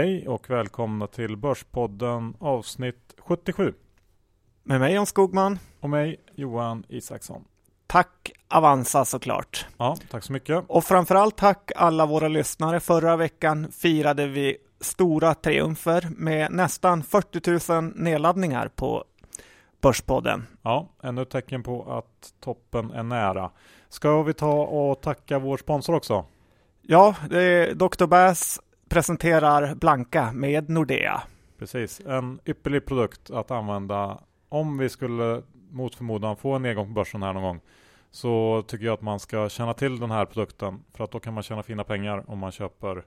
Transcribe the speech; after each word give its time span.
hej 0.00 0.28
och 0.28 0.50
välkomna 0.50 1.06
till 1.06 1.36
Börspodden 1.36 2.34
avsnitt 2.38 3.14
77. 3.18 3.74
Med 4.62 4.80
mig 4.80 4.94
Jan 4.94 5.06
Skogman. 5.06 5.58
Och 5.80 5.90
mig 5.90 6.20
Johan 6.34 6.84
Isaksson. 6.88 7.44
Tack 7.86 8.32
Avanza 8.48 9.04
såklart. 9.04 9.66
Ja, 9.76 9.96
tack 10.10 10.24
så 10.24 10.32
mycket. 10.32 10.64
Och 10.68 10.84
framförallt 10.84 11.36
tack 11.36 11.70
alla 11.76 12.06
våra 12.06 12.28
lyssnare. 12.28 12.80
Förra 12.80 13.16
veckan 13.16 13.72
firade 13.72 14.26
vi 14.26 14.56
stora 14.80 15.34
triumfer 15.34 16.08
med 16.16 16.52
nästan 16.52 17.02
40 17.02 17.72
000 17.72 17.92
nedladdningar 17.96 18.68
på 18.68 19.04
Börspodden. 19.80 20.46
Ja, 20.62 20.88
ännu 21.02 21.22
ett 21.22 21.30
tecken 21.30 21.62
på 21.62 21.92
att 21.92 22.34
toppen 22.40 22.90
är 22.90 23.02
nära. 23.02 23.50
Ska 23.88 24.22
vi 24.22 24.32
ta 24.32 24.62
och 24.62 25.00
tacka 25.00 25.38
vår 25.38 25.56
sponsor 25.56 25.94
också? 25.94 26.24
Ja, 26.82 27.14
det 27.30 27.42
är 27.42 27.74
Dr. 27.74 28.06
Bass 28.06 28.60
presenterar 28.90 29.74
Blanka 29.74 30.32
med 30.32 30.70
Nordea. 30.70 31.22
Precis, 31.58 32.00
en 32.06 32.40
ypperlig 32.46 32.86
produkt 32.86 33.30
att 33.30 33.50
använda 33.50 34.20
om 34.48 34.78
vi 34.78 34.88
skulle 34.88 35.42
mot 35.70 35.94
förmodan 35.94 36.36
få 36.36 36.52
en 36.52 36.62
nedgång 36.62 36.86
på 36.86 36.92
börsen 36.92 37.22
här 37.22 37.32
någon 37.32 37.42
gång. 37.42 37.60
Så 38.10 38.62
tycker 38.66 38.84
jag 38.84 38.94
att 38.94 39.02
man 39.02 39.20
ska 39.20 39.48
känna 39.48 39.74
till 39.74 40.00
den 40.00 40.10
här 40.10 40.24
produkten 40.24 40.84
för 40.94 41.04
att 41.04 41.10
då 41.10 41.20
kan 41.20 41.34
man 41.34 41.42
tjäna 41.42 41.62
fina 41.62 41.84
pengar 41.84 42.24
om 42.30 42.38
man 42.38 42.52
köper 42.52 43.04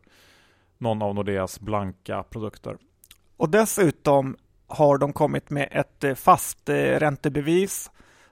någon 0.77 1.01
av 1.01 1.15
Nordeas 1.15 1.59
blanka 1.59 2.23
produkter. 2.23 2.77
Och 3.37 3.49
dessutom 3.49 4.37
har 4.67 4.97
de 4.97 5.13
kommit 5.13 5.49
med 5.49 5.69
ett 5.71 6.19
fast 6.19 6.69
eh, 6.69 6.75
räntebevis 6.75 7.91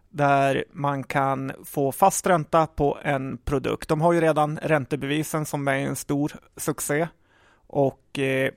där 0.10 0.66
man 0.72 1.04
kan 1.04 1.52
få 1.66 1.92
fast 1.92 2.28
ränta 2.28 2.68
på 2.68 2.98
en 3.04 3.38
produkt. 3.38 3.90
De 3.90 4.02
har 4.02 4.14
ju 4.14 4.22
redan 4.22 4.58
räntebevisen 4.58 5.46
som 5.46 5.68
är 5.68 5.78
en 5.78 5.96
stor 5.96 6.32
succé 6.58 7.08
och 7.72 8.20
eh, 8.20 8.52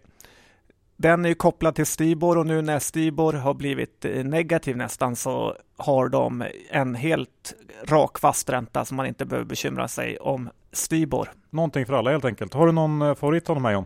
den 0.97 1.25
är 1.25 1.29
ju 1.29 1.35
kopplad 1.35 1.75
till 1.75 1.87
Stibor 1.87 2.39
och 2.39 2.47
nu 2.47 2.63
när 2.63 2.79
Stibor 2.79 3.33
har 3.33 3.55
blivit 3.55 4.05
eh, 4.05 4.25
negativ 4.25 4.77
nästan 4.77 5.17
så 5.17 5.57
har 5.77 6.09
de 6.09 6.45
en 6.71 6.95
helt 6.95 7.55
rak 7.85 8.19
fast 8.19 8.51
ränta 8.51 8.85
som 8.85 8.97
man 8.97 9.07
inte 9.07 9.25
behöver 9.25 9.47
bekymra 9.47 9.89
sig 9.89 10.19
om 10.19 10.51
Stibor. 10.73 11.29
Någonting 11.51 11.87
för 11.87 11.95
alla 11.95 12.11
helt 12.11 12.25
enkelt. 12.25 12.55
Har 12.55 12.67
du 12.67 12.73
någon 12.73 13.03
eh, 13.03 13.15
favorit 13.15 13.51
av 13.51 13.57
de 13.57 13.65
här 13.65 13.73
John? 13.73 13.85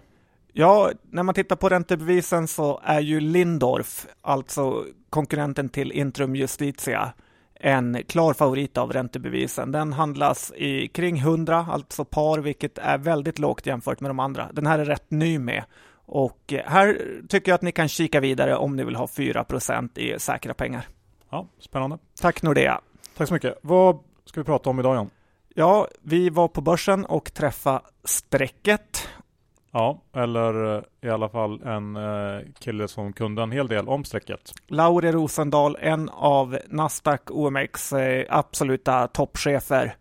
Ja, 0.53 0.91
när 1.11 1.23
man 1.23 1.34
tittar 1.34 1.56
på 1.56 1.69
räntebevisen 1.69 2.49
så 2.49 2.81
är 2.84 3.01
ju 3.01 3.21
Lindorf, 3.21 4.06
alltså 4.21 4.84
konkurrenten 5.11 5.69
till 5.69 5.93
Intrum 5.93 6.37
Justitia, 6.37 7.12
en 7.61 8.03
klar 8.09 8.33
favorit 8.33 8.78
av 8.78 8.92
räntebevisen. 8.92 9.73
Den 9.73 9.92
handlas 9.92 10.53
i 10.56 10.89
kring 10.89 11.19
100, 11.19 11.67
alltså 11.70 12.05
par, 12.05 12.39
vilket 12.39 12.78
är 12.78 12.98
väldigt 12.98 13.39
lågt 13.39 13.67
jämfört 13.67 14.00
med 14.00 14.11
de 14.11 14.20
andra. 14.20 14.48
Den 14.53 14.67
här 14.67 14.78
är 14.78 14.84
rätt 14.84 15.11
ny 15.11 15.39
med 15.39 15.65
och 16.06 16.55
här 16.65 16.98
tycker 17.28 17.50
jag 17.50 17.55
att 17.55 17.62
ni 17.62 17.73
kan 17.73 17.89
kika 17.89 18.20
vidare 18.20 18.56
om 18.56 18.77
ni 18.77 18.84
vill 18.84 18.97
ha 18.97 19.06
4% 19.06 19.98
i 19.98 20.19
säkra 20.19 20.55
pengar. 20.55 20.89
Ja, 21.31 21.47
spännande. 21.59 21.98
Tack 22.20 22.42
Nordea. 22.42 22.81
Tack 23.17 23.28
så 23.28 23.34
mycket. 23.34 23.59
Vad 23.62 23.98
ska 24.25 24.41
vi 24.41 24.45
prata 24.45 24.70
om 24.70 24.81
idag 24.81 24.97
Jan? 24.97 25.11
Ja, 25.55 25.89
vi 26.03 26.31
var 26.31 26.48
på 26.48 26.61
börsen 26.61 27.05
och 27.05 27.34
träffade 27.34 27.81
strecket 28.05 29.09
Ja, 29.70 30.02
eller 30.12 30.77
eh, 30.77 30.83
i 31.00 31.11
alla 31.11 31.28
fall 31.28 31.62
en 31.62 31.97
eh, 31.97 32.41
kille 32.58 32.88
som 32.88 33.12
kunde 33.12 33.42
en 33.42 33.52
hel 33.52 33.69
del 33.69 33.88
om 33.88 34.05
strecket. 34.05 34.52
Lauri 34.66 35.12
Rosendahl, 35.12 35.77
en 35.80 36.08
av 36.08 36.58
Nasdaq 36.69 37.30
OMX 37.30 37.92
eh, 37.92 38.27
absoluta 38.28 39.06
toppchefer. 39.06 39.97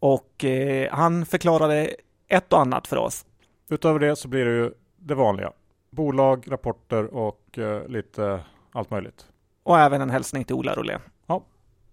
Och 0.00 0.44
han 0.90 1.26
förklarade 1.26 1.90
ett 2.28 2.52
och 2.52 2.60
annat 2.60 2.86
för 2.86 2.96
oss. 2.96 3.26
Utöver 3.68 3.98
det 3.98 4.16
så 4.16 4.28
blir 4.28 4.44
det 4.44 4.50
ju 4.50 4.70
det 4.96 5.14
vanliga. 5.14 5.52
Bolag, 5.90 6.44
rapporter 6.48 7.14
och 7.14 7.58
lite 7.88 8.40
allt 8.72 8.90
möjligt. 8.90 9.26
Och 9.62 9.78
även 9.78 10.00
en 10.00 10.10
hälsning 10.10 10.44
till 10.44 10.54
Ola 10.54 10.74
Rolén. 10.74 11.00
Ja, 11.26 11.42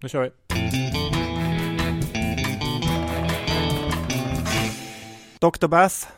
nu 0.00 0.08
kör 0.08 0.22
vi. 0.22 0.30
Dr. 5.38 5.66
Bass. 5.66 6.08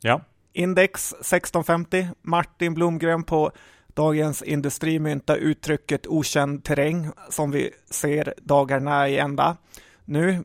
Ja. 0.00 0.20
Index 0.52 1.12
1650. 1.12 2.08
Martin 2.22 2.74
Blomgren 2.74 3.24
på 3.24 3.52
Dagens 3.94 4.42
Industri 4.42 4.98
myntar 4.98 5.36
uttrycket 5.36 6.06
okänd 6.06 6.64
terräng 6.64 7.10
som 7.28 7.50
vi 7.50 7.70
ser 7.90 8.34
dagarna 8.42 9.08
i 9.08 9.18
ända. 9.18 9.56
Nu, 10.04 10.44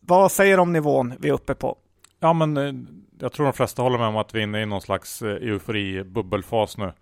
vad 0.00 0.32
säger 0.32 0.56
du 0.56 0.62
om 0.62 0.72
nivån 0.72 1.14
vi 1.18 1.28
är 1.28 1.32
uppe 1.32 1.54
på? 1.54 1.78
Ja, 2.20 2.32
men 2.32 2.56
eh, 2.56 2.72
jag 3.18 3.32
tror 3.32 3.46
de 3.46 3.52
flesta 3.52 3.82
håller 3.82 3.98
med 3.98 4.06
om 4.08 4.16
att 4.16 4.34
vi 4.34 4.38
är 4.38 4.42
inne 4.42 4.62
i 4.62 4.66
någon 4.66 4.80
slags 4.80 5.22
eh, 5.22 5.36
eufori-bubbelfas 5.36 6.78
nu. 6.78 6.92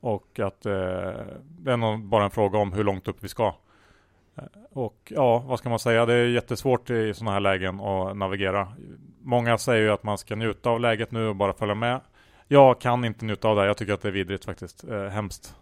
Och 0.00 0.40
att 0.40 0.66
eh, 0.66 0.72
det 1.42 1.72
är 1.72 1.76
nog 1.76 2.04
bara 2.04 2.24
en 2.24 2.30
fråga 2.30 2.58
om 2.58 2.72
hur 2.72 2.84
långt 2.84 3.08
upp 3.08 3.16
vi 3.20 3.28
ska. 3.28 3.54
Eh, 4.36 4.44
och 4.72 5.12
ja, 5.16 5.38
vad 5.38 5.58
ska 5.58 5.68
man 5.68 5.78
säga? 5.78 6.06
Det 6.06 6.14
är 6.14 6.26
jättesvårt 6.26 6.90
i 6.90 7.14
sådana 7.14 7.32
här 7.32 7.40
lägen 7.40 7.80
att 7.80 8.16
navigera. 8.16 8.68
Många 9.26 9.58
säger 9.58 9.82
ju 9.82 9.90
att 9.90 10.02
man 10.02 10.18
ska 10.18 10.36
njuta 10.36 10.70
av 10.70 10.80
läget 10.80 11.10
nu 11.10 11.28
och 11.28 11.36
bara 11.36 11.52
följa 11.52 11.74
med. 11.74 12.00
Jag 12.48 12.80
kan 12.80 13.04
inte 13.04 13.24
njuta 13.24 13.48
av 13.48 13.56
det. 13.56 13.66
Jag 13.66 13.76
tycker 13.76 13.92
att 13.92 14.02
det 14.02 14.08
är 14.08 14.12
vidrigt 14.12 14.44
faktiskt. 14.44 14.84
Eh, 14.84 15.06
hemskt. 15.06 15.54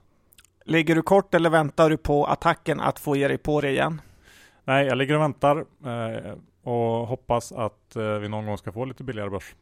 Ligger 0.65 0.95
du 0.95 1.03
kort 1.03 1.35
eller 1.35 1.51
väntar 1.51 1.91
du 1.91 1.97
på 1.97 2.27
attacken 2.27 2.81
att 2.81 2.99
få 2.99 3.17
ge 3.17 3.29
dig 3.29 3.39
på 3.39 3.61
det 3.61 3.71
igen? 3.71 4.01
Nej, 4.65 4.87
jag 4.87 4.99
ligger 4.99 5.15
och 5.15 5.21
väntar 5.21 5.57
eh, 5.59 6.33
och 6.63 7.07
hoppas 7.07 7.53
att 7.53 7.97
eh, 7.97 8.19
vi 8.19 8.29
någon 8.29 8.47
gång 8.47 8.59
ska 8.59 8.73
få 8.73 8.85
lite 8.85 9.05
billigare 9.05 9.31
börs. 9.31 9.55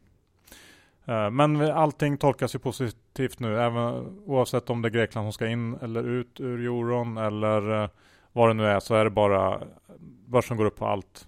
Eh, 1.04 1.30
men 1.30 1.60
allting 1.60 2.16
tolkas 2.18 2.54
ju 2.54 2.58
positivt 2.58 3.40
nu, 3.40 3.60
även 3.60 3.82
oavsett 4.26 4.70
om 4.70 4.82
det 4.82 4.88
är 4.88 4.90
Grekland 4.90 5.24
som 5.24 5.32
ska 5.32 5.46
in 5.46 5.74
eller 5.74 6.08
ut 6.08 6.40
ur 6.40 6.60
euron 6.60 7.16
eller 7.16 7.82
eh, 7.82 7.88
vad 8.32 8.50
det 8.50 8.54
nu 8.54 8.66
är 8.66 8.80
så 8.80 8.94
är 8.94 9.04
det 9.04 9.10
bara 9.10 9.62
börsen 10.26 10.56
går 10.56 10.64
upp 10.64 10.76
på 10.76 10.86
allt. 10.86 11.26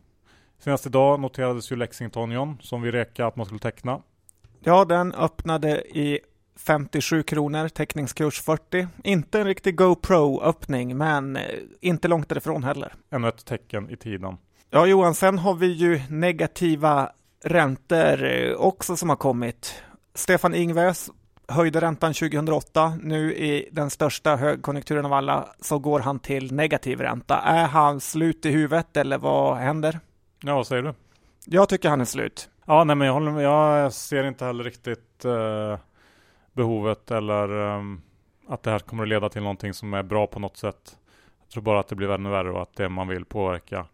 Senast 0.58 0.86
idag 0.86 1.20
noterades 1.20 1.72
ju 1.72 1.76
Lexington 1.76 2.30
John 2.30 2.58
som 2.62 2.82
vi 2.82 2.90
rekade 2.90 3.28
att 3.28 3.36
man 3.36 3.46
skulle 3.46 3.60
teckna. 3.60 4.02
Ja, 4.60 4.84
den 4.84 5.12
öppnade 5.12 5.82
i 5.98 6.20
57 6.56 7.22
kronor, 7.22 7.68
teckningskurs 7.68 8.40
40. 8.40 8.88
Inte 9.04 9.40
en 9.40 9.46
riktig 9.46 9.76
GoPro-öppning, 9.76 10.96
men 10.96 11.36
eh, 11.36 11.42
inte 11.80 12.08
långt 12.08 12.28
därifrån 12.28 12.64
heller. 12.64 12.94
Ännu 13.10 13.28
ett 13.28 13.44
tecken 13.44 13.90
i 13.90 13.96
tiden. 13.96 14.36
Ja, 14.70 14.86
Johan, 14.86 15.14
sen 15.14 15.38
har 15.38 15.54
vi 15.54 15.66
ju 15.66 16.00
negativa 16.08 17.10
räntor 17.44 18.24
eh, 18.24 18.52
också 18.52 18.96
som 18.96 19.08
har 19.08 19.16
kommit. 19.16 19.82
Stefan 20.14 20.54
Ingves 20.54 21.10
höjde 21.48 21.80
räntan 21.80 22.14
2008. 22.14 22.98
Nu 23.02 23.34
i 23.34 23.68
den 23.72 23.90
största 23.90 24.36
högkonjunkturen 24.36 25.04
av 25.04 25.12
alla 25.12 25.48
så 25.60 25.78
går 25.78 26.00
han 26.00 26.18
till 26.18 26.52
negativ 26.52 27.00
ränta. 27.00 27.38
Är 27.38 27.66
han 27.66 28.00
slut 28.00 28.46
i 28.46 28.50
huvudet 28.50 28.96
eller 28.96 29.18
vad 29.18 29.56
händer? 29.56 30.00
Ja, 30.46 30.56
vad 30.56 30.66
säger 30.66 30.82
du? 30.82 30.94
Jag 31.44 31.68
tycker 31.68 31.88
han 31.88 32.00
är 32.00 32.04
slut. 32.04 32.48
Ja, 32.64 32.84
nej, 32.84 32.96
men 32.96 33.06
jag, 33.06 33.14
håller 33.14 33.40
jag 33.40 33.92
ser 33.92 34.24
inte 34.24 34.44
heller 34.44 34.64
riktigt 34.64 35.24
eh, 35.24 35.78
behovet 36.52 37.10
eller 37.10 37.76
eh, 37.76 37.82
att 38.48 38.62
det 38.62 38.70
här 38.70 38.78
kommer 38.78 39.02
att 39.02 39.08
leda 39.08 39.28
till 39.28 39.42
någonting 39.42 39.74
som 39.74 39.94
är 39.94 40.02
bra 40.02 40.26
på 40.26 40.40
något 40.40 40.56
sätt. 40.56 40.98
Jag 41.40 41.48
tror 41.48 41.62
bara 41.62 41.80
att 41.80 41.88
det 41.88 41.94
blir 41.94 42.10
ännu 42.10 42.30
värre 42.30 42.50
och 42.50 42.62
att 42.62 42.76
det 42.76 42.88
man 42.88 43.08
vill 43.08 43.24
påverka 43.24 43.86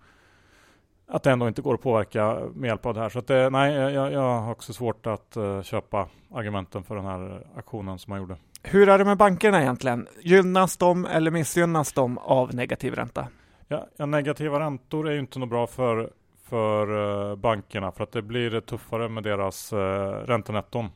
att 1.10 1.22
det 1.22 1.30
ändå 1.30 1.48
inte 1.48 1.62
går 1.62 1.74
att 1.74 1.82
påverka 1.82 2.40
med 2.54 2.68
hjälp 2.68 2.86
av 2.86 2.94
det 2.94 3.00
här. 3.00 3.08
Så 3.08 3.18
att 3.18 3.26
det, 3.26 3.50
nej, 3.50 3.74
jag, 3.74 4.12
jag 4.12 4.40
har 4.40 4.52
också 4.52 4.72
svårt 4.72 5.06
att 5.06 5.36
uh, 5.36 5.62
köpa 5.62 6.08
argumenten 6.34 6.82
för 6.82 6.96
den 6.96 7.04
här 7.04 7.46
aktionen 7.56 7.98
som 7.98 8.10
man 8.10 8.20
gjorde. 8.20 8.36
Hur 8.62 8.88
är 8.88 8.98
det 8.98 9.04
med 9.04 9.16
bankerna 9.16 9.62
egentligen? 9.62 10.06
Gynnas 10.22 10.76
de 10.76 11.06
eller 11.06 11.30
missgynnas 11.30 11.92
de 11.92 12.18
av 12.18 12.54
negativ 12.54 12.94
ränta? 12.94 13.26
Ja, 13.68 13.86
ja 13.96 14.06
negativa 14.06 14.60
räntor 14.60 15.08
är 15.08 15.12
ju 15.12 15.18
inte 15.18 15.38
något 15.38 15.48
bra 15.48 15.66
för, 15.66 16.10
för 16.50 16.90
uh, 16.90 17.36
bankerna 17.36 17.92
för 17.92 18.04
att 18.04 18.12
det 18.12 18.22
blir 18.22 18.60
tuffare 18.60 19.08
med 19.08 19.22
deras 19.22 19.72
uh, 19.72 19.78
räntenetton. 20.26 20.88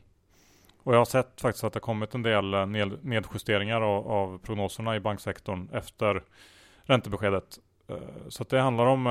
Och 0.83 0.93
jag 0.93 0.97
har 0.97 1.05
sett 1.05 1.41
faktiskt 1.41 1.63
att 1.63 1.73
det 1.73 1.79
kommit 1.79 2.15
en 2.15 2.23
del 2.23 2.67
ned, 2.67 3.05
nedjusteringar 3.05 3.81
av, 3.81 4.37
prognoserna 4.37 4.95
i 4.95 4.99
banksektorn 4.99 5.69
efter 5.73 6.23
räntebeskedet. 6.83 7.59
Så 8.29 8.43
det 8.43 8.59
handlar 8.59 8.85
om 8.85 9.07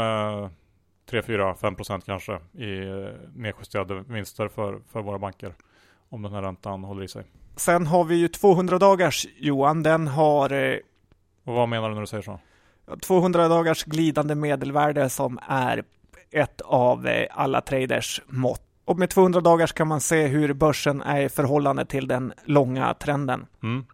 3, 1.10 1.22
4, 1.22 1.54
5 1.54 1.74
procent 1.74 2.04
kanske 2.04 2.32
i 2.52 2.78
eh, 2.78 3.08
nedjusterade 3.34 4.04
vinster 4.08 4.48
för, 4.48 4.80
för 4.92 5.02
våra 5.02 5.18
banker 5.18 5.54
om 6.08 6.22
den 6.22 6.32
här 6.32 6.42
räntan 6.42 6.84
håller 6.84 7.02
i 7.02 7.08
sig. 7.08 7.24
Sen 7.56 7.86
har 7.86 8.04
vi 8.04 8.14
ju 8.14 8.28
200 8.28 8.78
dagars 8.78 9.26
Johan, 9.36 9.82
den 9.82 10.08
har... 10.08 10.52
Eh, 10.52 10.78
Och 11.44 11.54
vad 11.54 11.68
menar 11.68 11.88
du 11.88 11.94
när 11.94 12.00
du 12.00 12.06
säger 12.06 12.22
så? 12.22 12.40
200 13.02 13.48
dagars 13.48 13.84
glidande 13.84 14.34
medelvärde 14.34 15.10
som 15.10 15.38
är 15.48 15.84
ett 16.34 16.60
av 16.60 17.06
eh, 17.06 17.26
alla 17.30 17.60
traders 17.60 18.22
mått. 18.26 18.62
Och 18.84 18.98
med 18.98 19.10
200 19.10 19.40
dagars 19.40 19.72
kan 19.72 19.88
man 19.88 20.00
se 20.00 20.26
hur 20.26 20.52
börsen 20.52 21.02
är 21.02 21.20
i 21.20 21.28
förhållande 21.28 21.84
till 21.84 22.08
den 22.08 22.32
långa 22.44 22.94
trenden. 22.94 23.46
Mm. 23.62 23.84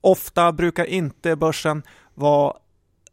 Ofta 0.00 0.52
brukar 0.52 0.84
inte 0.84 1.36
börsen 1.36 1.82
vara 2.14 2.56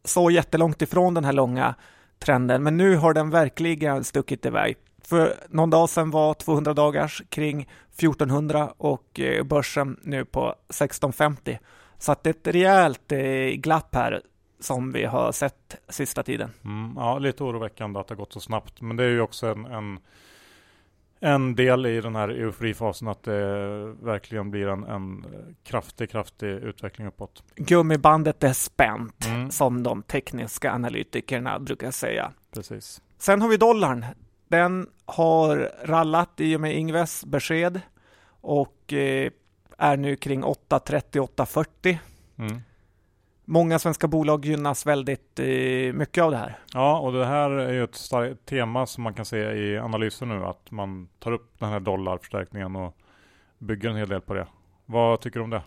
så 0.04 0.32
jättelångt 0.32 0.82
ifrån 0.82 1.14
den 1.14 1.26
här 1.26 1.34
långa 1.34 1.76
trenden, 2.20 2.64
men 2.64 2.78
nu 2.78 2.96
har 2.96 3.14
den 3.14 3.30
verkligen 3.30 4.04
stuckit 4.04 4.46
iväg. 4.46 4.78
För 5.04 5.34
någon 5.50 5.70
dag 5.70 5.90
sedan 5.90 6.12
var 6.12 6.34
200 6.34 6.74
dagars 6.74 7.24
kring 7.30 7.70
1400 7.96 8.74
och 8.78 9.20
eh, 9.20 9.44
börsen 9.44 10.00
nu 10.04 10.26
på 10.26 10.50
1650. 10.50 11.60
Så 11.98 12.12
att 12.12 12.24
det 12.24 12.30
är 12.30 12.34
ett 12.34 12.56
rejält 12.56 13.12
eh, 13.12 13.20
glapp 13.58 13.96
här 13.96 14.22
som 14.60 14.92
vi 14.92 15.06
har 15.06 15.32
sett 15.32 15.76
sista 15.90 16.24
tiden. 16.24 16.52
Mm, 16.66 16.94
ja, 16.96 17.20
lite 17.20 17.44
oroväckande 17.44 18.00
att 18.00 18.08
det 18.08 18.12
har 18.12 18.18
gått 18.18 18.34
så 18.34 18.40
snabbt. 18.40 18.82
Men 18.82 18.98
det 18.98 19.04
är 19.04 19.10
ju 19.10 19.22
också 19.22 19.48
en, 19.48 19.66
en, 19.66 20.00
en 21.20 21.56
del 21.56 21.86
i 21.86 22.02
den 22.02 22.16
här 22.16 22.30
euforifasen 22.30 23.08
att 23.08 23.24
det 23.24 23.86
verkligen 23.86 24.52
blir 24.52 24.68
en, 24.68 24.84
en 24.84 25.26
kraftig, 25.64 26.10
kraftig 26.10 26.48
utveckling 26.48 27.08
uppåt. 27.08 27.44
Gummibandet 27.56 28.44
är 28.44 28.54
spänt, 28.54 29.26
mm. 29.26 29.52
som 29.52 29.84
de 29.84 30.04
tekniska 30.04 30.74
analytikerna 30.74 31.60
brukar 31.60 31.92
säga. 31.92 32.32
Precis. 32.54 33.02
Sen 33.18 33.42
har 33.42 33.50
vi 33.50 33.58
dollarn. 33.58 34.06
Den 34.48 34.90
har 35.06 35.72
rallat 35.84 36.30
i 36.38 36.56
och 36.56 36.62
med 36.62 36.78
Ingves 36.78 37.26
besked 37.26 37.82
och 38.42 38.94
eh, 38.94 39.32
är 39.78 39.98
nu 39.98 40.16
kring 40.16 40.44
8.30-8.40. 40.44 41.98
Mm. 42.38 42.62
Många 43.46 43.80
svenska 43.80 44.08
bolag 44.08 44.46
gynnas 44.46 44.86
väldigt 44.86 45.40
eh, 45.40 45.94
mycket 45.94 46.24
av 46.24 46.32
det 46.32 46.38
här. 46.38 46.58
Ja, 46.74 47.00
och 47.00 47.14
det 47.14 47.26
här 47.26 47.50
är 47.50 47.74
ju 47.74 47.84
ett 47.84 48.46
tema 48.46 48.86
som 48.86 49.04
man 49.04 49.14
kan 49.14 49.26
se 49.26 49.38
i 49.38 49.78
analysen 49.78 50.30
nu, 50.30 50.46
att 50.46 50.72
man 50.72 51.08
tar 51.20 51.32
upp 51.32 51.60
den 51.60 51.70
här 51.70 51.80
dollarförstärkningen 51.80 52.76
och 52.76 52.98
bygger 53.58 53.90
en 53.90 53.96
hel 53.96 54.10
del 54.10 54.22
på 54.22 54.34
det. 54.34 54.48
Vad 54.86 55.22
tycker 55.22 55.40
du 55.40 55.44
om 55.44 55.50
det? 55.50 55.62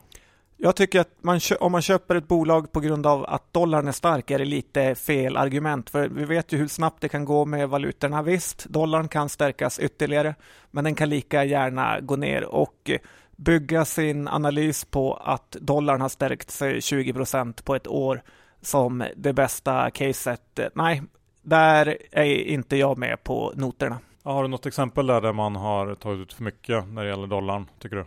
Jag 0.61 0.77
tycker 0.77 1.01
att 1.01 1.11
man, 1.21 1.41
om 1.61 1.73
man 1.73 1.83
köper 1.83 2.17
ett 2.17 2.29
bolag 2.29 2.73
på 2.73 2.81
grund 2.81 3.07
av 3.07 3.25
att 3.25 3.53
dollarn 3.53 3.89
är 3.89 3.93
stark 3.93 4.31
är 4.31 4.39
det 4.39 4.45
lite 4.45 4.95
fel 4.95 5.37
argument. 5.37 5.91
För 5.91 6.09
vi 6.09 6.25
vet 6.25 6.53
ju 6.53 6.59
hur 6.59 6.69
snabbt 6.69 7.01
det 7.01 7.09
kan 7.09 7.25
gå 7.25 7.45
med 7.45 7.69
valutorna. 7.69 8.23
Visst, 8.23 8.65
dollarn 8.65 9.09
kan 9.09 9.29
stärkas 9.29 9.79
ytterligare, 9.79 10.35
men 10.71 10.85
den 10.85 10.95
kan 10.95 11.09
lika 11.09 11.45
gärna 11.45 12.01
gå 12.01 12.17
ner 12.17 12.45
och 12.45 12.91
bygga 13.39 13.85
sin 13.85 14.29
analys 14.29 14.85
på 14.85 15.15
att 15.15 15.57
dollarn 15.61 16.01
har 16.01 16.09
stärkt 16.09 16.51
sig 16.51 16.83
20 16.83 17.13
procent 17.13 17.65
på 17.65 17.75
ett 17.75 17.87
år 17.87 18.23
som 18.61 19.05
det 19.17 19.33
bästa 19.33 19.91
caset. 19.91 20.59
Nej, 20.75 21.03
där 21.43 21.99
är 22.11 22.25
inte 22.25 22.77
jag 22.77 22.99
med 22.99 23.25
på 23.25 23.53
noterna. 23.57 23.99
Har 24.23 24.43
du 24.43 24.49
något 24.49 24.67
exempel 24.67 25.07
där, 25.07 25.21
där 25.21 25.33
man 25.33 25.57
har 25.57 25.95
tagit 25.95 26.21
ut 26.21 26.33
för 26.33 26.45
mycket 26.45 26.89
när 26.89 27.05
det 27.05 27.11
gäller 27.11 27.27
dollarn, 27.27 27.67
tycker 27.79 27.97
du? 27.97 28.05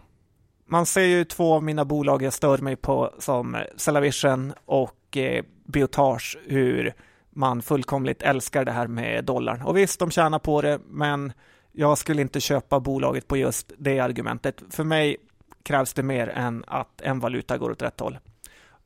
Man 0.66 0.86
ser 0.86 1.06
ju 1.06 1.24
två 1.24 1.54
av 1.54 1.64
mina 1.64 1.86
bolag 1.86 2.22
jag 2.22 2.34
stör 2.34 2.58
mig 2.58 2.76
på 2.76 3.14
som 3.20 3.58
Cellavision 3.76 4.54
och 4.66 5.18
eh, 5.18 5.44
Biotage, 5.66 6.38
hur 6.46 6.94
man 7.30 7.62
fullkomligt 7.62 8.22
älskar 8.22 8.66
det 8.66 8.72
här 8.72 8.88
med 8.88 9.26
dollarn. 9.26 9.62
Och 9.62 9.78
visst, 9.78 10.00
de 10.00 10.12
tjänar 10.12 10.40
på 10.40 10.62
det, 10.62 10.80
men 10.88 11.34
jag 11.72 11.98
skulle 11.98 12.22
inte 12.22 12.40
köpa 12.40 12.80
bolaget 12.80 13.28
på 13.28 13.38
just 13.38 13.72
det 13.78 14.00
argumentet. 14.00 14.64
För 14.70 14.84
mig 14.84 15.18
krävs 15.64 15.94
det 15.94 16.04
mer 16.04 16.30
än 16.30 16.64
att 16.68 17.02
en 17.02 17.20
valuta 17.20 17.58
går 17.58 17.72
åt 17.72 17.82
rätt 17.82 18.00
håll. 18.00 18.20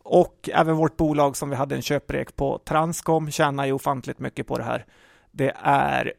Och 0.04 0.50
även 0.54 0.76
vårt 0.76 0.98
bolag 0.98 1.38
som 1.38 1.50
vi 1.50 1.56
hade 1.56 1.76
en 1.76 1.82
köprek 1.82 2.36
på, 2.36 2.60
Transcom, 2.66 3.32
tjänar 3.32 3.66
ju 3.66 3.72
ofantligt 3.72 4.20
mycket 4.20 4.48
på 4.48 4.58
det 4.58 4.64
här. 4.64 4.86
Det 5.32 5.54
är 5.62 6.14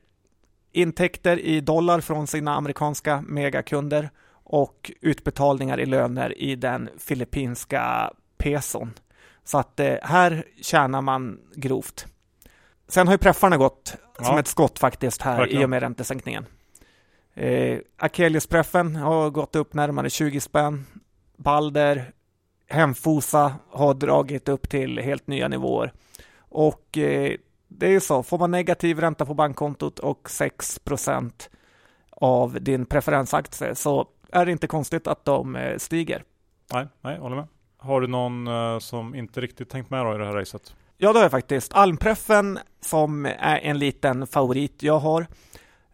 intäkter 0.73 1.39
i 1.39 1.61
dollar 1.61 2.01
från 2.01 2.27
sina 2.27 2.55
amerikanska 2.55 3.25
megakunder 3.27 4.11
och 4.31 4.93
utbetalningar 5.01 5.81
i 5.81 5.87
löner 5.87 6.39
i 6.39 6.57
den 6.57 6.89
filippinska 6.99 8.13
peson. 8.39 8.93
Så 9.45 9.59
att 9.59 9.81
eh, 9.81 9.95
här 10.03 10.45
tjänar 10.63 11.03
man 11.03 11.39
grovt. 11.55 12.07
Sen 12.89 13.07
har 13.07 13.15
ju 13.15 13.19
preffarna 13.19 13.57
gått 13.57 13.97
ja. 14.19 14.25
som 14.25 14.39
ett 14.39 14.47
skott 14.47 14.79
faktiskt 14.79 15.23
här 15.23 15.37
Verkligen. 15.39 15.63
i 15.63 15.65
och 15.65 15.71
med 15.71 15.83
räntesänkningen. 15.83 16.47
Eh, 17.37 17.79
Akeliuspreffen 17.97 18.97
har 18.97 19.31
gått 19.31 19.56
upp 19.56 19.75
närmare 19.75 20.11
20 20.11 20.41
spänn. 20.41 20.87
Balder, 21.37 22.12
Hemfosa 22.69 23.55
har 23.71 23.94
dragit 23.94 24.49
upp 24.49 24.69
till 24.69 24.99
helt 24.99 25.27
nya 25.27 25.49
nivåer. 25.49 25.93
Och 26.38 26.99
eh, 26.99 27.33
det 27.69 27.87
är 27.87 27.91
ju 27.91 28.00
så, 28.00 28.23
får 28.23 28.38
man 28.38 28.50
negativ 28.50 29.00
ränta 29.00 29.27
på 29.27 29.35
bankkontot 29.35 29.99
och 29.99 30.29
6% 30.29 31.49
av 32.11 32.59
din 32.61 32.87
preferensaktie 32.87 33.75
så 33.75 34.09
är 34.32 34.47
det 34.47 34.53
inte 34.53 34.67
konstigt 34.67 35.06
att 35.06 35.25
de 35.25 35.56
eh, 35.56 35.77
stiger. 35.79 36.25
Nej, 36.73 36.87
nej, 37.00 37.19
håller 37.19 37.37
med. 37.37 37.47
Har 37.79 38.00
du 38.00 38.06
någon 38.06 38.49
uh, 38.49 38.79
som 38.79 39.15
inte 39.15 39.41
riktigt 39.41 39.71
tänkt 39.71 39.91
med 39.91 40.06
då 40.06 40.15
i 40.15 40.19
det 40.19 40.27
här 40.27 40.32
racet? 40.32 40.75
Ja, 40.97 41.12
det 41.12 41.19
har 41.19 41.25
jag 41.25 41.31
faktiskt. 41.31 41.75
Almpreffen 41.75 42.59
som 42.81 43.27
är 43.27 43.59
en 43.59 43.79
liten 43.79 44.27
favorit 44.27 44.82
jag 44.82 44.99
har 44.99 45.27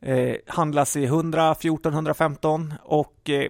eh, 0.03 0.37
handlas 0.47 0.97
i 0.97 1.05
100, 1.05 1.55
14, 1.55 1.93
115 1.93 2.75
och 2.83 3.31
eh, 3.31 3.49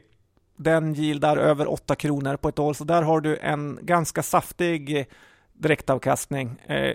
den 0.56 0.94
gildar 0.94 1.36
över 1.36 1.70
8 1.70 1.94
kronor 1.94 2.36
på 2.36 2.48
ett 2.48 2.58
år. 2.58 2.74
Så 2.74 2.84
där 2.84 3.02
har 3.02 3.20
du 3.20 3.36
en 3.36 3.78
ganska 3.82 4.22
saftig 4.22 4.98
eh, 4.98 5.06
direktavkastning. 5.52 6.62
Eh, 6.66 6.94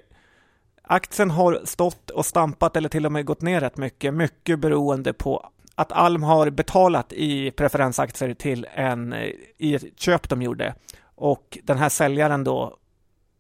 aktien 0.84 1.32
har 1.32 1.62
stått 1.64 2.10
och 2.10 2.26
stampat 2.26 2.78
eller 2.78 2.90
till 2.90 3.06
och 3.06 3.12
med 3.12 3.26
gått 3.26 3.42
ner 3.42 3.62
rätt 3.62 3.78
mycket, 3.78 4.14
mycket 4.14 4.60
beroende 4.60 5.14
på 5.14 5.50
att 5.76 5.92
Alm 5.92 6.24
har 6.24 6.50
betalat 6.50 7.14
i 7.14 7.52
preferensaktier 7.52 8.34
till 8.34 8.68
en 8.74 9.14
eh, 9.14 9.32
i 9.58 9.76
ett 9.76 10.00
köp 10.00 10.30
de 10.30 10.42
gjorde 10.42 10.76
och 11.16 11.58
den 11.64 11.78
här 11.78 11.90
säljaren 11.90 12.44
då 12.44 12.78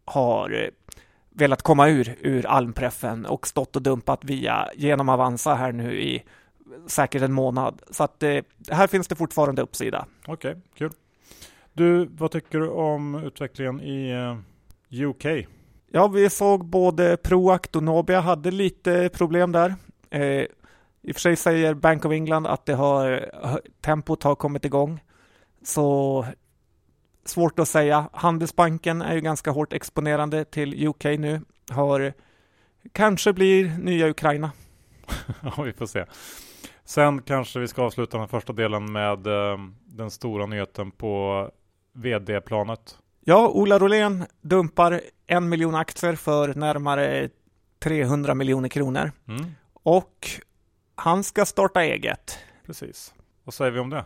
har 0.05 0.63
eh, 0.63 0.69
velat 1.37 1.61
komma 1.61 1.89
ur, 1.89 2.15
ur 2.21 2.45
almpreffen 2.45 3.25
och 3.25 3.47
stått 3.47 3.75
och 3.75 3.81
dumpat 3.81 4.23
via 4.23 4.69
genom 4.75 5.09
Avanza 5.09 5.55
här 5.55 5.71
nu 5.71 6.01
i 6.01 6.23
säkert 6.87 7.21
en 7.21 7.33
månad. 7.33 7.81
Så 7.89 8.03
att 8.03 8.23
eh, 8.23 8.39
här 8.69 8.87
finns 8.87 9.07
det 9.07 9.15
fortfarande 9.15 9.61
uppsida. 9.61 10.05
Okej, 10.27 10.51
okay, 10.51 10.61
kul. 10.75 10.91
Du, 11.73 12.05
vad 12.05 12.31
tycker 12.31 12.59
du 12.59 12.69
om 12.69 13.15
utvecklingen 13.15 13.81
i 13.81 14.13
uh, 14.91 15.09
UK? 15.09 15.25
Ja, 15.91 16.07
vi 16.07 16.29
såg 16.29 16.65
både 16.65 17.17
Proact 17.17 17.75
och 17.75 17.83
Nobia 17.83 18.21
hade 18.21 18.51
lite 18.51 19.09
problem 19.13 19.51
där. 19.51 19.75
Eh, 20.09 20.21
I 20.21 20.47
och 21.11 21.13
för 21.13 21.19
sig 21.19 21.35
säger 21.35 21.73
Bank 21.73 22.05
of 22.05 22.11
England 22.11 22.47
att 22.47 22.65
det 22.65 22.73
har, 22.73 23.29
tempot 23.81 24.23
har 24.23 24.35
kommit 24.35 24.65
igång. 24.65 24.99
Så 25.63 26.25
svårt 27.29 27.59
att 27.59 27.67
säga. 27.67 28.09
Handelsbanken 28.13 29.01
är 29.01 29.15
ju 29.15 29.21
ganska 29.21 29.51
hårt 29.51 29.73
exponerande 29.73 30.45
till 30.45 30.87
UK 30.87 31.03
nu. 31.03 31.41
Har 31.71 32.13
kanske 32.91 33.33
blir 33.33 33.77
nya 33.77 34.09
Ukraina. 34.09 34.51
ja, 35.41 35.63
vi 35.63 35.73
får 35.73 35.85
se. 35.85 36.05
Sen 36.85 37.21
kanske 37.21 37.59
vi 37.59 37.67
ska 37.67 37.83
avsluta 37.83 38.17
den 38.17 38.27
första 38.27 38.53
delen 38.53 38.91
med 38.91 39.27
eh, 39.27 39.57
den 39.85 40.11
stora 40.11 40.45
nyheten 40.45 40.91
på 40.91 41.51
vd-planet. 41.93 42.97
Ja, 43.19 43.47
Ola 43.47 43.79
Rolén 43.79 44.25
dumpar 44.41 45.01
en 45.27 45.49
miljon 45.49 45.75
aktier 45.75 46.15
för 46.15 46.53
närmare 46.53 47.29
300 47.79 48.33
miljoner 48.33 48.69
kronor. 48.69 49.11
Mm. 49.27 49.45
Och 49.73 50.29
han 50.95 51.23
ska 51.23 51.45
starta 51.45 51.83
eget. 51.83 52.39
Precis. 52.65 53.13
Vad 53.43 53.53
säger 53.53 53.71
vi 53.71 53.79
om 53.79 53.89
det? 53.89 54.05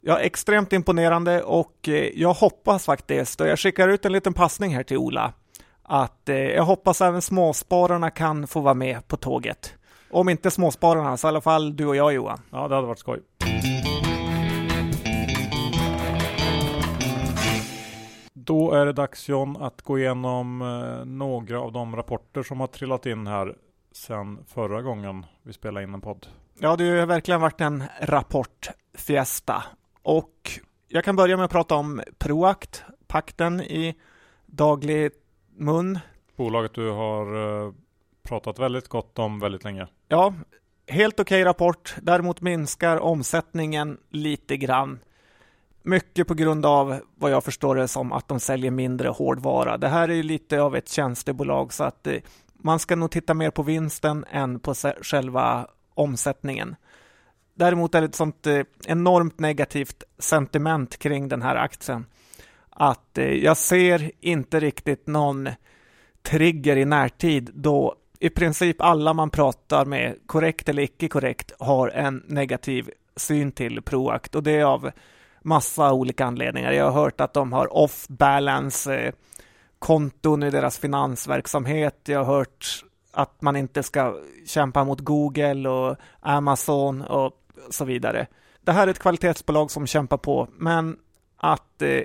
Ja, 0.00 0.18
extremt 0.18 0.72
imponerande 0.72 1.42
och 1.42 1.88
eh, 1.88 1.94
jag 2.14 2.34
hoppas 2.34 2.84
faktiskt, 2.84 3.40
och 3.40 3.48
jag 3.48 3.58
skickar 3.58 3.88
ut 3.88 4.04
en 4.04 4.12
liten 4.12 4.32
passning 4.32 4.74
här 4.74 4.82
till 4.82 4.96
Ola, 4.96 5.32
att 5.82 6.28
eh, 6.28 6.36
jag 6.36 6.62
hoppas 6.64 7.00
även 7.00 7.22
småspararna 7.22 8.10
kan 8.10 8.46
få 8.46 8.60
vara 8.60 8.74
med 8.74 9.08
på 9.08 9.16
tåget. 9.16 9.74
Om 10.10 10.28
inte 10.28 10.50
småspararna 10.50 11.16
så 11.16 11.26
i 11.26 11.28
alla 11.28 11.40
fall 11.40 11.76
du 11.76 11.86
och 11.86 11.96
jag 11.96 12.12
Johan. 12.12 12.40
Ja, 12.50 12.68
det 12.68 12.74
hade 12.74 12.86
varit 12.86 12.98
skoj. 12.98 13.20
Då 18.32 18.72
är 18.72 18.86
det 18.86 18.92
dags 18.92 19.28
John 19.28 19.56
att 19.56 19.82
gå 19.82 19.98
igenom 19.98 20.62
eh, 20.62 21.04
några 21.04 21.60
av 21.60 21.72
de 21.72 21.96
rapporter 21.96 22.42
som 22.42 22.60
har 22.60 22.66
trillat 22.66 23.06
in 23.06 23.26
här 23.26 23.54
sedan 23.92 24.38
förra 24.48 24.82
gången 24.82 25.26
vi 25.42 25.52
spelade 25.52 25.84
in 25.84 25.94
en 25.94 26.00
podd. 26.00 26.26
Ja, 26.58 26.76
det 26.76 26.98
har 26.98 27.06
verkligen 27.06 27.40
varit 27.40 27.60
en 27.60 27.84
rapportfiesta 28.00 29.64
och 30.06 30.60
jag 30.88 31.04
kan 31.04 31.16
börja 31.16 31.36
med 31.36 31.44
att 31.44 31.50
prata 31.50 31.74
om 31.74 32.02
Proact, 32.18 32.84
pakten 33.06 33.60
i 33.60 33.94
daglig 34.46 35.10
mun. 35.56 35.98
Bolaget 36.36 36.74
du 36.74 36.90
har 36.90 37.64
eh, 37.66 37.72
pratat 38.22 38.58
väldigt 38.58 38.88
gott 38.88 39.18
om 39.18 39.40
väldigt 39.40 39.64
länge. 39.64 39.86
Ja, 40.08 40.34
helt 40.86 41.20
okej 41.20 41.42
okay 41.42 41.44
rapport. 41.44 41.94
Däremot 42.02 42.40
minskar 42.40 42.96
omsättningen 42.96 43.98
lite 44.10 44.56
grann. 44.56 44.98
Mycket 45.82 46.28
på 46.28 46.34
grund 46.34 46.66
av 46.66 47.00
vad 47.14 47.30
jag 47.30 47.44
förstår 47.44 47.74
det 47.74 47.88
som 47.88 48.12
att 48.12 48.28
de 48.28 48.40
säljer 48.40 48.70
mindre 48.70 49.08
hårdvara. 49.08 49.76
Det 49.76 49.88
här 49.88 50.10
är 50.10 50.22
lite 50.22 50.60
av 50.60 50.76
ett 50.76 50.88
tjänstebolag 50.88 51.72
så 51.72 51.84
att 51.84 52.06
eh, 52.06 52.20
man 52.54 52.78
ska 52.78 52.96
nog 52.96 53.10
titta 53.10 53.34
mer 53.34 53.50
på 53.50 53.62
vinsten 53.62 54.24
än 54.30 54.60
på 54.60 54.74
själva 55.02 55.66
omsättningen. 55.94 56.76
Däremot 57.58 57.94
är 57.94 58.00
det 58.00 58.06
ett 58.06 58.14
sånt 58.14 58.46
eh, 58.46 58.62
enormt 58.86 59.40
negativt 59.40 60.04
sentiment 60.18 60.98
kring 60.98 61.28
den 61.28 61.42
här 61.42 61.56
aktien 61.56 62.06
att 62.70 63.18
eh, 63.18 63.24
jag 63.24 63.56
ser 63.56 64.10
inte 64.20 64.60
riktigt 64.60 65.06
någon 65.06 65.48
trigger 66.22 66.76
i 66.76 66.84
närtid 66.84 67.50
då 67.54 67.94
i 68.20 68.30
princip 68.30 68.80
alla 68.80 69.12
man 69.12 69.30
pratar 69.30 69.84
med, 69.84 70.16
korrekt 70.26 70.68
eller 70.68 70.82
icke 70.82 71.08
korrekt, 71.08 71.52
har 71.58 71.88
en 71.88 72.22
negativ 72.26 72.90
syn 73.16 73.52
till 73.52 73.82
Proact 73.82 74.34
och 74.34 74.42
det 74.42 74.52
är 74.52 74.64
av 74.64 74.90
massa 75.42 75.92
olika 75.92 76.24
anledningar. 76.24 76.72
Jag 76.72 76.84
har 76.84 77.02
hört 77.02 77.20
att 77.20 77.34
de 77.34 77.52
har 77.52 77.76
off-balance-konton 77.76 80.42
eh, 80.42 80.48
i 80.48 80.50
deras 80.50 80.78
finansverksamhet. 80.78 82.00
Jag 82.04 82.24
har 82.24 82.36
hört 82.36 82.84
att 83.12 83.42
man 83.42 83.56
inte 83.56 83.82
ska 83.82 84.16
kämpa 84.46 84.84
mot 84.84 85.00
Google 85.00 85.68
och 85.68 85.96
Amazon 86.20 87.02
och 87.02 87.42
så 87.70 87.84
vidare. 87.84 88.26
Det 88.60 88.72
här 88.72 88.86
är 88.86 88.90
ett 88.90 88.98
kvalitetsbolag 88.98 89.70
som 89.70 89.86
kämpar 89.86 90.16
på, 90.16 90.48
men 90.56 90.96
att 91.36 91.82
eh, 91.82 92.02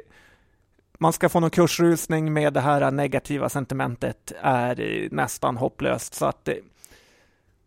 man 1.00 1.14
ska 1.14 1.30
få 1.30 1.40
någon 1.40 1.50
kursrusning 1.50 2.34
med 2.34 2.54
det 2.54 2.60
här 2.60 2.92
negativa 2.92 3.50
sentimentet 3.50 4.32
är 4.42 4.80
eh, 4.80 5.08
nästan 5.12 5.58
hopplöst. 5.58 6.14
Så 6.14 6.26
att, 6.26 6.48
eh, 6.48 6.56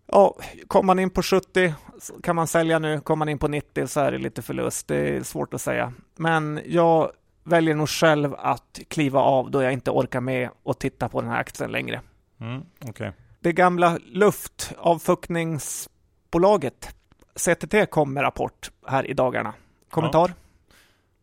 ja, 0.06 0.36
kommer 0.66 0.86
man 0.86 0.98
in 0.98 1.10
på 1.10 1.22
70 1.22 1.74
kan 2.22 2.36
man 2.36 2.46
sälja 2.46 2.78
nu. 2.78 3.00
Kommer 3.00 3.18
man 3.18 3.28
in 3.28 3.38
på 3.38 3.48
90 3.48 3.86
så 3.86 4.00
är 4.00 4.12
det 4.12 4.18
lite 4.18 4.42
förlust. 4.42 4.88
Det 4.88 4.96
är 4.96 5.22
svårt 5.22 5.54
att 5.54 5.60
säga. 5.60 5.92
Men 6.16 6.60
jag 6.66 7.10
väljer 7.44 7.74
nog 7.74 7.88
själv 7.88 8.34
att 8.38 8.80
kliva 8.88 9.20
av 9.20 9.50
då 9.50 9.62
jag 9.62 9.72
inte 9.72 9.90
orkar 9.90 10.20
med 10.20 10.50
och 10.62 10.78
titta 10.78 11.08
på 11.08 11.20
den 11.20 11.30
här 11.30 11.40
aktien 11.40 11.72
längre. 11.72 12.00
Mm, 12.40 12.62
okay. 12.88 13.10
Det 13.40 13.52
gamla 13.52 13.98
luftavfuktningsbolaget 14.04 16.94
CTT 17.34 17.90
kom 17.90 18.12
med 18.12 18.22
rapport 18.22 18.70
här 18.86 19.10
i 19.10 19.14
dagarna. 19.14 19.54
Kommentar? 19.90 20.34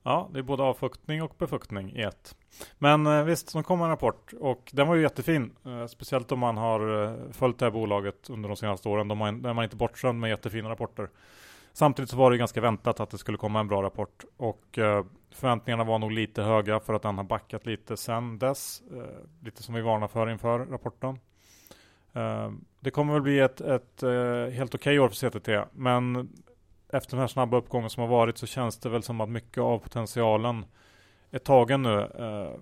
Ja. 0.03 0.11
ja, 0.11 0.29
det 0.33 0.39
är 0.39 0.43
både 0.43 0.63
avfuktning 0.63 1.23
och 1.23 1.35
befuktning 1.37 1.91
i 1.95 2.01
ett. 2.01 2.35
Men 2.77 3.07
eh, 3.07 3.23
visst, 3.23 3.53
de 3.53 3.63
kom 3.63 3.81
en 3.81 3.89
rapport 3.89 4.33
och 4.39 4.69
den 4.73 4.87
var 4.87 4.95
ju 4.95 5.01
jättefin. 5.01 5.51
Eh, 5.65 5.87
speciellt 5.87 6.31
om 6.31 6.39
man 6.39 6.57
har 6.57 7.03
eh, 7.03 7.31
följt 7.31 7.59
det 7.59 7.65
här 7.65 7.71
bolaget 7.71 8.29
under 8.29 8.49
de 8.49 8.55
senaste 8.55 8.89
åren. 8.89 9.07
De 9.07 9.21
har, 9.21 9.31
där 9.31 9.53
man 9.53 9.63
inte 9.63 9.75
bortskämd 9.75 10.19
med 10.19 10.29
jättefina 10.29 10.69
rapporter. 10.69 11.09
Samtidigt 11.73 12.09
så 12.09 12.17
var 12.17 12.31
det 12.31 12.37
ganska 12.37 12.61
väntat 12.61 12.99
att 12.99 13.09
det 13.09 13.17
skulle 13.17 13.37
komma 13.37 13.59
en 13.59 13.67
bra 13.67 13.83
rapport 13.83 14.25
och 14.37 14.79
förväntningarna 15.31 15.83
var 15.83 15.99
nog 15.99 16.11
lite 16.11 16.43
höga 16.43 16.79
för 16.79 16.93
att 16.93 17.01
den 17.01 17.17
har 17.17 17.23
backat 17.23 17.65
lite 17.65 17.97
sen 17.97 18.39
dess. 18.39 18.81
Lite 19.43 19.63
som 19.63 19.75
vi 19.75 19.81
varnar 19.81 20.07
för 20.07 20.29
inför 20.29 20.59
rapporten. 20.59 21.19
Eh, 22.13 22.51
det 22.79 22.91
kommer 22.91 23.13
väl 23.13 23.21
bli 23.21 23.39
ett, 23.39 23.61
ett 23.61 24.03
eh, 24.03 24.45
helt 24.53 24.75
okej 24.75 24.99
okay 24.99 24.99
år 24.99 25.09
för 25.09 25.29
CTT, 25.29 25.71
men 25.73 26.29
efter 26.93 27.11
den 27.11 27.19
här 27.19 27.27
snabba 27.27 27.57
uppgången 27.57 27.89
som 27.89 28.01
har 28.01 28.07
varit 28.07 28.37
så 28.37 28.47
känns 28.47 28.77
det 28.77 28.89
väl 28.89 29.03
som 29.03 29.21
att 29.21 29.29
mycket 29.29 29.57
av 29.57 29.79
potentialen 29.79 30.65
är 31.31 31.39
tagen 31.39 31.81
nu 31.81 31.99
eh, 31.99 32.59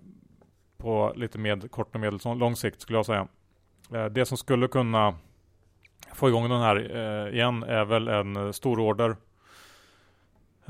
på 0.78 1.14
lite 1.16 1.38
med 1.38 1.72
kort 1.72 1.96
och 1.96 2.02
medellång 2.02 2.56
sikt 2.56 2.82
skulle 2.82 2.98
jag 2.98 3.06
säga. 3.06 3.28
det 4.12 4.26
som 4.26 4.38
skulle 4.38 4.68
kunna 4.68 5.16
få 6.14 6.30
igång 6.30 6.50
den 6.50 6.62
här 6.62 6.76
eh, 6.76 7.34
igen 7.34 7.64
är 7.64 7.86
väl 7.86 8.08
en 8.08 8.36
stororder 8.36 8.54
stor 8.54 8.80
order 8.80 9.16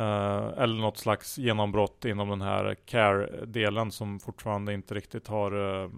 eller 0.03 0.81
något 0.81 0.97
slags 0.97 1.37
genombrott 1.37 2.05
inom 2.05 2.29
den 2.29 2.41
här 2.41 2.75
care-delen 2.85 3.91
som 3.91 4.19
fortfarande 4.19 4.73
inte 4.73 4.95
riktigt 4.95 5.27
har 5.27 5.83
eh, 5.83 5.89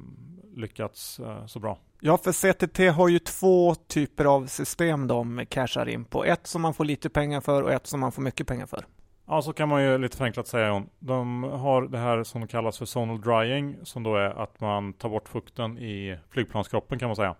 lyckats 0.56 1.20
eh, 1.20 1.46
så 1.46 1.60
bra. 1.60 1.78
Ja, 2.00 2.18
för 2.18 2.32
CTT 2.32 2.96
har 2.96 3.08
ju 3.08 3.20
två 3.20 3.76
typer 3.76 4.26
av 4.26 4.46
system 4.48 5.08
de 5.08 5.46
cashar 5.50 5.90
in 5.90 6.06
på. 6.06 6.26
Ett 6.26 6.48
som 6.48 6.62
man 6.62 6.74
får 6.74 6.86
lite 6.86 7.10
pengar 7.10 7.42
för 7.42 7.64
och 7.64 7.72
ett 7.72 7.88
som 7.88 8.00
man 8.00 8.12
får 8.12 8.22
mycket 8.22 8.48
pengar 8.48 8.66
för. 8.66 8.86
Ja, 9.28 9.42
så 9.42 9.54
kan 9.54 9.70
man 9.70 9.84
ju 9.84 9.98
lite 9.98 10.18
förenklat 10.18 10.48
säga 10.48 10.68
John. 10.68 10.90
De 11.00 11.44
har 11.44 11.82
det 11.82 11.98
här 11.98 12.24
som 12.24 12.48
kallas 12.48 12.78
för 12.78 12.86
zonal 12.86 13.22
drying 13.22 13.76
som 13.84 14.04
då 14.04 14.16
är 14.16 14.44
att 14.44 14.60
man 14.60 14.94
tar 14.94 15.10
bort 15.10 15.30
fukten 15.30 15.78
i 15.78 16.18
flygplanskroppen 16.30 17.00
kan 17.00 17.10
man 17.10 17.16
säga 17.16 17.36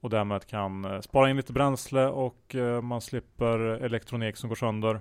och 0.00 0.10
därmed 0.10 0.46
kan 0.46 0.84
eh, 0.84 1.00
spara 1.00 1.30
in 1.30 1.36
lite 1.36 1.52
bränsle 1.52 2.06
och 2.06 2.54
eh, 2.54 2.80
man 2.82 3.00
slipper 3.00 3.58
elektronik 3.58 4.36
som 4.36 4.48
går 4.48 4.56
sönder 4.56 5.00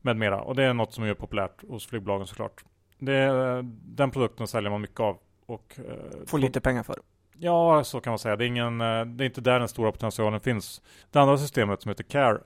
med 0.00 0.16
mera. 0.16 0.40
Och 0.40 0.54
det 0.54 0.64
är 0.64 0.74
något 0.74 0.92
som 0.92 1.04
är 1.04 1.14
populärt 1.14 1.64
hos 1.68 1.86
flygbolagen 1.86 2.26
såklart. 2.26 2.64
Det 2.98 3.14
är, 3.14 3.62
den 3.84 4.10
produkten 4.10 4.46
säljer 4.46 4.70
man 4.70 4.80
mycket 4.80 5.00
av. 5.00 5.18
Och, 5.46 5.78
eh, 5.78 6.26
Får 6.26 6.38
lite 6.38 6.60
pengar 6.60 6.82
för. 6.82 6.96
Ja, 7.38 7.84
så 7.84 8.00
kan 8.00 8.10
man 8.10 8.18
säga. 8.18 8.36
Det 8.36 8.44
är, 8.44 8.46
ingen, 8.46 8.78
det 8.78 8.84
är 8.84 9.22
inte 9.22 9.40
där 9.40 9.58
den 9.58 9.68
stora 9.68 9.92
potentialen 9.92 10.40
finns. 10.40 10.82
Det 11.10 11.18
andra 11.20 11.38
systemet 11.38 11.82
som 11.82 11.88
heter 11.88 12.04
CARE 12.04 12.40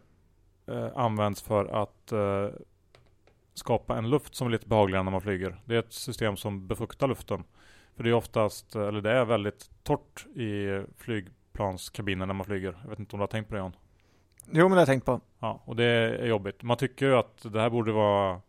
eh, 0.67 0.89
används 0.97 1.43
för 1.43 1.83
att 1.83 2.13
eh, 2.13 2.49
skapa 3.55 3.99
en 3.99 4.11
luft 4.11 4.35
som 4.35 4.47
är 4.47 4.51
lite 4.51 4.69
behagligare 4.69 5.03
när 5.03 5.11
man 5.11 5.21
flyger. 5.21 5.61
Det 5.65 5.75
är 5.75 5.79
ett 5.79 5.93
system 5.93 6.37
som 6.37 6.67
befuktar 6.67 7.09
luften. 7.09 7.45
För 7.97 8.05
det 8.05 8.11
är 8.11 8.15
oftast, 8.15 8.77
eller 8.77 9.01
det 9.01 9.11
är 9.11 9.25
väldigt 9.25 9.71
torrt 9.83 10.27
i 10.35 10.67
flyg 10.99 11.29
flygplanskabinen 11.53 12.29
när 12.29 12.35
man 12.35 12.47
flyger. 12.47 12.77
Jag 12.83 12.91
vet 12.91 12.99
inte 12.99 13.17
om 13.17 13.19
du 13.19 13.23
har 13.23 13.27
tänkt 13.27 13.49
på 13.49 13.55
det 13.55 13.61
Jan? 13.61 13.77
Jo, 14.51 14.63
men 14.63 14.71
det 14.71 14.75
har 14.75 14.81
jag 14.81 14.87
tänkt 14.87 15.05
på. 15.05 15.21
Ja, 15.39 15.63
och 15.65 15.77
det 15.77 15.85
är 15.85 16.27
jobbigt. 16.27 16.63
Man 16.63 16.77
tycker 16.77 17.07
ju 17.07 17.15
att 17.15 17.53
det 17.53 17.61
här 17.61 17.71
borde 17.71 17.93
vara 17.93 18.41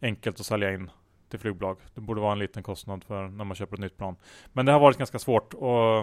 enkelt 0.00 0.40
att 0.40 0.46
sälja 0.46 0.72
in 0.72 0.90
till 1.28 1.38
flygbolag. 1.38 1.76
Det 1.94 2.00
borde 2.00 2.20
vara 2.20 2.32
en 2.32 2.38
liten 2.38 2.62
kostnad 2.62 3.04
för 3.04 3.28
när 3.28 3.44
man 3.44 3.54
köper 3.54 3.74
ett 3.74 3.80
nytt 3.80 3.96
plan. 3.96 4.16
Men 4.52 4.66
det 4.66 4.72
har 4.72 4.80
varit 4.80 4.98
ganska 4.98 5.18
svårt 5.18 5.54
och 5.54 5.98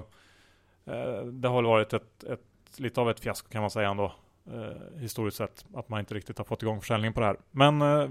eh, 0.86 1.26
det 1.26 1.48
har 1.48 1.64
varit 1.64 1.94
ett, 1.94 2.24
ett, 2.24 2.80
lite 2.80 3.02
av 3.02 3.10
ett 3.10 3.20
fiasko 3.20 3.50
kan 3.50 3.62
man 3.62 3.72
säga 3.72 3.90
ändå. 3.90 4.14
Eh, 4.52 5.00
historiskt 5.00 5.38
sett, 5.38 5.66
att 5.74 5.90
man 5.90 6.00
inte 6.00 6.14
riktigt 6.14 6.38
har 6.38 6.46
fått 6.46 6.64
igång 6.64 6.82
försäljningen 6.82 7.14
på 7.14 7.20
det 7.20 7.26
här. 7.26 7.38
Men 7.52 7.82
eh, 7.82 8.10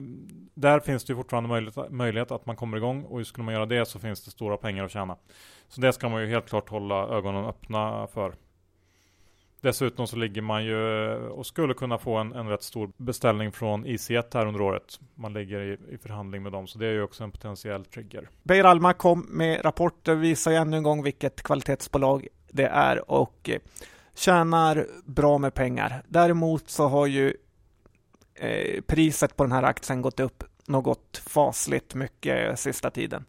där 0.55 0.81
finns 0.81 1.05
det 1.05 1.11
ju 1.11 1.17
fortfarande 1.17 1.49
möjlighet, 1.49 1.91
möjlighet 1.91 2.31
att 2.31 2.47
man 2.47 2.57
kommer 2.57 2.77
igång 2.77 3.03
och 3.03 3.27
skulle 3.27 3.45
man 3.45 3.55
göra 3.55 3.67
det 3.67 3.87
så 3.87 3.99
finns 3.99 4.25
det 4.25 4.31
stora 4.31 4.57
pengar 4.57 4.85
att 4.85 4.91
tjäna. 4.91 5.17
Så 5.69 5.81
det 5.81 5.93
ska 5.93 6.09
man 6.09 6.23
ju 6.23 6.29
helt 6.29 6.49
klart 6.49 6.69
hålla 6.69 7.09
ögonen 7.09 7.45
öppna 7.45 8.07
för. 8.07 8.35
Dessutom 9.67 10.07
så 10.07 10.17
ligger 10.17 10.43
man 10.43 10.65
ju 10.65 10.77
och 11.17 11.47
skulle 11.47 11.75
kunna 11.75 11.99
få 11.99 12.17
en, 12.17 12.33
en 12.33 12.49
rätt 12.49 12.63
stor 12.63 12.91
beställning 12.97 13.53
från 13.53 13.87
IC1 13.87 14.25
här 14.35 14.47
under 14.47 14.61
året. 14.61 15.01
Man 15.15 15.33
ligger 15.33 15.61
i, 15.61 15.95
i 15.95 15.99
förhandling 15.99 16.43
med 16.43 16.53
dem, 16.53 16.67
så 16.67 16.79
det 16.79 16.87
är 16.87 16.93
ju 16.93 17.03
också 17.03 17.25
en 17.25 17.31
potentiell 17.31 17.85
trigger. 17.85 18.29
Beijer 18.43 18.65
Alma 18.65 18.93
kom 18.93 19.27
med 19.31 19.65
rapporter, 19.65 20.15
visar 20.15 20.51
ju 20.51 20.57
ännu 20.57 20.77
en 20.77 20.83
gång 20.83 21.03
vilket 21.03 21.43
kvalitetsbolag 21.43 22.27
det 22.51 22.67
är 22.67 23.11
och 23.11 23.49
eh, 23.49 23.61
tjänar 24.15 24.87
bra 25.05 25.39
med 25.39 25.55
pengar. 25.55 26.03
Däremot 26.09 26.71
så 26.71 26.89
har 26.89 27.07
ju 27.07 27.37
eh, 28.35 28.81
priset 28.87 29.37
på 29.37 29.45
den 29.45 29.53
här 29.53 29.63
aktien 29.63 30.03
gått 30.03 30.21
upp 30.21 30.45
något 30.67 31.23
fasligt 31.27 31.95
mycket 31.95 32.59
sista 32.59 32.91
tiden. 32.91 33.25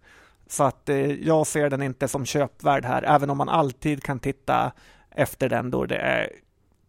Så 0.47 0.63
att 0.63 0.89
eh, 0.89 1.11
jag 1.11 1.47
ser 1.47 1.69
den 1.69 1.81
inte 1.81 2.07
som 2.07 2.25
köpvärd 2.25 2.85
här, 2.85 3.03
även 3.03 3.29
om 3.29 3.37
man 3.37 3.49
alltid 3.49 4.03
kan 4.03 4.19
titta 4.19 4.71
efter 5.17 5.49
den 5.49 5.71
då 5.71 5.85
det 5.85 5.95
är 5.97 6.29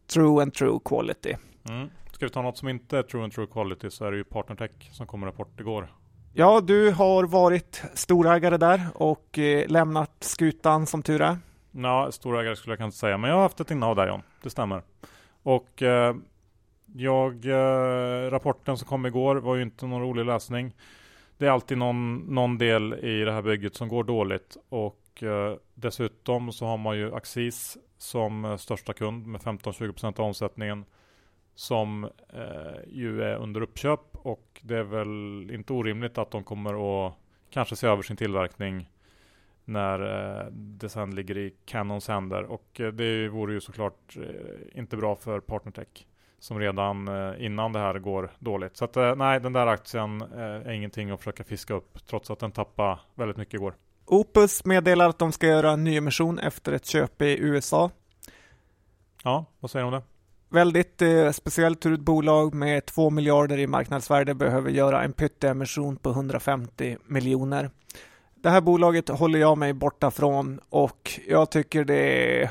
true 0.06 0.42
and 0.42 0.54
true 0.54 0.80
quality. 0.84 1.34
Mm. 1.68 1.90
Ska 2.12 2.26
vi 2.26 2.30
ta 2.30 2.42
något 2.42 2.56
som 2.56 2.68
inte 2.68 2.98
är 2.98 3.02
true 3.02 3.24
and 3.24 3.32
true 3.32 3.46
quality 3.46 3.90
så 3.90 4.04
är 4.04 4.10
det 4.10 4.16
ju 4.16 4.24
Partnertech 4.24 4.92
som 4.92 5.06
kom 5.06 5.24
rapport 5.24 5.60
igår. 5.60 5.92
Ja, 6.32 6.60
du 6.60 6.90
har 6.90 7.24
varit 7.24 7.82
storägare 7.94 8.56
där 8.56 8.80
och 8.94 9.38
eh, 9.38 9.68
lämnat 9.68 10.10
skutan 10.20 10.86
som 10.86 11.02
tur 11.02 11.20
är. 11.22 11.38
Ja, 11.70 12.08
storägare 12.12 12.56
skulle 12.56 12.72
jag 12.72 12.78
kanske 12.78 13.00
säga, 13.00 13.18
men 13.18 13.30
jag 13.30 13.36
har 13.36 13.42
haft 13.42 13.60
ett 13.60 13.70
innehav 13.70 13.96
där 13.96 14.08
John. 14.08 14.22
Det 14.42 14.50
stämmer. 14.50 14.82
Och 15.42 15.82
eh, 15.82 16.16
jag, 16.94 17.44
eh, 17.46 18.30
rapporten 18.30 18.76
som 18.76 18.88
kom 18.88 19.06
igår 19.06 19.36
var 19.36 19.56
ju 19.56 19.62
inte 19.62 19.86
någon 19.86 20.02
rolig 20.02 20.24
läsning 20.24 20.74
det 21.38 21.46
är 21.46 21.50
alltid 21.50 21.78
någon, 21.78 22.16
någon 22.16 22.58
del 22.58 22.94
i 22.94 23.24
det 23.24 23.32
här 23.32 23.42
bygget 23.42 23.74
som 23.74 23.88
går 23.88 24.04
dåligt 24.04 24.56
och 24.68 25.22
eh, 25.22 25.56
dessutom 25.74 26.52
så 26.52 26.66
har 26.66 26.76
man 26.76 26.96
ju 26.96 27.14
Axis 27.14 27.78
som 27.98 28.44
eh, 28.44 28.56
största 28.56 28.92
kund 28.92 29.26
med 29.26 29.40
15-20% 29.40 30.20
av 30.20 30.26
omsättningen 30.26 30.84
som 31.54 32.04
eh, 32.28 32.80
ju 32.86 33.22
är 33.22 33.36
under 33.36 33.60
uppköp 33.60 34.00
och 34.12 34.60
det 34.62 34.76
är 34.76 34.82
väl 34.82 35.50
inte 35.50 35.72
orimligt 35.72 36.18
att 36.18 36.30
de 36.30 36.44
kommer 36.44 37.06
att 37.06 37.14
kanske 37.50 37.76
se 37.76 37.86
över 37.86 38.02
sin 38.02 38.16
tillverkning 38.16 38.90
när 39.64 40.00
eh, 40.00 40.46
det 40.52 40.88
sen 40.88 41.14
ligger 41.14 41.38
i 41.38 41.54
Canons 41.64 42.08
händer 42.08 42.42
och 42.42 42.80
eh, 42.80 42.92
det 42.92 43.28
vore 43.28 43.52
ju 43.52 43.60
såklart 43.60 44.16
eh, 44.16 44.78
inte 44.78 44.96
bra 44.96 45.16
för 45.16 45.40
Partnertech 45.40 46.06
som 46.38 46.58
redan 46.58 47.08
eh, 47.08 47.44
innan 47.44 47.72
det 47.72 47.78
här 47.78 47.98
går 47.98 48.30
dåligt. 48.38 48.76
Så 48.76 48.84
att, 48.84 48.96
eh, 48.96 49.14
nej, 49.16 49.40
den 49.40 49.52
där 49.52 49.66
aktien 49.66 50.22
eh, 50.22 50.40
är 50.40 50.70
ingenting 50.70 51.10
att 51.10 51.20
försöka 51.20 51.44
fiska 51.44 51.74
upp 51.74 52.06
trots 52.06 52.30
att 52.30 52.38
den 52.38 52.52
tappade 52.52 52.98
väldigt 53.14 53.36
mycket 53.36 53.54
igår. 53.54 53.74
Opus 54.10 54.64
meddelar 54.64 55.08
att 55.08 55.18
de 55.18 55.32
ska 55.32 55.46
göra 55.46 55.70
en 55.70 55.84
nyemission 55.84 56.38
efter 56.38 56.72
ett 56.72 56.86
köp 56.86 57.22
i 57.22 57.38
USA. 57.38 57.90
Ja, 59.24 59.44
vad 59.60 59.70
säger 59.70 59.86
du 59.86 59.86
om 59.86 60.00
det? 60.00 60.02
Väldigt 60.56 61.02
eh, 61.02 61.30
speciellt 61.30 61.86
hur 61.86 61.94
ett 61.94 62.00
bolag 62.00 62.54
med 62.54 62.86
2 62.86 63.10
miljarder 63.10 63.58
i 63.58 63.66
marknadsvärde 63.66 64.34
behöver 64.34 64.70
göra 64.70 65.04
en 65.04 65.12
pytteemission 65.12 65.96
på 65.96 66.10
150 66.10 66.96
miljoner. 67.06 67.70
Det 68.34 68.50
här 68.50 68.60
bolaget 68.60 69.08
håller 69.08 69.38
jag 69.38 69.58
mig 69.58 69.72
borta 69.72 70.10
från 70.10 70.60
och 70.68 71.20
jag 71.28 71.50
tycker 71.50 71.84
det 71.84 72.50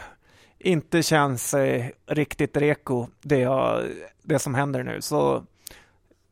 inte 0.60 1.04
känns 1.04 1.54
eh, 1.54 1.86
riktigt 2.06 2.58
reko 2.58 3.08
det, 3.22 3.40
jag, 3.40 3.84
det 4.24 4.40
som 4.40 4.56
händer 4.56 4.84
nu. 4.84 5.02
Så 5.02 5.44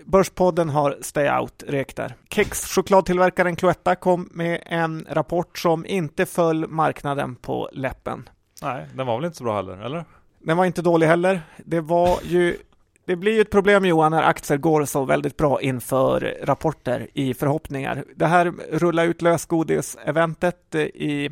Börspodden 0.05 0.69
har 0.69 0.97
Stay 1.01 1.29
Out 1.29 1.63
rek 1.67 1.95
där. 1.95 2.15
Kex 2.29 2.65
chokladtillverkaren 2.65 3.55
Cloetta 3.55 3.95
kom 3.95 4.29
med 4.31 4.63
en 4.65 5.05
rapport 5.09 5.57
som 5.57 5.85
inte 5.85 6.25
föll 6.25 6.67
marknaden 6.67 7.35
på 7.35 7.69
läppen. 7.73 8.29
Nej, 8.61 8.87
den 8.93 9.07
var 9.07 9.15
väl 9.15 9.25
inte 9.25 9.37
så 9.37 9.43
bra 9.43 9.55
heller, 9.55 9.77
eller? 9.77 10.05
Den 10.39 10.57
var 10.57 10.65
inte 10.65 10.81
dålig 10.81 11.07
heller. 11.07 11.41
Det 11.65 11.81
var 11.81 12.19
ju 12.23 12.57
det 13.05 13.15
blir 13.15 13.33
ju 13.33 13.41
ett 13.41 13.51
problem 13.51 13.85
Johan 13.85 14.11
när 14.11 14.23
aktier 14.23 14.57
går 14.57 14.85
så 14.85 15.05
väldigt 15.05 15.37
bra 15.37 15.61
inför 15.61 16.37
rapporter 16.43 17.07
i 17.13 17.33
förhoppningar. 17.33 18.05
Det 18.15 18.25
här 18.25 18.53
rulla 18.71 19.03
ut 19.03 19.21
lösgodis-eventet 19.21 20.75
i, 20.75 21.29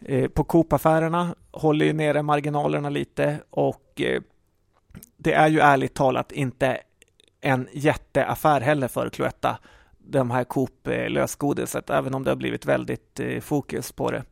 eh, 0.00 0.28
på 0.28 0.44
Coop-affärerna 0.44 1.34
håller 1.50 1.86
ju 1.86 1.92
nere 1.92 2.22
marginalerna 2.22 2.88
lite 2.88 3.38
och 3.50 4.00
eh, 4.00 4.22
det 5.16 5.32
är 5.32 5.48
ju 5.48 5.60
ärligt 5.60 5.94
talat 5.94 6.32
inte 6.32 6.80
en 7.40 7.68
jätteaffär 7.72 8.60
heller 8.60 8.88
för 8.88 9.08
Cloetta, 9.08 9.58
de 9.98 10.30
här 10.30 10.44
Coop-lösgodiset 10.44 11.90
även 11.90 12.14
om 12.14 12.24
det 12.24 12.30
har 12.30 12.36
blivit 12.36 12.66
väldigt 12.66 13.20
eh, 13.20 13.40
fokus 13.40 13.92
på 13.92 14.10
det. 14.10 14.24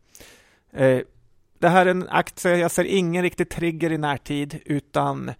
Eh, 0.73 1.01
det 1.59 1.69
här 1.69 1.87
är 1.87 1.91
en 1.91 2.09
aktie, 2.09 2.57
jag 2.57 2.71
ser 2.71 2.85
ingen 2.85 3.23
riktig 3.23 3.49
trigger 3.49 3.93
i 3.93 3.99
närtid 3.99 4.61
utan 4.65 5.33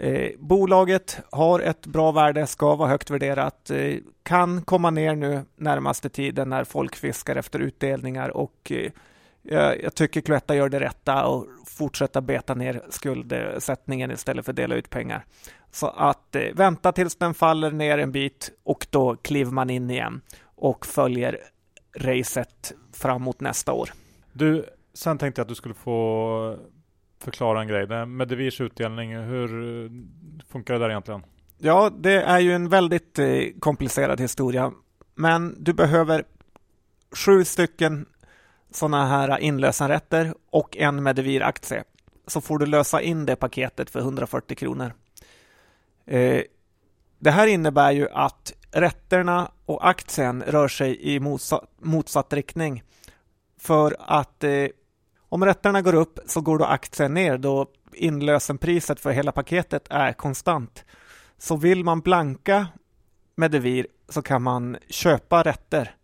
Eh, 0.00 0.30
bolaget 0.38 1.18
har 1.32 1.60
ett 1.60 1.86
bra 1.86 2.12
värde, 2.12 2.46
ska 2.46 2.74
vara 2.76 2.88
högt 2.88 3.10
värderat, 3.10 3.70
eh, 3.70 3.96
kan 4.22 4.62
komma 4.62 4.90
ner 4.90 5.14
nu 5.14 5.44
närmaste 5.56 6.08
tiden 6.08 6.48
när 6.48 6.64
folk 6.64 6.96
fiskar 6.96 7.36
efter 7.36 7.58
utdelningar 7.58 8.28
och 8.28 8.72
eh, 8.72 8.92
jag 9.82 9.94
tycker 9.94 10.20
Cloetta 10.20 10.54
gör 10.54 10.68
det 10.68 10.80
rätta 10.80 11.26
och 11.26 11.46
fortsätta 11.66 12.20
beta 12.20 12.54
ner 12.54 12.82
skuldsättningen 12.90 14.10
istället 14.10 14.44
för 14.44 14.52
att 14.52 14.56
dela 14.56 14.74
ut 14.74 14.90
pengar. 14.90 15.24
Så 15.70 15.86
att 15.88 16.36
eh, 16.36 16.42
vänta 16.54 16.92
tills 16.92 17.16
den 17.16 17.34
faller 17.34 17.70
ner 17.70 17.98
en 17.98 18.12
bit 18.12 18.50
och 18.62 18.86
då 18.90 19.16
kliver 19.16 19.52
man 19.52 19.70
in 19.70 19.90
igen 19.90 20.20
och 20.42 20.86
följer 20.86 21.38
racet 21.96 22.72
fram 22.92 23.22
mot 23.22 23.40
nästa 23.40 23.72
år. 23.72 23.90
Du, 24.32 24.66
sen 24.94 25.18
tänkte 25.18 25.40
jag 25.40 25.44
att 25.44 25.48
du 25.48 25.54
skulle 25.54 25.74
få 25.74 26.56
förklara 27.18 27.60
en 27.60 27.68
grej. 27.68 28.06
Med 28.06 28.28
Devirs 28.28 28.60
utdelning, 28.60 29.16
hur 29.16 29.84
eh, 29.84 29.90
funkar 30.48 30.74
det 30.74 30.80
där 30.80 30.90
egentligen? 30.90 31.22
Ja, 31.58 31.90
det 31.98 32.22
är 32.22 32.38
ju 32.38 32.52
en 32.52 32.68
väldigt 32.68 33.18
eh, 33.18 33.26
komplicerad 33.60 34.20
historia. 34.20 34.72
Men 35.14 35.56
du 35.58 35.72
behöver 35.72 36.24
sju 37.16 37.44
stycken 37.44 38.06
sådana 38.70 39.06
här 39.06 39.38
inlösenrätter 39.38 40.34
och 40.50 40.76
en 40.76 41.02
Medivir-aktie. 41.02 41.84
Så 42.26 42.40
får 42.40 42.58
du 42.58 42.66
lösa 42.66 43.02
in 43.02 43.26
det 43.26 43.36
paketet 43.36 43.90
för 43.90 44.00
140 44.00 44.56
kronor. 44.56 44.92
Eh, 46.06 46.42
det 47.18 47.30
här 47.30 47.46
innebär 47.46 47.90
ju 47.90 48.08
att 48.08 48.52
rätterna 48.70 49.50
och 49.66 49.88
aktien 49.88 50.42
rör 50.46 50.68
sig 50.68 51.14
i 51.14 51.20
motsatt, 51.20 51.64
motsatt 51.78 52.32
riktning. 52.32 52.82
För 53.58 53.96
att 53.98 54.44
eh, 54.44 54.66
om 55.28 55.44
rätterna 55.44 55.82
går 55.82 55.94
upp 55.94 56.18
så 56.26 56.40
går 56.40 56.58
då 56.58 56.64
aktien 56.64 57.14
ner 57.14 57.38
då 57.38 57.66
inlösenpriset 57.92 59.00
för 59.00 59.10
hela 59.10 59.32
paketet 59.32 59.86
är 59.90 60.12
konstant. 60.12 60.84
Så 61.38 61.56
vill 61.56 61.84
man 61.84 62.00
blanka 62.00 62.66
med 63.34 63.50
devir 63.50 63.86
så 64.08 64.22
kan 64.22 64.42
man 64.42 64.76
köpa 64.88 65.42
rätter. 65.42 65.94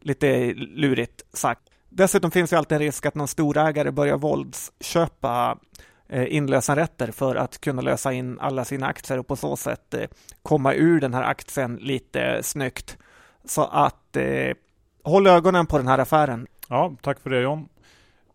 Lite 0.00 0.54
lurigt 0.54 1.22
sagt. 1.32 1.62
Dessutom 1.88 2.30
finns 2.30 2.50
det 2.50 2.58
alltid 2.58 2.76
en 2.76 2.82
risk 2.82 3.06
att 3.06 3.14
någon 3.14 3.28
storägare 3.28 3.90
börjar 3.90 4.16
våldsköpa 4.16 5.50
eh, 5.50 5.84
inlösenrätter 6.12 7.12
för 7.12 7.36
att 7.36 7.60
kunna 7.60 7.82
lösa 7.82 8.12
in 8.12 8.38
alla 8.40 8.64
sina 8.64 8.86
aktier 8.86 9.18
och 9.18 9.26
på 9.26 9.36
så 9.36 9.56
sätt 9.56 9.94
eh, 9.94 10.08
komma 10.42 10.74
ur 10.74 11.00
den 11.00 11.14
här 11.14 11.22
aktien 11.22 11.76
lite 11.76 12.42
snyggt. 12.42 12.98
Så 13.44 13.64
att 13.64 14.16
eh, 14.16 14.52
håll 15.04 15.26
ögonen 15.26 15.66
på 15.66 15.78
den 15.78 15.86
här 15.86 15.98
affären. 15.98 16.46
Ja, 16.68 16.96
tack 17.02 17.20
för 17.20 17.30
det 17.30 17.40
John. 17.40 17.68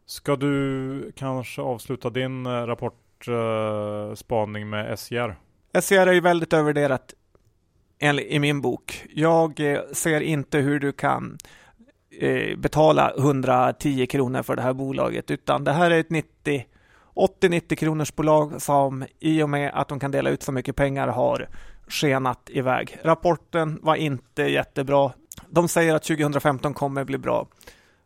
Ska 0.05 0.35
du 0.35 1.11
kanske 1.15 1.61
avsluta 1.61 2.09
din 2.09 2.45
eh, 2.45 2.49
rapportspaning 2.49 4.69
med 4.69 4.99
SJR? 4.99 5.35
SJR 5.81 6.07
är 6.07 6.13
ju 6.13 6.21
väldigt 6.21 6.53
övervärderat 6.53 7.13
i 8.27 8.39
min 8.39 8.61
bok. 8.61 9.05
Jag 9.13 9.59
eh, 9.59 9.81
ser 9.91 10.21
inte 10.21 10.57
hur 10.57 10.79
du 10.79 10.91
kan 10.91 11.37
eh, 12.19 12.57
betala 12.57 13.13
110 13.17 14.05
kronor 14.05 14.43
för 14.43 14.55
det 14.55 14.61
här 14.61 14.73
bolaget, 14.73 15.31
utan 15.31 15.63
det 15.63 15.71
här 15.71 15.91
är 15.91 15.99
ett 15.99 16.09
90 16.09 16.65
80-90 17.15 17.75
kronors 17.75 18.15
bolag 18.15 18.61
som 18.61 19.05
i 19.19 19.43
och 19.43 19.49
med 19.49 19.71
att 19.73 19.87
de 19.87 19.99
kan 19.99 20.11
dela 20.11 20.29
ut 20.29 20.43
så 20.43 20.51
mycket 20.51 20.75
pengar 20.75 21.07
har 21.07 21.49
skenat 21.87 22.49
iväg. 22.49 22.97
Rapporten 23.03 23.79
var 23.81 23.95
inte 23.95 24.43
jättebra. 24.43 25.11
De 25.49 25.67
säger 25.67 25.95
att 25.95 26.03
2015 26.03 26.73
kommer 26.73 27.03
bli 27.03 27.17
bra. 27.17 27.47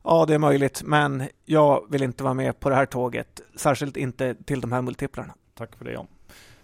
Ja, 0.04 0.26
det 0.26 0.34
är 0.34 0.40
möjligt, 0.40 0.82
men 0.84 1.24
jag 1.46 1.86
vill 1.90 2.04
inte 2.04 2.24
vara 2.24 2.34
med 2.34 2.60
på 2.60 2.70
det 2.70 2.76
här 2.76 2.86
tåget, 2.86 3.42
särskilt 3.56 3.98
inte 3.98 4.36
till 4.46 4.62
de 4.62 4.72
här 4.72 4.82
multiplarna. 4.82 5.34
Tack 5.58 5.76
för 5.76 5.86
det 5.86 5.92
John. 5.92 6.08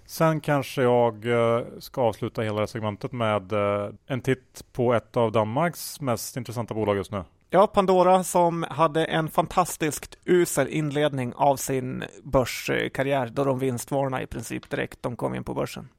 Sen 0.06 0.40
kanske 0.42 0.82
jag 0.82 1.26
eh, 1.26 1.64
ska 1.80 2.02
avsluta 2.02 2.42
hela 2.42 2.56
det 2.56 2.62
här 2.62 2.68
segmentet 2.68 3.12
med 3.12 3.52
eh, 3.52 3.90
en 4.08 4.22
titt 4.22 4.66
på 4.74 4.94
ett 4.94 5.18
av 5.18 5.32
Danmarks 5.32 6.02
mest 6.02 6.38
intressanta 6.38 6.74
bolag 6.74 6.98
just 6.98 7.12
nu. 7.12 7.24
Ja, 7.50 7.68
Pandora 7.68 8.24
som 8.24 8.66
hade 8.70 9.06
en 9.06 9.30
fantastiskt 9.30 10.18
usel 10.26 10.68
inledning 10.68 11.34
av 11.36 11.56
sin 11.56 12.04
börskarriär 12.24 13.28
då 13.28 13.44
de 13.44 13.60
vinstvarnade 13.60 14.24
i 14.24 14.28
princip 14.28 14.70
direkt 14.70 15.04
de 15.04 15.16
kom 15.16 15.36
in 15.36 15.44
på 15.44 15.54
börsen. 15.54 15.90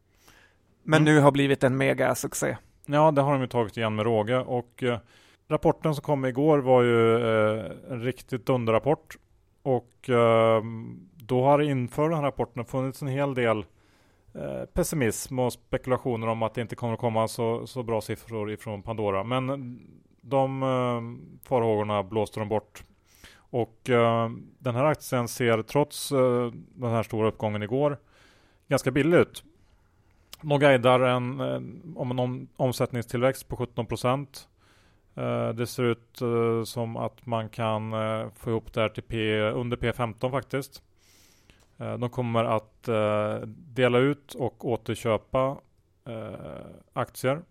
Men 0.83 1.03
mm. 1.03 1.15
nu 1.15 1.21
har 1.21 1.31
blivit 1.31 1.65
en 1.65 1.77
megasuccé. 1.77 2.57
Ja, 2.87 3.11
det 3.11 3.21
har 3.21 3.33
de 3.33 3.41
ju 3.41 3.47
tagit 3.47 3.77
igen 3.77 3.95
med 3.95 4.05
råge 4.05 4.39
och 4.39 4.83
eh, 4.83 4.99
Rapporten 5.49 5.95
som 5.95 6.03
kom 6.03 6.25
igår 6.25 6.59
var 6.59 6.83
ju 6.83 7.17
eh, 7.17 7.73
en 7.91 8.03
riktigt 8.03 8.47
dunderrapport 8.47 9.17
och 9.63 10.11
eh, 10.11 10.63
då 11.17 11.45
har 11.45 11.63
inför 11.63 12.03
den 12.03 12.15
här 12.15 12.23
rapporten 12.23 12.65
funnits 12.65 13.03
en 13.03 13.09
hel 13.09 13.35
del 13.35 13.65
eh, 14.35 14.65
pessimism 14.73 15.39
och 15.39 15.53
spekulationer 15.53 16.27
om 16.27 16.43
att 16.43 16.55
det 16.55 16.61
inte 16.61 16.77
kommer 16.77 16.95
att 16.95 17.01
komma 17.01 17.29
så, 17.29 17.67
så 17.67 17.83
bra 17.83 18.01
siffror 18.01 18.51
ifrån 18.51 18.83
Pandora. 18.83 19.25
Men 19.25 19.79
de 20.29 20.63
eh, 20.63 21.49
farhågorna 21.49 22.03
blåste 22.03 22.41
de 22.41 22.49
bort. 22.49 22.83
Och 23.37 23.91
eh, 23.91 24.31
den 24.59 24.75
här 24.75 24.85
aktien 24.85 25.29
ser 25.29 25.63
trots 25.63 26.13
eh, 26.13 26.51
den 26.75 26.91
här 26.91 27.03
stora 27.03 27.29
uppgången 27.29 27.63
igår 27.63 27.99
ganska 28.69 28.91
billig 28.91 29.19
ut. 29.19 29.45
De 30.41 30.61
guidar 30.61 31.01
en, 31.01 31.41
eh, 31.41 31.61
om 31.97 32.19
en 32.19 32.49
omsättningstillväxt 32.57 33.49
på 33.49 33.57
17 33.57 33.87
procent. 33.87 34.49
Eh, 35.15 35.49
det 35.49 35.67
ser 35.67 35.83
ut 35.83 36.21
eh, 36.21 36.65
som 36.65 36.97
att 36.97 37.27
man 37.27 37.49
kan 37.49 37.93
eh, 37.93 38.29
få 38.37 38.51
ihop 38.51 38.73
det 38.73 38.81
här 38.81 38.89
till 38.89 39.03
P, 39.03 39.41
under 39.41 39.77
P15 39.77 40.31
faktiskt. 40.31 40.83
Eh, 41.79 41.99
de 41.99 42.11
kommer 42.11 42.45
att 42.45 42.89
eh, 42.89 43.37
dela 43.49 43.99
ut 43.99 44.35
och 44.35 44.65
återköpa 44.65 45.57
aktier. 46.93 47.43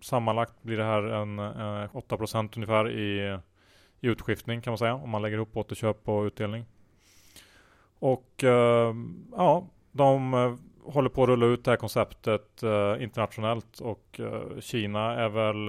Sammanlagt 0.00 0.62
blir 0.62 0.76
det 0.76 0.84
här 0.84 1.02
en 1.02 1.38
eh, 1.38 1.90
8% 1.92 2.52
ungefär 2.56 2.90
i, 2.90 3.38
i 4.00 4.06
utskiftning 4.06 4.60
kan 4.60 4.70
man 4.70 4.78
säga 4.78 4.94
om 4.94 5.10
man 5.10 5.22
lägger 5.22 5.36
ihop 5.36 5.56
återköp 5.56 6.08
och 6.08 6.22
utdelning. 6.22 6.64
Och 7.98 8.44
eh, 8.44 8.94
ja, 9.32 9.66
de 9.92 10.34
eh, 10.34 10.54
håller 10.92 11.08
på 11.08 11.22
att 11.22 11.28
rulla 11.28 11.46
ut 11.46 11.64
det 11.64 11.70
här 11.70 11.76
konceptet 11.76 12.62
internationellt 13.00 13.80
och 13.80 14.20
Kina 14.60 15.14
är 15.14 15.28
väl 15.28 15.68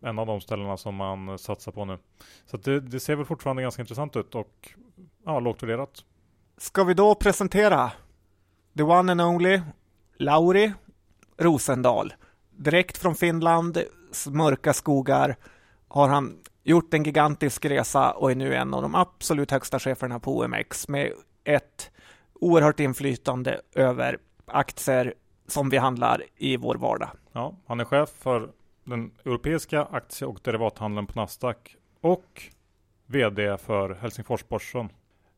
en 0.00 0.18
av 0.18 0.26
de 0.26 0.40
ställena 0.40 0.76
som 0.76 0.94
man 0.94 1.38
satsar 1.38 1.72
på 1.72 1.84
nu. 1.84 1.98
Så 2.46 2.56
det, 2.56 2.80
det, 2.80 3.00
ser 3.00 3.16
väl 3.16 3.24
fortfarande 3.24 3.62
ganska 3.62 3.82
intressant 3.82 4.16
ut 4.16 4.34
och 4.34 4.68
ja, 5.24 5.40
lågt 5.40 5.62
värderat. 5.62 6.04
Ska 6.56 6.84
vi 6.84 6.94
då 6.94 7.14
presentera 7.14 7.92
the 8.76 8.82
one 8.82 9.12
and 9.12 9.20
only 9.20 9.60
Lauri 10.18 10.72
Rosendal. 11.38 12.12
Direkt 12.58 12.98
från 12.98 13.14
Finland, 13.14 13.78
mörka 14.30 14.72
skogar, 14.72 15.36
har 15.88 16.08
han 16.08 16.38
gjort 16.62 16.94
en 16.94 17.02
gigantisk 17.02 17.64
resa 17.64 18.10
och 18.10 18.30
är 18.30 18.34
nu 18.34 18.54
en 18.54 18.74
av 18.74 18.82
de 18.82 18.94
absolut 18.94 19.50
högsta 19.50 19.78
cheferna 19.78 20.20
på 20.20 20.38
OMX 20.38 20.88
med 20.88 21.12
ett 21.44 21.90
oerhört 22.34 22.80
inflytande 22.80 23.60
över 23.74 24.18
aktier 24.46 25.14
som 25.46 25.70
vi 25.70 25.76
handlar 25.76 26.22
i 26.36 26.56
vår 26.56 26.74
vardag. 26.74 27.08
Ja, 27.32 27.56
han 27.66 27.80
är 27.80 27.84
chef 27.84 28.10
för 28.18 28.50
den 28.84 29.10
europeiska 29.24 29.82
aktie 29.82 30.26
och 30.26 30.40
derivathandeln 30.42 31.06
på 31.06 31.20
Nasdaq 31.20 31.76
och 32.00 32.42
VD 33.06 33.58
för 33.58 33.94
Helsingforsbörsen. 33.94 34.88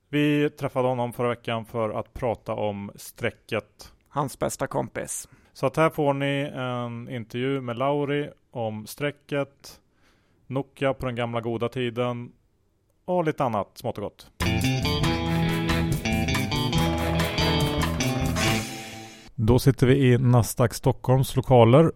Vi 0.09 0.51
träffade 0.51 0.89
honom 0.89 1.13
förra 1.13 1.29
veckan 1.29 1.65
för 1.65 1.91
att 1.91 2.13
prata 2.13 2.53
om 2.55 2.91
strecket. 2.95 3.93
Hans 4.09 4.39
bästa 4.39 4.67
kompis. 4.67 5.29
Så 5.53 5.67
att 5.67 5.77
här 5.77 5.91
får 5.91 6.15
ni 6.15 6.51
en 6.55 7.09
intervju 7.09 7.61
med 7.61 7.79
Lauri 7.79 8.31
om 8.51 8.87
strecket, 8.87 9.81
Nokia 10.47 10.95
på 10.95 11.07
den 11.07 11.15
gamla 11.15 11.41
goda 11.41 11.69
tiden 11.69 12.33
och 13.05 13.25
lite 13.25 13.45
annat 13.45 13.69
smått 13.75 13.99
och 13.99 14.05
gott. 14.05 14.31
Då 19.35 19.59
sitter 19.59 19.87
vi 19.87 20.13
i 20.13 20.19
Nasdaq 20.19 20.75
Stockholms 20.75 21.37
lokaler 21.37 21.93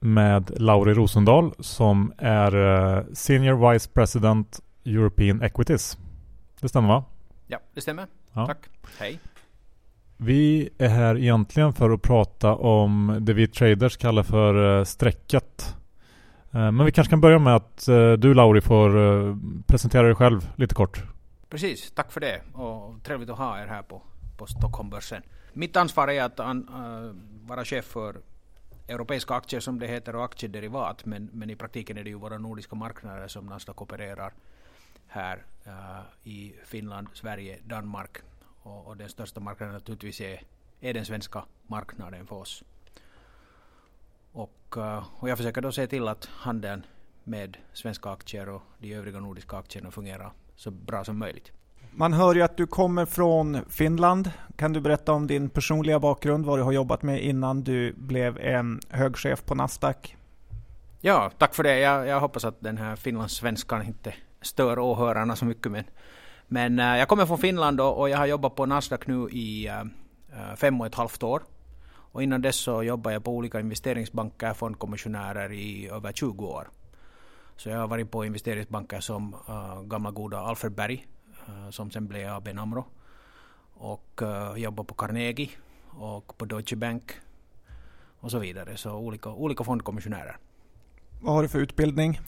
med 0.00 0.60
Lauri 0.60 0.94
Rosendal 0.94 1.54
som 1.58 2.12
är 2.18 2.56
eh, 2.56 3.04
Senior 3.12 3.72
Vice 3.72 3.90
President 3.90 4.60
European 4.84 5.42
Equities. 5.42 5.98
Det 6.60 6.68
stämmer 6.68 6.88
va? 6.88 7.04
det 7.74 7.80
stämmer. 7.80 8.06
Ja. 8.32 8.46
Tack. 8.46 8.58
Hej. 8.98 9.18
Vi 10.16 10.70
är 10.78 10.88
här 10.88 11.18
egentligen 11.18 11.72
för 11.72 11.90
att 11.90 12.02
prata 12.02 12.54
om 12.54 13.18
det 13.20 13.32
vi 13.32 13.48
traders 13.48 13.96
kallar 13.96 14.22
för 14.22 14.78
eh, 14.78 14.84
strecket. 14.84 15.76
Eh, 16.52 16.72
men 16.72 16.84
vi 16.84 16.92
kanske 16.92 17.10
kan 17.10 17.20
börja 17.20 17.38
med 17.38 17.56
att 17.56 17.88
eh, 17.88 18.12
du 18.12 18.34
Lauri 18.34 18.60
får 18.60 18.90
presentera 19.66 20.06
dig 20.06 20.14
själv 20.14 20.50
lite 20.56 20.74
kort. 20.74 21.02
Precis, 21.48 21.90
tack 21.90 22.12
för 22.12 22.20
det 22.20 22.40
och 22.52 23.02
trevligt 23.02 23.30
att 23.30 23.38
ha 23.38 23.62
er 23.62 23.66
här 23.66 23.82
på, 23.82 24.02
på 24.36 24.46
Stockholmbörsen. 24.46 25.22
Mitt 25.52 25.76
ansvar 25.76 26.08
är 26.08 26.22
att 26.22 26.40
an, 26.40 26.68
äh, 26.68 27.48
vara 27.48 27.64
chef 27.64 27.84
för 27.84 28.16
europeiska 28.88 29.34
aktier 29.34 29.60
som 29.60 29.78
det 29.78 29.86
heter 29.86 30.16
och 30.16 30.24
aktiederivat 30.24 31.04
men, 31.04 31.28
men 31.32 31.50
i 31.50 31.56
praktiken 31.56 31.98
är 31.98 32.04
det 32.04 32.10
ju 32.10 32.16
våra 32.16 32.38
nordiska 32.38 32.76
marknader 32.76 33.28
som 33.28 33.46
Nasdaq 33.46 33.82
opererar 33.82 34.32
här 35.08 35.42
äh, 35.64 35.72
i 36.30 36.54
Finland, 36.64 37.08
Sverige, 37.12 37.58
Danmark 37.64 38.18
och, 38.64 38.86
och 38.86 38.96
den 38.96 39.08
största 39.08 39.40
marknaden 39.40 39.74
naturligtvis 39.74 40.20
är, 40.20 40.42
är 40.80 40.94
den 40.94 41.04
svenska 41.04 41.44
marknaden 41.66 42.26
för 42.26 42.36
oss. 42.36 42.64
Och, 44.32 44.74
uh, 44.76 45.04
och 45.18 45.28
jag 45.28 45.38
försöker 45.38 45.60
då 45.60 45.72
se 45.72 45.86
till 45.86 46.08
att 46.08 46.24
handeln 46.24 46.86
med 47.24 47.56
svenska 47.72 48.10
aktier 48.10 48.48
och 48.48 48.62
de 48.78 48.94
övriga 48.94 49.20
nordiska 49.20 49.56
aktierna 49.56 49.90
fungerar 49.90 50.32
så 50.56 50.70
bra 50.70 51.04
som 51.04 51.18
möjligt. 51.18 51.52
Man 51.90 52.12
hör 52.12 52.34
ju 52.34 52.42
att 52.42 52.56
du 52.56 52.66
kommer 52.66 53.06
från 53.06 53.58
Finland. 53.68 54.30
Kan 54.56 54.72
du 54.72 54.80
berätta 54.80 55.12
om 55.12 55.26
din 55.26 55.48
personliga 55.48 56.00
bakgrund, 56.00 56.46
vad 56.46 56.58
du 56.58 56.62
har 56.62 56.72
jobbat 56.72 57.02
med 57.02 57.24
innan 57.24 57.62
du 57.62 57.92
blev 57.92 58.38
en 58.38 58.80
hög 58.88 59.16
chef 59.16 59.44
på 59.44 59.54
Nasdaq? 59.54 60.16
Ja, 61.00 61.30
tack 61.38 61.54
för 61.54 61.62
det. 61.62 61.78
Jag, 61.78 62.06
jag 62.06 62.20
hoppas 62.20 62.44
att 62.44 62.60
den 62.60 62.78
här 62.78 62.96
finlandssvenskan 62.96 63.82
inte 63.82 64.14
stör 64.40 64.78
åhörarna 64.78 65.36
så 65.36 65.44
mycket. 65.44 65.72
Men, 65.72 65.84
men 66.54 66.78
äh, 66.78 66.98
jag 66.98 67.08
kommer 67.08 67.26
från 67.26 67.38
Finland 67.38 67.80
och, 67.80 68.00
och, 68.00 68.08
jag 68.10 68.18
har 68.18 68.26
jobbat 68.26 68.54
på 68.54 68.66
Nasdaq 68.66 69.06
nu 69.06 69.28
i 69.30 69.66
äh, 69.66 70.54
fem 70.56 70.80
och 70.80 70.86
ett 70.86 70.94
halvt 70.94 71.22
år. 71.22 71.42
Och 72.12 72.22
innan 72.22 72.42
dess 72.42 72.56
så 72.56 72.82
jobbade 72.82 73.14
jag 73.14 73.24
på 73.24 73.32
olika 73.36 73.60
investeringsbanker, 73.60 74.54
fondkommissionärer 74.54 75.52
i 75.52 75.88
över 75.88 76.12
20 76.12 76.46
år. 76.46 76.68
Så 77.56 77.68
jag 77.68 77.78
har 77.78 77.86
varit 77.86 78.10
på 78.10 78.24
investeringsbanker 78.24 79.00
som 79.00 79.34
uh, 79.48 79.82
gamla 79.82 80.10
goda 80.10 80.38
Alfred 80.38 80.72
Berg 80.72 81.06
som 81.70 81.90
sen 81.90 82.06
blev 82.06 82.32
AB 82.32 82.48
Namro 82.54 82.84
och 83.74 84.22
uh, 84.22 84.62
jobbat 84.62 84.86
på 84.86 84.94
Carnegie 84.94 85.50
och 85.90 86.38
på 86.38 86.44
Deutsche 86.44 86.76
Bank 86.76 87.12
och 88.20 88.30
så 88.30 88.38
vidare. 88.38 88.76
Så 88.76 88.92
olika, 88.92 89.30
olika 89.30 89.64
fondkommissionärer. 89.64 90.36
Vad 91.22 91.34
har 91.34 91.42
du 91.42 91.48
för 91.48 91.58
utbildning? 91.58 92.20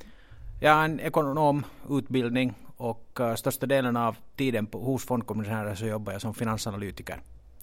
Jag 0.60 0.74
har 0.74 0.84
en 0.84 1.00
ekonomutbildning 1.00 2.54
och 2.76 3.18
uh, 3.20 3.34
största 3.34 3.66
delen 3.66 3.96
av 3.96 4.16
tiden 4.36 4.66
på, 4.66 4.80
hos 4.80 5.04
fondkommissionärer 5.04 5.74
så 5.74 5.86
jobbar 5.86 6.12
jag 6.12 6.22
som 6.22 6.34
finansanalytiker. 6.34 7.20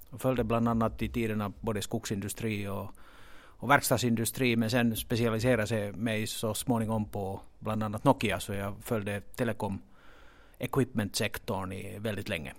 Jag 0.09 0.21
följde 0.21 0.43
bland 0.43 0.69
annat 0.69 1.01
i 1.01 1.09
tiderna 1.09 1.51
både 1.61 1.81
skogsindustri 1.81 2.67
och 2.67 2.91
och 3.63 3.69
verkstadsindustri 3.69 4.55
men 4.55 4.69
sen 4.69 4.95
specialiserade 4.95 5.67
sig 5.67 5.91
mig 5.91 6.27
så 6.27 6.53
småningom 6.53 7.05
på 7.05 7.41
bland 7.59 7.83
annat 7.83 8.03
Nokia 8.03 8.39
så 8.39 8.53
jag 8.53 8.75
följde 8.81 9.21
telekom 9.21 9.81
equipment-sektorn 10.59 11.73
väldigt 11.99 12.29
länge. 12.29 12.53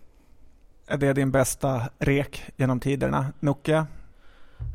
Är 0.87 0.97
det 0.97 1.13
din 1.13 1.31
bästa 1.31 1.83
rek 1.99 2.43
genom 2.57 2.81
tiderna, 2.81 3.33
Nokia? 3.41 3.87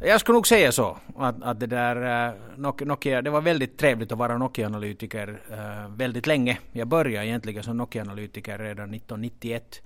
Jag 0.02 0.20
skulle 0.20 0.36
nog 0.36 0.48
säga 0.48 0.72
så. 0.72 0.98
Att, 1.18 1.44
att 1.44 1.60
det 1.60 1.68
där 1.68 2.28
eh, 2.28 2.34
Nokia, 2.58 3.22
det 3.22 3.30
var 3.30 3.42
väldigt 3.42 3.78
trevligt 3.78 4.12
att 4.12 4.18
vara 4.18 4.38
Nokia-analytiker 4.38 5.42
eh, 5.52 5.96
väldigt 5.96 6.28
länge. 6.28 6.58
Jag 6.72 6.88
började 6.88 7.28
egentligen 7.28 7.63
som 7.63 7.78
Nokia-analytiker 7.78 8.58
redan 8.58 8.94
1991. 8.94 9.82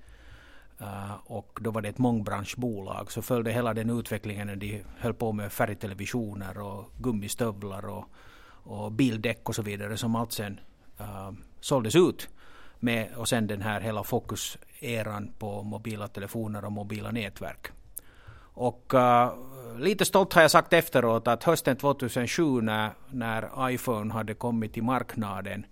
Eh, 0.80 1.14
och 1.24 1.58
då 1.62 1.70
var 1.70 1.82
det 1.82 1.88
ett 1.88 1.98
mångbranschbolag. 1.98 3.12
Så 3.12 3.22
följde 3.22 3.52
hela 3.52 3.74
den 3.74 3.90
utvecklingen 3.90 4.46
när 4.46 4.56
de 4.56 4.82
höll 4.98 5.14
på 5.14 5.32
med 5.32 5.52
färgtelevisioner 5.52 6.60
och 6.60 6.90
gummistövlar 6.98 7.88
och, 7.88 8.04
och 8.46 8.92
bildäck 8.92 9.48
och 9.48 9.54
så 9.54 9.62
vidare 9.62 9.96
som 9.96 10.14
allt 10.14 10.32
sen 10.32 10.60
uh, 11.00 11.32
såldes 11.60 11.96
ut. 11.96 12.28
Med, 12.80 13.14
och 13.16 13.28
sen 13.28 13.46
den 13.46 13.62
här 13.62 13.80
hela 13.80 14.04
fokuseran 14.04 15.32
på 15.38 15.62
mobila 15.62 16.08
telefoner 16.08 16.64
och 16.64 16.72
mobila 16.72 17.10
nätverk. 17.10 17.72
Och 18.54 18.92
uh, 18.94 19.32
lite 19.78 20.04
stolt 20.04 20.32
har 20.32 20.42
jag 20.42 20.50
sagt 20.50 20.72
efteråt 20.72 21.28
att 21.28 21.44
hösten 21.44 21.76
2007 21.76 22.60
när, 22.60 22.90
när 23.10 23.70
iPhone 23.70 24.12
hade 24.12 24.34
kommit 24.34 24.72
till 24.72 24.82
marknaden 24.82 25.66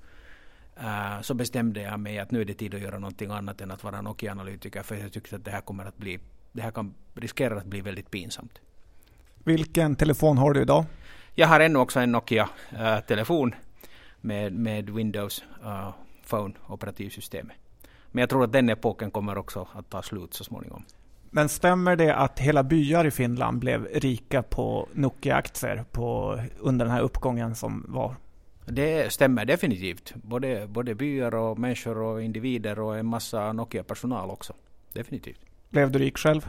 Uh, 0.81 1.21
så 1.23 1.35
bestämde 1.35 1.83
jag 1.83 2.01
mig 2.01 2.19
att 2.19 2.31
nu 2.31 2.41
är 2.41 2.45
det 2.45 2.55
tid 2.55 2.75
att 2.75 2.81
göra 2.81 2.99
någonting 2.99 3.31
annat 3.31 3.61
än 3.61 3.71
att 3.71 3.85
vara 3.85 4.03
Nokia-analytiker 4.03 4.83
för 4.83 4.95
jag 4.95 5.13
tyckte 5.13 5.37
att 5.37 5.45
det 5.45 5.51
här 5.51 5.61
kommer 5.61 5.85
att 5.85 5.97
bli, 5.97 6.19
det 6.53 6.63
här 6.63 6.71
kan 6.71 6.95
riskera 7.15 7.59
att 7.59 7.65
bli 7.65 7.81
väldigt 7.81 8.11
pinsamt. 8.11 8.61
Vilken 9.45 9.97
telefon 9.97 10.39
har 10.39 10.53
du 10.53 10.63
idag? 10.63 10.85
Jag 11.35 11.49
har 11.49 11.61
ännu 11.61 11.79
också 11.79 12.01
en 12.01 12.13
Nokia-telefon 12.13 13.53
uh, 13.53 13.59
med, 14.21 14.53
med 14.53 14.91
Windows 14.91 15.45
uh, 15.65 15.91
Phone 16.29 16.55
operativsystemet. 16.67 17.57
Men 18.07 18.21
jag 18.21 18.31
tror 18.31 18.45
att 18.45 18.53
den 18.53 18.69
epoken 18.69 19.11
kommer 19.11 19.39
också 19.39 19.69
att 19.73 19.91
ta 19.91 20.03
slut 20.03 20.35
så 20.35 20.45
småningom. 20.45 20.85
Men 21.35 21.49
stämmer 21.49 21.97
det 21.97 22.17
att 22.17 22.39
hela 22.39 22.63
byar 22.63 23.05
i 23.05 23.11
Finland 23.11 23.59
blev 23.59 23.85
rika 23.85 24.43
på 24.43 24.89
Nokia-aktier 24.93 25.85
under 26.59 26.85
den 26.85 26.95
här 26.95 27.01
uppgången 27.01 27.55
som 27.55 27.85
var? 27.89 28.17
Det 28.67 29.13
stämmer 29.13 29.45
definitivt. 29.45 30.15
Både, 30.15 30.67
både 30.67 30.95
byar 30.95 31.35
och 31.35 31.59
människor 31.59 31.99
och 31.99 32.23
individer 32.23 32.79
och 32.79 32.99
en 32.99 33.07
massa 33.07 33.53
Nokia-personal 33.53 34.31
också. 34.31 34.53
Definitivt. 34.93 35.41
Blev 35.69 35.91
du 35.91 35.99
rik 35.99 36.19
själv? 36.19 36.49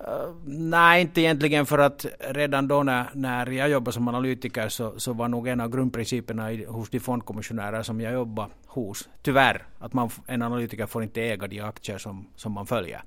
Uh, 0.00 0.34
nej, 0.46 1.02
inte 1.02 1.20
egentligen 1.20 1.66
för 1.66 1.78
att 1.78 2.06
redan 2.20 2.68
då 2.68 2.82
när, 2.82 3.06
när 3.14 3.46
jag 3.46 3.70
jobbade 3.70 3.92
som 3.92 4.08
analytiker 4.08 4.68
så, 4.68 5.00
så 5.00 5.12
var 5.12 5.28
nog 5.28 5.48
en 5.48 5.60
av 5.60 5.68
grundprinciperna 5.70 6.52
i, 6.52 6.64
hos 6.64 6.90
de 6.90 7.00
fondkommissionärer 7.00 7.82
som 7.82 8.00
jag 8.00 8.12
jobbade 8.12 8.50
hos, 8.66 9.08
tyvärr, 9.22 9.66
att 9.78 9.92
man, 9.92 10.10
en 10.26 10.42
analytiker 10.42 10.86
får 10.86 11.02
inte 11.02 11.22
äga 11.22 11.46
de 11.46 11.60
aktier 11.60 11.98
som, 11.98 12.26
som 12.36 12.52
man 12.52 12.66
följer. 12.66 13.02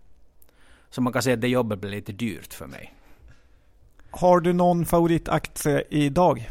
Så 0.91 1.01
man 1.01 1.13
kan 1.13 1.21
säga 1.21 1.33
att 1.33 1.41
det 1.41 1.47
jobbet 1.47 1.79
blev 1.79 1.91
lite 1.91 2.11
dyrt 2.11 2.53
för 2.53 2.67
mig. 2.67 2.93
Har 4.11 4.39
du 4.39 4.53
någon 4.53 4.85
favoritaktie 4.85 5.83
idag? 5.89 6.49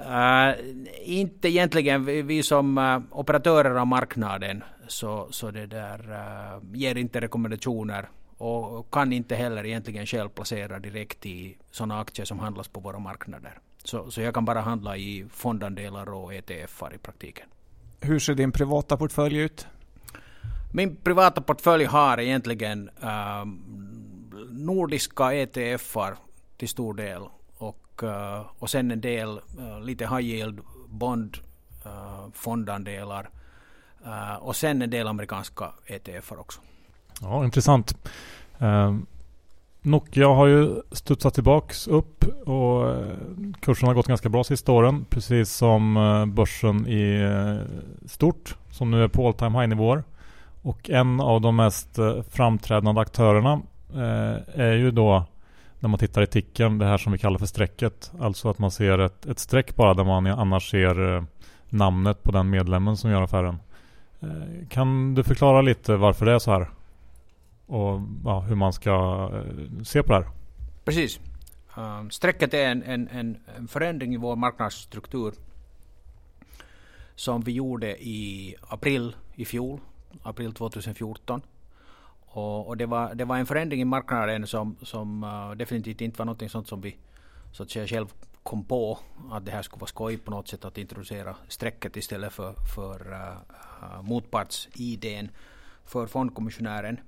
Uh, 0.00 0.54
inte 1.02 1.48
egentligen. 1.48 2.04
Vi, 2.04 2.22
vi 2.22 2.42
som 2.42 2.78
uh, 2.78 3.00
operatörer 3.10 3.74
av 3.74 3.86
marknaden 3.86 4.64
så, 4.88 5.28
så 5.30 5.50
det 5.50 5.66
där, 5.66 6.10
uh, 6.10 6.62
ger 6.72 6.96
inte 6.96 7.20
rekommendationer 7.20 8.08
och 8.38 8.90
kan 8.90 9.12
inte 9.12 9.34
heller 9.34 9.66
egentligen 9.66 10.06
själv 10.06 10.28
placera 10.28 10.78
direkt 10.78 11.26
i 11.26 11.56
sådana 11.70 12.00
aktier 12.00 12.26
som 12.26 12.38
handlas 12.38 12.68
på 12.68 12.80
våra 12.80 12.98
marknader. 12.98 13.58
Så, 13.84 14.10
så 14.10 14.20
jag 14.20 14.34
kan 14.34 14.44
bara 14.44 14.60
handla 14.60 14.96
i 14.96 15.26
fondandelar 15.30 16.14
och 16.14 16.34
ETFer 16.34 16.94
i 16.94 16.98
praktiken. 16.98 17.46
Hur 18.00 18.18
ser 18.18 18.34
din 18.34 18.52
privata 18.52 18.96
portfölj 18.96 19.36
ut? 19.36 19.66
Min 20.76 20.96
privata 20.96 21.40
portfölj 21.40 21.84
har 21.84 22.20
egentligen 22.20 22.90
ähm, 23.02 23.60
nordiska 24.50 25.32
ETFer 25.32 26.16
till 26.56 26.68
stor 26.68 26.94
del 26.94 27.22
och, 27.58 28.02
äh, 28.02 28.42
och 28.58 28.70
sen 28.70 28.90
en 28.90 29.00
del 29.00 29.40
äh, 29.58 29.80
lite 29.80 30.04
high 30.04 30.20
yield 30.20 30.60
bond 30.88 31.36
äh, 31.84 32.32
fondandelar 32.32 33.28
äh, 34.04 34.34
och 34.34 34.56
sen 34.56 34.82
en 34.82 34.90
del 34.90 35.06
amerikanska 35.06 35.72
ETFer 35.86 36.40
också. 36.40 36.60
Ja, 37.20 37.44
intressant. 37.44 37.96
Ähm, 38.58 39.06
Nokia 39.82 40.28
har 40.28 40.46
ju 40.46 40.82
studsat 40.92 41.34
tillbaks 41.34 41.86
upp 41.86 42.24
och 42.48 42.90
äh, 42.90 43.16
kursen 43.60 43.88
har 43.88 43.94
gått 43.94 44.06
ganska 44.06 44.28
bra 44.28 44.44
sista 44.44 44.72
åren. 44.72 45.04
Precis 45.10 45.52
som 45.52 45.96
äh, 45.96 46.26
börsen 46.26 46.86
i 46.86 47.30
stort 48.06 48.56
som 48.70 48.90
nu 48.90 49.04
är 49.04 49.08
på 49.08 49.26
all 49.26 49.34
time 49.34 49.58
high 49.58 49.68
nivåer. 49.68 50.04
Och 50.66 50.90
en 50.90 51.20
av 51.20 51.40
de 51.40 51.56
mest 51.56 51.98
eh, 51.98 52.22
framträdande 52.22 53.00
aktörerna 53.00 53.62
eh, 53.94 54.60
är 54.60 54.72
ju 54.72 54.90
då 54.90 55.24
när 55.78 55.88
man 55.88 55.98
tittar 55.98 56.22
i 56.22 56.26
ticken, 56.26 56.78
det 56.78 56.86
här 56.86 56.98
som 56.98 57.12
vi 57.12 57.18
kallar 57.18 57.38
för 57.38 57.46
strecket. 57.46 58.12
Alltså 58.20 58.50
att 58.50 58.58
man 58.58 58.70
ser 58.70 58.98
ett, 58.98 59.26
ett 59.26 59.38
streck 59.38 59.76
bara 59.76 59.94
där 59.94 60.04
man 60.04 60.26
annars 60.26 60.70
ser 60.70 61.16
eh, 61.16 61.24
namnet 61.68 62.22
på 62.22 62.32
den 62.32 62.50
medlemmen 62.50 62.96
som 62.96 63.10
gör 63.10 63.22
affären. 63.22 63.58
Kan 64.68 65.14
du 65.14 65.24
förklara 65.24 65.62
lite 65.62 65.96
varför 65.96 66.26
det 66.26 66.32
är 66.32 66.38
så 66.38 66.50
här? 66.50 66.70
Och 67.66 68.00
ja, 68.24 68.40
hur 68.40 68.54
man 68.54 68.72
ska 68.72 69.30
se 69.84 70.02
på 70.02 70.12
det 70.12 70.18
här? 70.18 70.28
Precis. 70.84 71.20
Strecket 72.10 72.54
är 72.54 72.70
en, 72.70 72.82
en, 72.82 73.38
en 73.56 73.68
förändring 73.68 74.14
i 74.14 74.16
vår 74.16 74.36
marknadsstruktur 74.36 75.32
som 77.14 77.40
vi 77.40 77.52
gjorde 77.52 78.06
i 78.06 78.54
april 78.68 79.16
i 79.34 79.44
fjol, 79.44 79.80
april 80.22 80.52
2014. 80.52 81.42
Och, 82.36 82.68
och, 82.68 82.76
det, 82.76 82.86
var, 82.86 83.14
det 83.14 83.24
var 83.24 83.36
en 83.36 83.46
förändring 83.46 83.80
i 83.80 83.84
marknaden 83.84 84.46
som, 84.46 84.76
som 84.82 85.24
uh, 85.24 85.52
definitivt 85.52 86.00
inte 86.00 86.18
var 86.18 86.26
något 86.26 86.50
sånt 86.50 86.68
som 86.68 86.80
vi 86.80 86.96
så 87.52 87.62
att 87.62 87.70
säga 87.70 87.86
själv 87.86 88.06
kom 88.42 88.64
på 88.64 88.98
att 89.30 89.44
det 89.44 89.52
här 89.52 89.62
skulle 89.62 89.80
vara 89.80 89.88
skoj 89.88 90.16
på 90.16 90.30
något 90.30 90.48
sätt 90.48 90.64
att 90.64 90.78
introducera 90.78 91.36
strecket 91.48 91.96
istället 91.96 92.32
för, 92.32 92.54
för 92.74 93.12
eh, 93.12 93.20
eh, 93.20 93.98
uh, 93.98 94.02
motparts-IDn 94.02 95.28
för 95.84 96.06
fondkommissionären. 96.06 97.00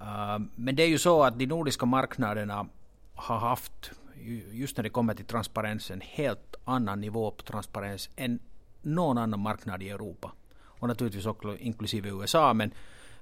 Uh, 0.00 0.38
men 0.56 0.76
det 0.76 0.82
är 0.82 0.88
ju 0.88 0.98
så 0.98 1.22
att 1.22 1.38
de 1.38 1.46
nordiska 1.46 1.86
marknaderna 1.86 2.66
har 3.14 3.38
haft, 3.38 3.90
just 4.52 4.76
när 4.76 4.82
det 4.82 4.90
kommer 4.90 5.14
till 5.14 5.24
transparens, 5.24 5.90
en 5.90 6.00
helt 6.00 6.54
annan 6.64 7.00
nivå 7.00 7.30
på 7.30 7.42
transparens 7.42 8.10
än 8.16 8.38
någon 8.82 9.18
annan 9.18 9.40
marknad 9.40 9.82
i 9.82 9.90
Europa. 9.90 10.32
Och 10.82 10.88
naturligtvis 10.88 11.26
också 11.26 11.56
inklusive 11.56 12.08
USA, 12.08 12.54
men, 12.54 12.70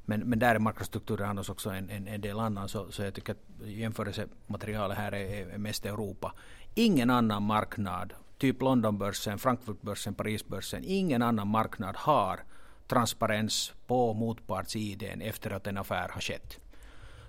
men, 0.05 0.21
men 0.21 0.39
där 0.39 0.55
är 0.55 0.59
marknadsstrukturen 0.59 1.29
annars 1.29 1.51
också 1.51 1.71
en, 1.71 1.91
en, 1.91 2.09
en 2.09 2.21
del 2.21 2.39
annan. 2.41 2.69
Så, 2.69 2.91
så 2.91 3.03
jag 3.03 3.15
tycker 3.15 3.33
att 3.33 3.67
jämförelsematerialet 3.67 4.99
här 4.99 5.15
är, 5.15 5.55
är 5.55 5.59
mest 5.59 5.87
Europa. 5.87 6.33
Ingen 6.75 7.11
annan 7.11 7.43
marknad, 7.43 8.13
typ 8.39 8.63
Londonbörsen, 8.63 9.39
Frankfurtbörsen, 9.39 10.15
Parisbörsen, 10.15 10.83
ingen 10.87 11.23
annan 11.23 11.49
marknad 11.49 11.97
har 11.97 12.41
transparens 12.89 13.73
på 13.87 14.15
motpartsidén 14.15 15.21
efter 15.21 15.51
att 15.51 15.67
en 15.67 15.79
affär 15.79 16.09
har 16.09 16.21
skett. 16.21 16.59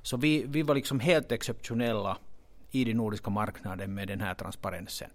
Så 0.02 0.18
vi, 0.18 0.46
vi 0.48 0.62
var 0.62 0.76
liksom 0.76 1.00
helt 1.00 1.32
exceptionella 1.32 2.18
i 2.72 2.84
den 2.84 2.98
nordiska 2.98 3.30
marknaden 3.30 3.94
med 3.94 4.08
den 4.08 4.22
här 4.22 4.34
transparensen. 4.34 5.10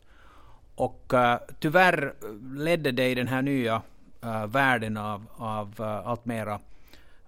Och 0.74 1.12
uh, 1.14 1.36
tyvärr 1.60 2.14
ledde 2.56 2.92
det 2.92 3.08
i 3.08 3.14
den 3.14 3.28
här 3.28 3.42
nya 3.42 3.82
uh, 4.26 4.46
världen 4.46 4.96
av, 4.96 5.26
av 5.36 5.80
uh, 5.80 5.86
allt 5.86 6.24
mera 6.24 6.60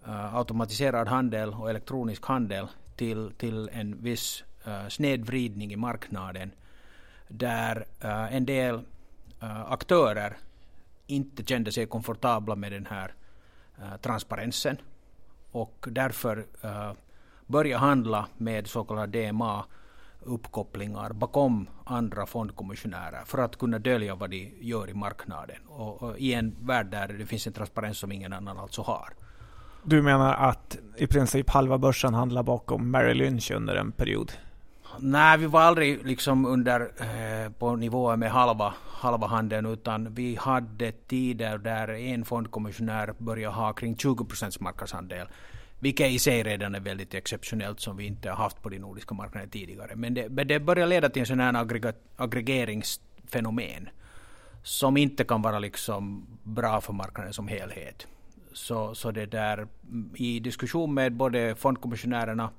uh, 0.09 0.37
automatiserad 0.37 1.09
handel 1.09 1.55
och 1.55 1.71
elektronisk 1.71 2.27
handel 2.27 2.67
till, 2.97 3.33
till 3.39 3.71
en 3.73 4.03
viss 4.03 4.45
uh, 4.67 4.89
snedvridning 4.89 5.73
i 5.73 5.77
marknaden 5.77 6.51
där 7.29 7.77
uh, 8.05 8.35
en 8.35 8.47
del 8.47 8.75
uh, 9.43 9.73
aktörer 9.73 10.37
inte 11.07 11.45
kände 11.45 11.73
sig 11.73 11.87
komfortabla 11.87 12.57
med 12.57 12.73
den 12.73 12.87
här 12.87 13.15
uh, 13.79 13.97
transparensen 13.97 14.77
och 15.53 15.87
därför 15.91 16.47
började 17.47 17.81
handla 17.81 18.27
med 18.37 18.67
så 18.67 18.85
kallad 18.85 19.11
DMA 19.11 19.65
uppkopplingar 20.21 21.13
bakom 21.13 21.69
andra 21.85 22.27
fondkommissionärer 22.27 23.23
för 23.25 23.39
att 23.39 23.59
kunna 23.59 23.79
dölja 23.79 24.15
vad 24.15 24.31
de 24.31 24.55
gör 24.61 24.91
i 24.91 24.95
marknaden 24.95 25.57
och, 25.69 26.03
och 26.03 26.19
i 26.19 26.35
en 26.35 26.57
värld 26.61 26.87
där 26.87 27.09
det 27.09 27.27
finns 27.27 27.47
en 27.47 27.53
transparens 27.53 27.99
som 27.99 28.13
ingen 28.13 28.33
annan 28.33 28.59
alltså 28.59 28.83
har. 28.83 29.13
Du 29.83 30.03
menar 30.03 30.35
att 30.35 30.79
i 30.97 31.07
princip 31.07 31.51
halva 31.51 31.79
börsen 31.79 32.15
handlar 32.15 32.43
bakom 32.43 32.91
Merrill 32.91 33.19
Lynch 33.19 33.51
under 33.51 33.77
en 33.77 33.93
period? 33.93 34.33
Nej, 34.99 35.39
vi 35.39 35.47
var 35.47 35.61
aldrig 35.61 36.07
liksom 36.07 36.47
under 36.47 36.81
eh, 36.81 37.53
på 37.53 37.77
nivåer 37.77 38.17
med 38.17 38.31
halva, 38.31 38.75
halva 38.91 39.27
handeln 39.27 39.67
utan 39.67 40.15
vi 40.15 40.37
hade 40.37 40.93
tider 40.93 41.59
där 41.59 41.89
en 41.89 42.25
fondkommissionär 42.25 43.15
började 43.19 43.55
ha 43.55 43.73
kring 43.73 43.97
20 43.97 44.25
procents 44.25 44.61
marknadsandel. 44.61 45.27
Vilket 45.81 46.11
i 46.11 46.19
sig 46.19 46.43
redan 46.43 46.75
är 46.75 46.81
väldigt 46.81 47.15
exceptionellt 47.15 47.81
som 47.81 47.97
vi 47.97 48.07
inte 48.07 48.29
har 48.29 48.37
haft 48.37 48.63
på 48.63 48.69
de 48.69 48.79
nordiska 48.79 49.15
marknaderna 49.15 49.51
tidigare. 49.51 49.97
Men 49.97 50.15
det, 50.15 50.29
men 50.29 50.49
det 50.49 50.61
börjar 50.61 50.87
leda 50.87 51.09
till 51.09 51.21
en 51.21 51.27
sån 51.27 51.41
här 51.41 51.93
aggregeringsfenomen 52.17 53.89
som 54.63 54.97
inte 54.97 55.25
kan 55.25 55.43
vara 55.43 55.59
liksom 55.59 56.27
bra 56.43 56.81
för 56.81 56.93
marknaden 56.93 57.33
som 57.33 57.49
helhet. 57.49 58.07
Så, 58.53 58.95
så 58.95 59.11
det 59.11 59.27
där 59.27 59.67
i 60.15 60.41
diskussion 60.41 60.95
med 60.95 61.13
både 61.13 61.55
fondkommissionärerna 61.55 62.51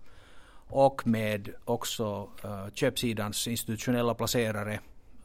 och 0.70 1.08
med 1.08 1.50
också 1.66 2.30
uh, 2.46 2.70
köpsidans 2.74 3.48
institutionella 3.48 4.14
placerare 4.14 4.80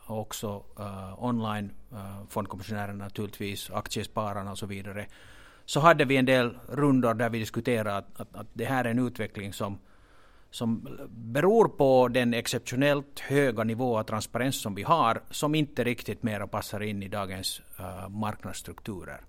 och 0.06 0.20
också 0.20 0.64
uh, 0.78 1.24
online 1.24 1.72
uh, 1.92 2.26
fondkommissionärerna 2.28 3.04
naturligtvis, 3.04 3.70
aktiespararna 3.70 4.50
och 4.50 4.58
så 4.58 4.66
vidare 4.66 5.06
så 5.66 5.80
hade 5.80 6.04
vi 6.04 6.16
en 6.16 6.26
del 6.26 6.58
rundor 6.68 7.14
där 7.14 7.30
vi 7.30 7.38
diskuterade 7.38 7.96
att, 7.96 8.20
att, 8.20 8.36
att 8.36 8.46
det 8.52 8.64
här 8.64 8.84
är 8.84 8.90
en 8.90 9.06
utveckling 9.06 9.52
som, 9.52 9.78
som 10.50 10.98
beror 11.08 11.68
på 11.68 12.08
den 12.08 12.34
exceptionellt 12.34 13.20
höga 13.20 13.64
nivå 13.64 13.98
av 13.98 14.02
transparens 14.02 14.62
som 14.62 14.74
vi 14.74 14.82
har, 14.82 15.22
som 15.30 15.54
inte 15.54 15.84
riktigt 15.84 16.22
mera 16.22 16.46
passar 16.46 16.82
in 16.82 17.02
i 17.02 17.08
dagens 17.08 17.62
uh, 17.80 18.08
marknadsstrukturer. 18.08 19.20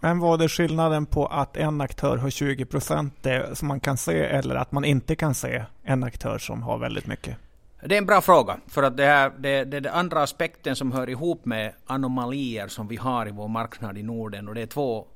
Men 0.00 0.18
vad 0.18 0.42
är 0.42 0.48
skillnaden 0.48 1.06
på 1.06 1.26
att 1.26 1.56
en 1.56 1.80
aktör 1.80 2.16
har 2.16 2.30
20 2.30 2.64
procent 2.64 3.26
som 3.52 3.68
man 3.68 3.80
kan 3.80 3.96
se 3.96 4.18
eller 4.18 4.54
att 4.54 4.72
man 4.72 4.84
inte 4.84 5.16
kan 5.16 5.34
se 5.34 5.64
en 5.82 6.04
aktör 6.04 6.38
som 6.38 6.62
har 6.62 6.78
väldigt 6.78 7.06
mycket? 7.06 7.36
Det 7.84 7.94
är 7.94 7.98
en 7.98 8.06
bra 8.06 8.20
fråga. 8.20 8.56
För 8.66 8.82
att 8.82 8.96
det, 8.96 9.04
här, 9.04 9.32
det, 9.38 9.64
det 9.64 9.76
är 9.76 9.80
den 9.80 9.94
andra 9.94 10.22
aspekten 10.22 10.76
som 10.76 10.92
hör 10.92 11.08
ihop 11.08 11.44
med 11.44 11.72
anomalier 11.86 12.68
som 12.68 12.88
vi 12.88 12.96
har 12.96 13.28
i 13.28 13.30
vår 13.30 13.48
marknad 13.48 13.98
i 13.98 14.02
Norden. 14.02 14.48
Och 14.48 14.54
det 14.54 14.62
är 14.62 14.66
två 14.66 15.06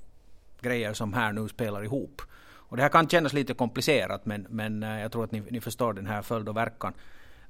grejer 0.65 0.93
som 0.93 1.13
här 1.13 1.33
nu 1.33 1.49
spelar 1.49 1.85
ihop. 1.85 2.23
Och 2.75 2.77
det 2.77 2.83
här 2.83 2.91
kan 2.91 3.09
kännas 3.09 3.33
lite 3.33 3.55
komplicerat 3.55 4.27
men, 4.27 4.47
men 4.51 4.83
eh, 4.83 5.01
jag 5.01 5.13
tror 5.13 5.25
att 5.25 5.33
ni, 5.33 5.43
ni 5.51 5.61
förstår 5.61 5.93
den 5.93 6.07
här 6.07 6.23
följd 6.23 6.49
och 6.49 6.57
verkan. 6.57 6.93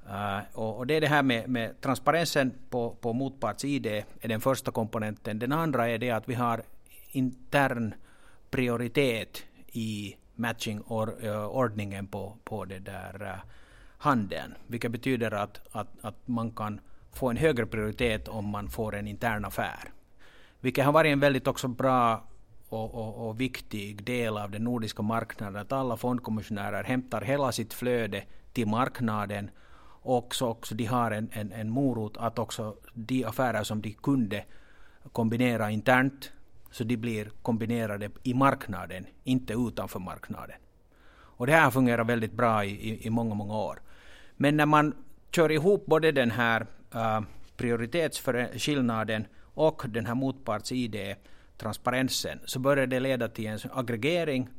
Uh, 0.09 0.39
och, 0.53 0.77
och, 0.77 0.87
det 0.87 0.93
är 0.93 1.01
det 1.01 1.07
här 1.07 1.23
med, 1.23 1.49
med 1.49 1.81
transparensen 1.81 2.53
på, 2.69 2.95
på 3.01 3.13
motparts-ID 3.13 4.03
är 4.21 4.27
den 4.27 4.41
första 4.41 4.71
komponenten. 4.71 5.39
Den 5.39 5.51
andra 5.51 5.89
är 5.89 5.97
det 5.97 6.11
att 6.11 6.29
vi 6.29 6.33
har 6.33 6.63
intern 7.11 7.93
prioritet 8.51 9.43
i 9.71 10.15
matchingordningen 10.35 12.05
eh, 12.05 12.11
på, 12.11 12.37
på 12.43 12.65
det 12.65 12.79
där 12.79 13.21
uh, 13.21 13.43
handeln. 13.97 14.53
Vilket 14.67 14.91
betyder 14.91 15.31
att, 15.31 15.61
att, 15.71 15.87
att 16.01 16.27
man 16.27 16.51
kan 16.51 16.79
få 17.13 17.29
en 17.29 17.37
högre 17.37 17.65
prioritet 17.65 18.27
om 18.27 18.45
man 18.45 18.69
får 18.69 18.95
en 18.95 19.07
intern 19.07 19.45
affär. 19.45 19.91
Vilket 20.59 20.85
har 20.85 20.91
varit 20.91 21.11
en 21.11 21.19
väldigt 21.19 21.47
också 21.47 21.67
bra 21.67 22.23
och, 22.75 22.95
och, 22.95 23.27
och, 23.27 23.41
viktig 23.41 24.03
del 24.03 24.37
av 24.37 24.51
den 24.51 24.63
nordiska 24.63 25.03
marknaden 25.03 25.61
att 25.61 25.71
alla 25.71 25.97
fondkommissionärer 25.97 26.83
hämtar 26.83 27.21
hela 27.21 27.51
sitt 27.51 27.73
flöde 27.73 28.23
till 28.53 28.67
marknaden 28.67 29.49
och 30.01 30.35
så 30.35 30.47
också 30.47 30.75
de 30.75 30.85
har 30.85 31.11
en, 31.11 31.29
en, 31.33 31.51
en 31.51 31.69
morot 31.69 32.17
att 32.17 32.39
också 32.39 32.75
de 32.93 33.23
affärer 33.23 33.63
som 33.63 33.81
de 33.81 33.93
kunde 33.93 34.43
kombinera 35.11 35.71
internt 35.71 36.31
så 36.71 36.83
de 36.83 36.97
blir 36.97 37.31
kombinerade 37.41 38.09
i 38.23 38.33
marknaden, 38.33 39.05
inte 39.23 39.53
utanför 39.53 39.99
marknaden. 39.99 40.55
Och 41.37 41.47
det 41.47 41.53
här 41.53 41.71
fungerar 41.71 42.03
väldigt 42.03 42.33
bra 42.33 42.65
i, 42.65 43.05
i, 43.07 43.09
många, 43.09 43.35
många 43.35 43.57
år. 43.57 43.81
Men 44.37 44.57
när 44.57 44.65
man 44.65 44.93
kör 45.31 45.51
ihop 45.51 45.85
både 45.85 46.11
den 46.11 46.31
här 46.31 46.67
äh, 46.93 46.99
uh, 46.99 47.21
prioritetsskillnaden 47.57 49.27
och 49.41 49.83
den 49.87 50.05
här 50.05 50.15
motparts-ID 50.15 51.15
transparensen 51.57 52.39
så 52.45 52.59
börjar 52.59 52.87
det 52.87 52.99
leda 52.99 53.27
till 53.27 53.47
en 53.47 53.59
aggregering 53.71 54.49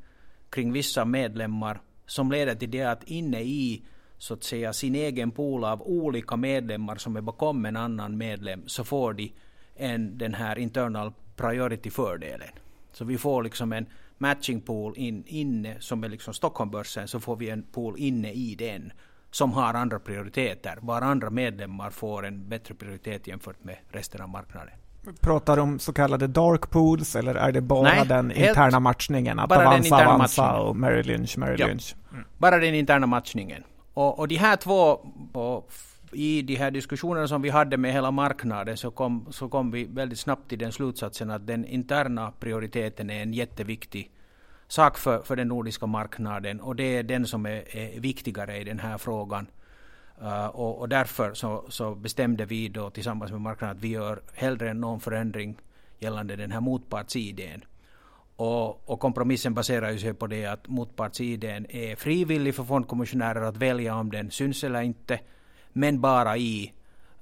kring 0.51 0.73
vissa 0.73 1.05
medlemmar 1.05 1.81
som 2.07 2.33
leder 2.33 2.55
till 2.55 2.71
det 2.71 2.83
att 2.83 3.05
inne 3.05 3.41
i 3.41 3.83
så 4.19 4.35
att 4.35 4.45
säga 4.45 4.73
sin 4.73 4.95
egen 4.95 5.31
pool 5.31 5.65
av 5.65 5.83
olika 5.83 6.37
medlemmar 6.37 6.97
som 6.97 7.17
är 7.17 7.21
bakom 7.21 7.65
en 7.67 7.77
annan 7.77 8.17
medlem 8.17 8.63
så 8.69 8.85
får 8.85 9.13
de 9.13 9.33
en, 9.75 10.19
den 10.19 10.35
här 10.35 10.59
internal 10.59 11.13
priority-fördelen. 11.37 12.49
Så 12.93 13.05
vi 13.05 13.19
får 13.19 13.43
liksom 13.43 13.73
en 13.73 13.87
matching 14.19 14.61
pool 14.61 14.95
in, 14.97 15.25
inne 15.27 15.81
som 15.81 16.05
är 16.05 16.09
liksom 16.09 16.35
Stockholmbörsen 16.35 17.09
så 17.09 17.21
får 17.21 17.37
vi 17.37 17.51
en 17.51 17.63
pool 17.63 17.95
inne 17.99 18.33
i 18.33 18.55
den 18.55 18.93
som 19.31 19.53
har 19.53 19.75
andra 19.75 19.99
prioriteter. 19.99 20.79
Var 20.81 21.03
andra 21.03 21.31
medlemmar 21.31 21.91
får 21.91 22.27
en 22.27 22.49
bättre 22.49 22.75
prioritet 22.75 23.27
jämfört 23.27 23.65
med 23.65 23.77
resten 23.91 24.21
av 24.21 24.29
marknaden. 24.29 24.75
Pratar 25.21 25.59
om 25.59 25.79
så 25.79 25.93
kallade 25.93 26.27
dark 26.27 26.71
pools 26.71 27.17
eller 27.17 27.35
är 27.35 27.53
det 27.53 27.61
bara 27.61 27.83
Nej, 27.83 28.07
den 28.07 28.33
interna 28.33 28.81
matchningen? 28.81 29.39
Att 29.39 29.49
bara 29.49 29.69
Avanza, 29.69 30.07
Avanza 30.07 30.57
och 30.57 30.77
Merrill 30.77 31.07
Lynch, 31.07 31.39
Merrill 31.39 31.61
ja, 31.61 31.67
Lynch? 31.67 31.95
Mm. 32.13 32.25
Bara 32.39 32.59
den 32.59 32.75
interna 32.75 33.07
matchningen. 33.07 33.63
Och, 33.95 34.19
och 34.19 34.29
de 34.29 34.37
här 34.37 34.57
två, 34.57 35.01
i 36.13 36.43
de 36.43 36.57
här 36.57 36.71
diskussionerna 36.71 37.29
som 37.29 37.43
vi 37.43 37.51
hade 37.51 37.77
med 37.77 37.93
hela 37.93 38.11
marknaden 38.11 38.77
så 38.77 38.91
kom, 38.91 39.27
så 39.31 39.49
kom 39.49 39.71
vi 39.71 39.85
väldigt 39.85 40.19
snabbt 40.19 40.49
till 40.49 40.59
den 40.59 40.73
slutsatsen 40.73 41.31
att 41.31 41.47
den 41.47 41.65
interna 41.65 42.33
prioriteten 42.41 43.11
är 43.11 43.23
en 43.23 43.35
jätteviktig 43.35 44.11
sak 44.69 44.99
för, 44.99 45.23
för 45.23 45.37
den 45.37 45.49
nordiska 45.49 45.87
marknaden 45.87 46.61
och 46.61 46.77
det 46.77 46.97
är 46.97 47.03
den 47.03 47.27
som 47.27 47.47
är, 47.47 47.77
är 47.77 48.01
viktigare 48.01 48.57
i 48.59 48.65
den 48.65 48.79
här 48.79 48.99
frågan. 48.99 49.47
Uh, 50.23 50.47
och, 50.47 50.79
och, 50.79 50.89
därför 50.89 51.35
så, 51.35 51.65
så, 51.69 51.95
bestämde 51.95 52.45
vi 52.45 52.69
då 52.69 52.91
tillsammans 52.91 53.33
med 53.33 53.41
marknaden 53.41 53.77
att 53.77 53.83
vi 53.83 53.89
gör 53.89 54.23
hellre 54.35 54.71
än 54.71 54.81
någon 54.81 55.01
förändring 55.01 55.57
gällande 55.99 56.37
den 56.37 56.53
här 56.53 56.61
motpartsidén. 56.61 57.65
Och, 58.37 58.91
och 58.91 59.01
kompromissen 59.01 59.55
baserar 59.55 59.91
ju 59.91 59.99
sig 59.99 60.15
på 60.15 60.27
det 60.27 60.47
att 60.47 60.69
motpartsidén 60.69 61.67
är 61.71 61.97
frivillig 61.97 62.55
för 62.55 62.65
fondkommissionärer 62.65 63.43
att 63.43 63.57
välja 63.57 63.97
om 63.97 64.11
den 64.11 64.31
syns 64.31 64.65
eller 64.65 64.83
inte, 64.83 65.21
men 65.73 66.01
bara 66.01 66.37
i 66.37 66.73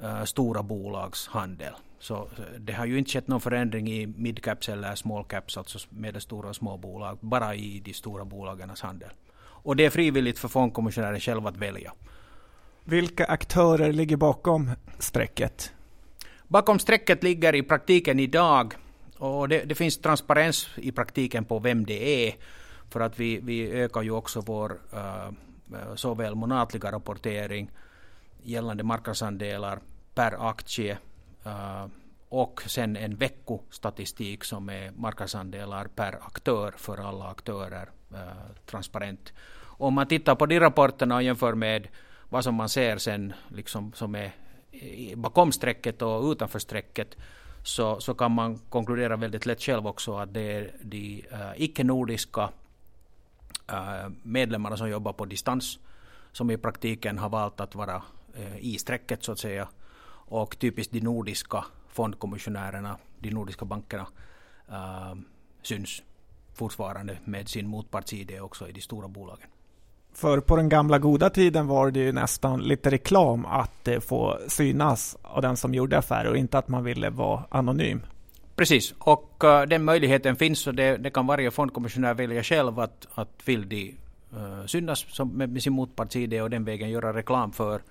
uh, 0.02 0.24
stora 0.24 0.62
bolags 0.62 1.28
handel. 1.28 1.72
Så 1.98 2.28
det 2.58 2.72
har 2.72 2.86
ju 2.86 2.98
inte 2.98 3.10
skett 3.10 3.28
någon 3.28 3.40
förändring 3.40 3.88
i 3.88 4.06
midcaps 4.06 4.68
eller 4.68 4.94
small 4.94 5.24
caps, 5.24 5.58
alltså 5.58 5.78
medelstora 5.90 6.48
och 6.48 6.56
små 6.56 6.76
bolag, 6.76 7.18
bara 7.20 7.54
i 7.54 7.80
de 7.84 7.92
stora 7.92 8.24
bolagens 8.24 8.80
handel. 8.80 9.10
Och 9.36 9.76
det 9.76 9.84
är 9.84 9.90
frivilligt 9.90 10.38
för 10.38 10.48
fondkommissionären 10.48 11.20
själv 11.20 11.46
att 11.46 11.56
välja. 11.56 11.92
Vilka 12.86 13.24
aktörer 13.24 13.92
ligger 13.92 14.16
bakom 14.16 14.70
strecket? 14.98 15.72
Bakom 16.48 16.78
strecket 16.78 17.22
ligger 17.22 17.54
i 17.54 17.62
praktiken 17.62 18.20
idag, 18.20 18.74
och 19.18 19.48
det, 19.48 19.64
det 19.64 19.74
finns 19.74 19.98
transparens 19.98 20.68
i 20.76 20.92
praktiken 20.92 21.44
på 21.44 21.58
vem 21.58 21.86
det 21.86 22.28
är. 22.28 22.34
För 22.90 23.00
att 23.00 23.20
vi, 23.20 23.40
vi 23.42 23.70
ökar 23.70 24.02
ju 24.02 24.10
också 24.10 24.40
vår 24.40 24.80
uh, 24.94 25.30
såväl 25.94 26.34
månatliga 26.34 26.92
rapportering 26.92 27.70
gällande 28.42 28.84
marknadsandelar 28.84 29.78
per 30.14 30.48
aktie 30.50 30.98
uh, 31.46 31.86
och 32.28 32.62
sen 32.66 32.96
en 32.96 33.16
veckostatistik 33.16 34.44
som 34.44 34.68
är 34.68 34.90
marknadsandelar 34.90 35.84
per 35.84 36.18
aktör 36.26 36.74
för 36.76 37.08
alla 37.08 37.28
aktörer 37.28 37.90
uh, 38.12 38.18
transparent. 38.66 39.32
Om 39.62 39.94
man 39.94 40.06
tittar 40.06 40.34
på 40.34 40.46
de 40.46 40.60
rapporterna 40.60 41.14
och 41.14 41.22
jämför 41.22 41.54
med 41.54 41.88
vad 42.34 42.44
som 42.44 42.54
man 42.54 42.68
ser 42.68 42.98
sen 42.98 43.32
liksom 43.48 43.92
som 43.92 44.14
är 44.14 44.32
bakom 45.16 45.52
strecket 45.52 46.02
och 46.02 46.32
utanför 46.32 46.58
strecket 46.58 47.16
så, 47.62 48.00
så 48.00 48.14
kan 48.14 48.32
man 48.32 48.58
konkludera 48.58 49.16
väldigt 49.16 49.46
lätt 49.46 49.62
själv 49.62 49.86
också 49.86 50.16
att 50.16 50.34
det 50.34 50.40
är 50.40 50.72
de 50.82 51.24
uh, 51.32 51.52
icke-nordiska 51.56 52.50
uh, 53.72 54.08
medlemmarna 54.22 54.76
som 54.76 54.88
jobbar 54.90 55.12
på 55.12 55.24
distans 55.24 55.78
som 56.32 56.50
i 56.50 56.56
praktiken 56.56 57.18
har 57.18 57.28
valt 57.28 57.60
att 57.60 57.74
vara 57.74 58.02
uh, 58.38 58.58
i 58.58 58.78
strecket 58.78 59.24
så 59.24 59.32
att 59.32 59.38
säga. 59.38 59.68
Och 60.28 60.58
typiskt 60.58 60.92
de 60.92 61.00
nordiska 61.00 61.64
fondkommissionärerna, 61.88 62.98
de 63.18 63.30
nordiska 63.30 63.64
bankerna 63.64 64.06
syns 65.62 66.02
fortfarande 66.54 67.18
med 67.24 67.48
sin 67.48 67.66
motparts-ID 67.66 68.40
också 68.40 68.68
i 68.68 68.72
de 68.72 68.80
stora 68.80 69.08
bolagen. 69.08 69.48
För 70.14 70.40
på 70.40 70.56
den 70.56 70.68
gamla 70.68 70.98
goda 70.98 71.30
tiden 71.30 71.66
var 71.66 71.90
det 71.90 72.00
ju 72.00 72.12
nästan 72.12 72.62
lite 72.62 72.90
reklam 72.90 73.46
att 73.46 73.88
eh, 73.88 74.00
få 74.00 74.38
synas 74.48 75.16
av 75.22 75.42
den 75.42 75.56
som 75.56 75.74
gjorde 75.74 75.98
affärer 75.98 76.30
och 76.30 76.36
inte 76.36 76.58
att 76.58 76.68
man 76.68 76.84
ville 76.84 77.10
vara 77.10 77.44
anonym. 77.48 78.00
Precis, 78.56 78.94
och 78.98 79.42
uh, 79.44 79.62
den 79.62 79.84
möjligheten 79.84 80.36
finns 80.36 80.66
och 80.66 80.74
det, 80.74 80.96
det, 80.96 81.10
kan 81.10 81.26
varje 81.26 81.50
fondkommissionär 81.50 82.14
välja 82.14 82.42
själv 82.42 82.80
att, 82.80 83.06
att 83.14 83.42
vill 83.44 83.68
de 83.68 83.94
uh, 84.36 84.66
synas 84.66 85.06
som, 85.08 85.28
med, 85.28 85.52
med 85.52 85.62
sin 85.62 85.72
motpartsidé 85.72 86.42
och 86.42 86.50
den 86.50 86.64
vägen 86.64 86.90
göra 86.90 87.12
reklam 87.12 87.52
för 87.52 87.82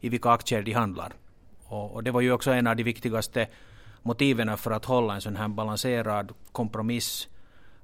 i 0.00 0.08
vilka 0.08 0.30
aktier 0.30 0.62
de 0.62 0.72
handlar. 0.72 1.12
Och, 1.64 1.94
och, 1.94 2.04
det 2.04 2.10
var 2.10 2.20
ju 2.20 2.32
också 2.32 2.50
en 2.50 2.66
av 2.66 2.76
de 2.76 2.82
viktigaste 2.82 3.46
motiven 4.02 4.56
för 4.56 4.70
att 4.70 4.84
hålla 4.84 5.14
en 5.14 5.20
sån 5.20 5.36
här 5.36 5.48
balanserad 5.48 6.32
kompromiss 6.52 7.28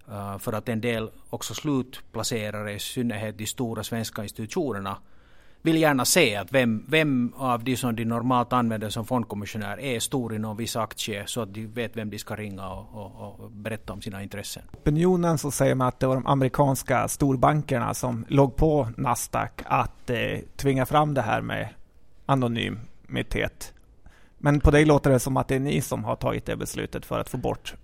Uh, 0.09 0.39
för 0.39 0.53
att 0.53 0.69
en 0.69 0.81
del 0.81 1.11
också 1.31 1.55
slutplacerare, 1.55 2.73
i 2.73 2.79
synnerhet 2.79 3.39
de 3.39 3.47
stora 3.47 3.85
svenska 3.85 4.23
institutionerna, 4.23 4.97
vill 5.63 5.77
gärna 5.77 6.05
se 6.05 6.37
att 6.37 6.53
vem, 6.53 6.85
vem 6.89 7.33
av 7.37 7.65
de 7.65 7.77
som 7.77 7.97
de 7.97 8.05
normalt 8.05 8.53
använder 8.53 8.91
som 8.91 9.05
fondkommissionär 9.05 9.81
är 9.81 10.01
stor 10.01 10.35
i 10.35 10.39
någon 10.39 10.57
viss 10.57 10.77
aktie 10.77 11.27
så 11.27 11.41
att 11.41 11.55
de 11.55 11.67
vet 11.67 11.97
vem 11.97 12.11
de 12.11 12.19
ska 12.19 12.37
ringa 12.37 12.71
och, 12.71 12.95
och, 12.95 13.41
och 13.41 13.51
berätta 13.51 13.93
om 13.93 14.03
sina 14.03 14.23
intressen. 14.23 14.63
Opinionen 14.73 15.39
så 15.39 15.51
säger 15.51 15.75
man 15.75 15.89
att 15.89 16.01
det 16.01 16.07
var 16.07 16.15
de 16.15 16.27
amerikanska 16.27 17.09
storbankerna 17.09 17.95
som 17.95 18.25
låg 18.29 18.57
på 18.57 18.89
Nasdaq 18.97 19.63
att 19.65 20.11
eh, 20.11 20.39
tvinga 20.57 20.87
fram 20.87 21.15
det 21.15 21.23
här 21.23 21.41
med 21.41 21.69
anonymitet. 22.27 23.73
Men 24.39 24.61
på 24.61 24.71
dig 24.71 24.85
låter 24.85 25.11
det 25.11 25.19
som 25.19 25.37
att 25.37 25.49
det 25.49 25.55
är 25.55 25.61
ni 25.61 25.81
som 25.81 26.05
har 26.05 26.17
tagit 26.17 26.47
det 26.47 26.57
beslutet 26.57 27.07
för 27.07 27.19
att 27.19 27.29
få 27.29 27.37
bort 27.37 27.75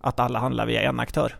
att 0.00 0.20
alla 0.20 0.38
handlar 0.38 0.66
via 0.66 0.82
en 0.82 1.00
aktör. 1.00 1.36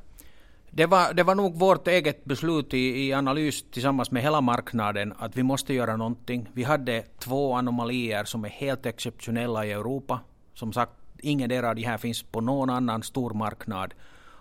Det 0.73 0.87
var, 0.87 1.15
det 1.15 1.23
var 1.23 1.35
nog 1.35 1.59
vårt 1.59 1.89
eget 1.89 2.25
beslut 2.25 2.75
i, 2.75 3.07
i 3.07 3.13
analys 3.13 3.65
tillsammans 3.71 4.11
med 4.11 4.23
hela 4.23 4.41
marknaden 4.41 5.15
att 5.19 5.37
vi 5.37 5.43
måste 5.43 5.75
göra 5.75 5.97
någonting. 5.97 6.49
Vi 6.53 6.63
hade 6.63 7.03
två 7.19 7.55
anomalier 7.55 8.25
som 8.25 8.45
är 8.45 8.49
helt 8.49 8.87
exceptionella 8.87 9.67
i 9.67 9.73
Europa. 9.73 10.21
Som 10.55 10.73
sagt, 10.73 10.93
ingen 11.19 11.65
av 11.65 11.75
de 11.75 11.83
här 11.83 11.99
finns 11.99 12.23
på 12.23 12.41
någon 12.41 12.71
annan 12.71 13.03
stor 13.03 13.35
marknad. 13.35 13.95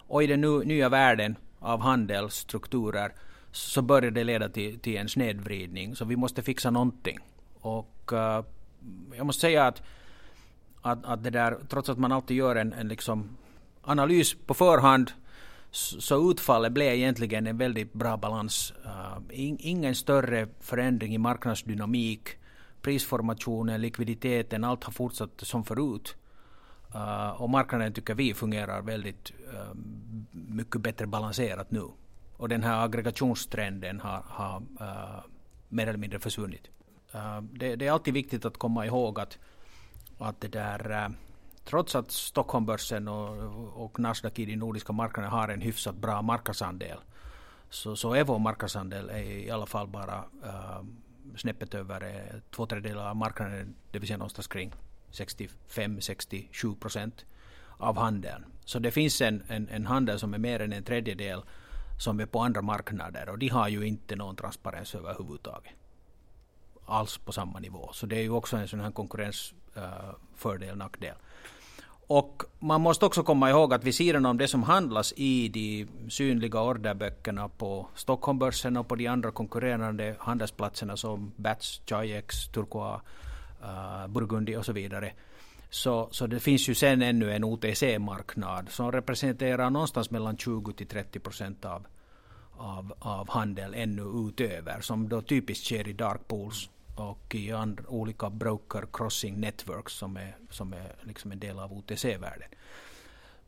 Och 0.08 0.24
i 0.24 0.28
den 0.28 0.42
nu, 0.42 0.64
nya 0.64 0.90
världen 0.90 1.36
av 1.60 1.82
handelsstrukturer 1.82 3.12
så 3.52 3.82
började 3.82 4.20
det 4.20 4.24
leda 4.24 4.50
till, 4.50 4.80
till 4.80 4.98
en 4.98 5.10
snedvridning. 5.10 5.96
Så 5.96 6.06
vi 6.06 6.16
måste 6.16 6.42
fixa 6.42 6.72
någonting. 6.72 7.20
Och 7.62 8.12
uh, 8.14 8.44
jag 9.18 9.26
måste 9.26 9.42
säga 9.42 9.68
att, 9.68 9.82
att, 10.82 11.06
att 11.06 11.24
det 11.24 11.30
där, 11.30 11.58
trots 11.70 11.90
att 11.90 11.98
man 11.98 12.12
alltid 12.12 12.38
gör 12.38 12.56
en, 12.56 12.74
en 12.74 12.88
liksom 12.88 13.38
analys 13.82 14.36
på 14.46 14.54
förhand 14.54 15.12
så 15.72 16.32
utfallet 16.32 16.72
blev 16.72 16.94
egentligen 16.94 17.48
en 17.48 17.58
väldigt 17.58 17.94
bra 17.94 18.18
balans. 18.18 18.74
Eh, 18.86 19.18
ingen 19.60 19.96
större 19.96 20.48
förändring 20.60 21.16
i 21.16 21.18
marknadsdynamik, 21.18 22.30
prisformationen, 22.82 23.82
likviditeten, 23.82 24.64
allt 24.64 24.84
har 24.84 24.92
fortsatt 24.92 25.32
som 25.38 25.64
förut. 25.64 26.16
Eh, 26.94 27.42
och 27.42 27.50
marknaden 27.50 27.94
tycker 27.94 28.16
vi 28.16 28.34
fungerar 28.34 28.82
väldigt 28.82 29.32
eh, 29.54 29.76
mycket 30.32 30.82
bättre 30.82 31.08
balanserat 31.08 31.72
nu. 31.72 31.84
Och 32.38 32.50
den 32.50 32.64
här 32.64 32.86
aggregationstrenden 32.86 34.00
har, 34.00 34.24
har 34.28 34.64
mer 35.70 35.88
eller 35.88 36.00
mindre 36.00 36.20
försvunnit. 36.20 36.70
Det, 37.42 37.76
det, 37.76 37.88
är 37.88 37.92
alltid 37.92 38.14
viktigt 38.14 38.46
att 38.46 38.58
komma 38.58 38.86
ihåg 38.86 39.20
att, 39.20 39.38
att 40.18 40.42
det 40.42 40.48
där 40.48 41.12
trots 41.70 41.96
att 41.96 42.12
Stockholmbörsen 42.12 43.08
och, 43.08 43.84
och 43.84 44.00
Nasdaq 44.00 44.40
i 44.40 44.46
de 44.46 44.56
nordiska 44.56 44.94
marknaderna 44.94 45.36
har 45.36 45.50
en 45.50 45.62
hyfsat 45.62 45.96
bra 45.96 46.22
marknadsandel 46.22 46.98
så, 47.70 47.96
så 47.96 48.14
är 48.14 48.24
vår 48.24 48.40
marknadsandel 48.40 49.10
är 49.10 49.22
i 49.22 49.52
alla 49.52 49.66
fall 49.66 49.88
bara 49.88 50.24
äh, 50.44 50.82
snäppet 51.36 51.74
över 51.74 52.04
äh, 52.04 52.40
två 52.52 52.66
tredjedelar 52.66 53.10
av 53.10 53.16
marknaden, 53.16 53.76
det 53.92 54.00
vill 54.00 54.08
säga 54.08 54.18
någonstans 54.18 54.48
kring 54.48 54.74
65-67 55.12 56.80
procent 56.80 57.26
av 57.78 57.98
handeln. 57.98 58.46
Så 58.66 58.80
det 58.80 58.92
finns 58.92 59.22
en, 59.22 59.44
en, 59.48 59.70
en, 59.70 59.86
handel 59.86 60.20
som 60.20 60.34
är 60.34 60.38
mer 60.38 60.60
än 60.60 60.74
en 60.74 60.84
tredjedel 60.84 61.42
som 62.00 62.20
är 62.20 62.26
på 62.26 62.40
andra 62.40 62.62
marknader 62.62 63.30
och 63.30 63.40
de 63.40 63.48
har 63.48 63.68
ju 63.68 63.84
inte 63.88 64.16
någon 64.16 64.36
transparens 64.36 64.96
överhuvudtaget. 64.96 65.74
Alls 66.86 67.18
på 67.18 67.32
samma 67.32 67.60
nivå. 67.60 67.90
Så 67.94 68.06
det 68.06 68.16
är 68.16 68.22
ju 68.22 68.30
också 68.30 68.58
en 68.58 68.68
sån 68.68 68.80
här 68.80 68.92
konkurrensfördel, 68.92 70.70
eh, 70.70 70.70
äh, 70.70 70.76
nackdel. 70.76 71.16
Och 72.12 72.44
man 72.60 72.82
måste 72.82 73.06
också 73.06 73.24
komma 73.24 73.50
ihåg 73.50 73.74
att 73.74 73.84
vid 73.84 73.96
sidan 73.96 74.26
om 74.26 74.38
det 74.38 74.48
som 74.48 74.64
handlas 74.64 75.14
i 75.18 75.48
de 75.48 75.88
synliga 76.10 76.62
orderböckerna 76.62 77.50
på 77.50 77.88
Stockholmbörsen 77.96 78.78
och 78.78 78.88
på 78.88 78.96
de 78.96 79.08
andra 79.08 79.32
konkurrerande 79.32 80.16
handelsplatserna 80.20 80.98
som 80.98 81.32
Bats, 81.36 81.82
Chayex, 81.86 82.48
Turkoa, 82.48 83.02
uh, 83.62 84.04
eh, 84.04 84.08
Burgundi 84.08 84.56
och 84.56 84.66
så 84.66 84.74
vidare. 84.74 85.14
Så, 85.70 86.08
så 86.12 86.28
det 86.28 86.40
finns 86.40 86.70
ju 86.70 86.76
sen 86.76 87.02
ännu 87.02 87.34
en 87.34 87.44
OTC-marknad 87.44 88.70
som 88.70 88.92
representerar 88.92 89.70
någonstans 89.70 90.12
mellan 90.12 90.38
20 90.38 90.74
till 90.74 90.88
30 90.88 91.20
procent 91.20 91.66
av, 91.66 91.88
av, 92.58 92.94
av 93.00 93.30
handel 93.30 93.74
ännu 93.74 94.02
utöver 94.02 94.82
som 94.82 95.10
då 95.10 95.22
typiskt 95.22 95.66
sker 95.66 95.88
i 95.88 95.94
dark 95.94 96.28
pools 96.28 96.70
och 97.00 97.36
i 97.36 97.52
andra, 97.52 97.84
olika 97.88 98.30
broker 98.30 98.86
crossing 98.94 99.40
networks 99.40 99.94
som 99.94 100.18
är, 100.18 100.36
som 100.50 100.74
är 100.74 100.96
liksom 101.02 101.32
en 101.32 101.40
del 101.40 101.60
av 101.60 101.74
OTC-världen. 101.74 102.50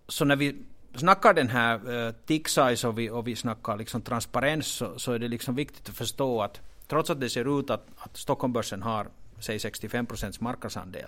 Så 0.08 0.26
när 0.26 0.36
vi 0.36 0.56
snackar 0.96 1.34
den 1.34 1.50
här 1.50 1.90
uh, 1.90 2.12
tick 2.26 2.48
size 2.48 2.88
och 2.88 3.00
vi, 3.00 3.10
och 3.10 3.28
vi 3.28 3.36
snackar 3.36 3.78
liksom 3.78 4.02
transparens 4.02 4.68
så, 4.68 5.00
så 5.00 5.12
är 5.12 5.20
det 5.20 5.28
liksom 5.28 5.56
viktigt 5.56 5.90
att 5.90 5.96
förstå 5.96 6.42
att 6.42 6.62
trots 6.88 7.10
att 7.10 7.20
det 7.20 7.30
ser 7.30 7.60
ut 7.60 7.70
att, 7.70 7.88
att 7.98 8.18
Stockholmbörsen 8.18 8.82
har 8.82 9.08
säg 9.40 9.60
65 9.60 10.06
procents 10.06 10.42
marknadsandel 10.42 11.08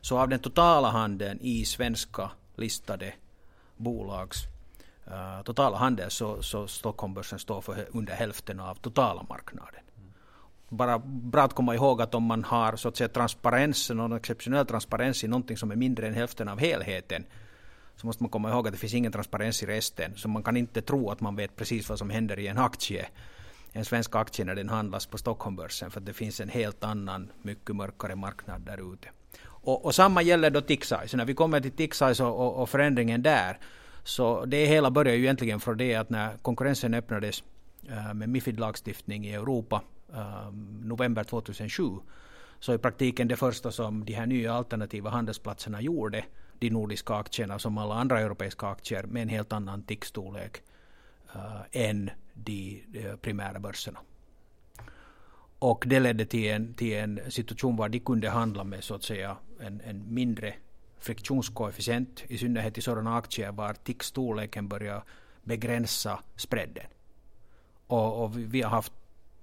så 0.00 0.18
av 0.18 0.28
den 0.28 0.40
totala 0.40 0.90
handeln 0.90 1.38
i 1.40 1.64
svenska 1.64 2.30
listade 2.56 3.14
bolags 3.76 4.36
uh, 5.08 5.42
totala 5.42 5.76
handel 5.76 6.10
så, 6.10 6.42
så 6.42 6.66
Stockholmbörsen 6.66 7.38
står 7.38 7.60
för 7.60 7.86
under 7.92 8.14
hälften 8.14 8.60
av 8.60 8.74
totala 8.74 9.22
marknaden 9.28 9.80
bara 10.70 10.98
bra 11.04 11.42
att 11.42 11.54
komma 11.54 11.74
ihåg 11.74 12.02
att 12.02 12.14
om 12.14 12.22
man 12.22 12.44
har 12.44 12.76
så 12.76 12.88
att 12.88 12.96
säga 12.96 13.08
transparens, 13.08 13.90
någon 13.90 14.12
exceptionell 14.12 14.66
transparens 14.66 15.24
i 15.24 15.28
någonting 15.28 15.56
som 15.56 15.70
är 15.70 15.76
mindre 15.76 16.08
än 16.08 16.14
hälften 16.14 16.48
av 16.48 16.58
helheten 16.58 17.24
så 17.96 18.06
måste 18.06 18.22
man 18.22 18.30
komma 18.30 18.50
ihåg 18.50 18.66
att 18.66 18.72
det 18.72 18.78
finns 18.78 18.94
ingen 18.94 19.12
transparens 19.12 19.62
i 19.62 19.66
resten. 19.66 20.12
Så 20.16 20.28
man 20.28 20.42
kan 20.42 20.56
inte 20.56 20.82
tro 20.82 21.10
att 21.10 21.20
man 21.20 21.36
vet 21.36 21.56
precis 21.56 21.88
vad 21.88 21.98
som 21.98 22.10
händer 22.10 22.38
i 22.38 22.46
en 22.46 22.58
aktie, 22.58 23.08
en 23.72 23.84
svensk 23.84 24.14
aktie 24.14 24.44
när 24.44 24.54
den 24.54 24.68
handlas 24.68 25.06
på 25.06 25.18
Stockholmbörsen 25.18 25.90
för 25.90 26.00
det 26.00 26.12
finns 26.12 26.40
en 26.40 26.48
helt 26.48 26.84
annan, 26.84 27.32
mycket 27.42 27.76
mörkare 27.76 28.16
marknad 28.16 28.60
där 28.60 28.92
ute. 28.92 29.08
Och, 29.42 29.84
och 29.84 29.94
samma 29.94 30.22
gäller 30.22 30.50
då 30.50 30.60
tick 30.60 30.84
size. 30.84 31.16
När 31.16 31.24
vi 31.24 31.34
kommer 31.34 31.60
till 31.60 31.72
tick 31.72 31.94
size 31.94 32.24
och, 32.24 32.46
och, 32.46 32.62
och 32.62 32.68
förändringen 32.68 33.22
där 33.22 33.58
så 34.04 34.44
det 34.44 34.66
hela 34.66 34.90
börjar 34.90 35.14
ju 35.14 35.22
egentligen 35.22 35.60
från 35.60 35.76
det 35.76 35.94
att 35.94 36.10
när 36.10 36.36
konkurrensen 36.36 36.94
öppnades 36.94 37.42
eh, 37.88 38.14
med 38.14 38.28
Mifid-lagstiftning 38.28 39.26
i 39.26 39.34
Europa 39.34 39.82
um, 40.12 40.80
november 40.84 41.24
2007. 41.24 41.84
Så 42.58 42.74
i 42.74 42.78
praktiken 42.78 43.28
det 43.28 43.36
första 43.36 43.70
som 43.70 44.04
de 44.04 44.12
här 44.12 44.26
nya 44.26 44.54
alternativa 44.54 45.10
handelsplatserna 45.10 45.80
gjorde, 45.80 46.24
de 46.58 46.70
nordiska 46.70 47.14
aktierna 47.14 47.58
som 47.58 47.78
alla 47.78 47.94
andra 47.94 48.20
europeiska 48.20 48.66
aktier 48.66 49.02
med 49.02 49.22
en 49.22 49.28
helt 49.28 49.52
annan 49.52 49.82
tickstorlek 49.82 50.62
uh, 51.36 51.62
än 51.72 52.10
de, 52.34 52.84
de 52.88 53.16
primära 53.16 53.60
börserna. 53.60 53.98
Och 55.58 55.84
det 55.86 56.00
ledde 56.00 56.26
till 56.26 56.50
en, 56.50 56.74
till 56.74 56.92
en 56.92 57.20
situation 57.28 57.76
var 57.76 57.88
de 57.88 58.00
kunde 58.00 58.30
handla 58.30 58.64
med 58.64 58.84
så 58.84 58.94
att 58.94 59.02
säga 59.02 59.36
en, 59.60 59.80
en 59.84 60.14
mindre 60.14 60.54
friktionskoefficient, 60.98 62.24
i 62.28 62.38
synnerhet 62.38 62.78
i 62.78 62.80
sådana 62.80 63.16
aktier 63.16 63.52
var 63.52 63.74
tickstorleken 63.74 64.68
börjar 64.68 65.04
begränsa 65.42 66.20
spreaden. 66.36 66.86
Och, 67.86 68.24
och 68.24 68.38
vi 68.38 68.62
har 68.62 68.70
haft 68.70 68.92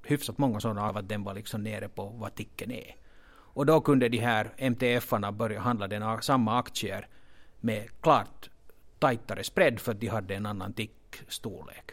hyfsat 0.08 0.38
många 0.38 0.60
sådana 0.60 0.90
av 0.90 0.98
att 0.98 1.10
den 1.10 1.24
var 1.24 1.34
liksom 1.34 1.64
nere 1.64 1.90
på 1.90 2.06
vad 2.06 2.36
ticken 2.36 2.72
är. 2.72 2.96
Och 3.30 3.66
då 3.66 3.82
kunde 3.82 4.10
de 4.10 4.18
här 4.18 4.54
MTF-arna 4.58 5.32
börja 5.32 5.60
handla 5.60 5.88
den, 5.88 6.22
samma 6.22 6.60
aktier 6.60 7.08
med 7.60 7.90
klart 8.02 8.50
tajtare 9.00 9.44
spread 9.44 9.80
för 9.80 9.92
att 9.92 10.00
de 10.00 10.08
hade 10.08 10.36
en 10.36 10.46
annan 10.46 10.74
tickstorlek. 10.74 11.92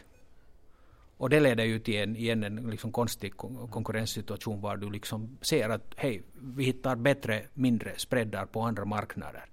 Och 1.17 1.29
det 1.29 1.39
leder 1.39 1.63
ju 1.63 1.79
till 1.79 1.95
en, 1.95 2.15
igen 2.15 2.43
en 2.43 2.55
liksom 2.55 2.91
konstig 2.91 3.37
konkurrenssituation 3.71 4.61
var 4.61 4.77
du 4.77 4.89
liksom 4.89 5.37
ser 5.41 5.69
att 5.69 5.93
hej, 5.95 6.21
vi 6.33 6.63
hittar 6.63 6.95
bättre, 6.95 7.41
mindre 7.53 7.93
spreadar 7.97 8.45
på 8.45 8.61
andra 8.61 8.85
marknader. 8.85 9.45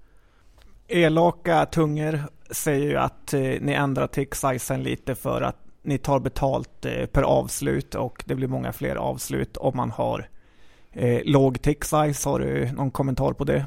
Elaka 0.89 1.67
tungor 1.67 2.21
säger 2.51 2.87
ju 2.87 2.97
att 2.97 3.35
eh, 3.35 3.41
ni 3.41 3.73
ändrar 3.73 4.07
tick-sizen 4.07 4.83
lite 4.83 5.15
för 5.15 5.43
att 5.43 5.62
ni 5.83 5.99
tar 5.99 6.21
betalt 6.21 6.85
eh, 6.85 7.07
per 7.07 7.23
avslut 7.23 7.95
och 7.95 8.23
det 8.27 8.35
blir 8.35 8.49
många 8.49 8.73
fler 8.73 8.97
avslut 8.97 9.57
om 9.57 9.77
man 9.77 9.91
har 9.91 10.29
eh, 10.93 11.21
låg 11.25 11.63
tick 11.63 11.85
size. 11.85 12.29
Har 12.29 12.39
du 12.39 12.73
någon 12.73 12.91
kommentar 12.91 13.33
på 13.33 13.45
det? 13.45 13.67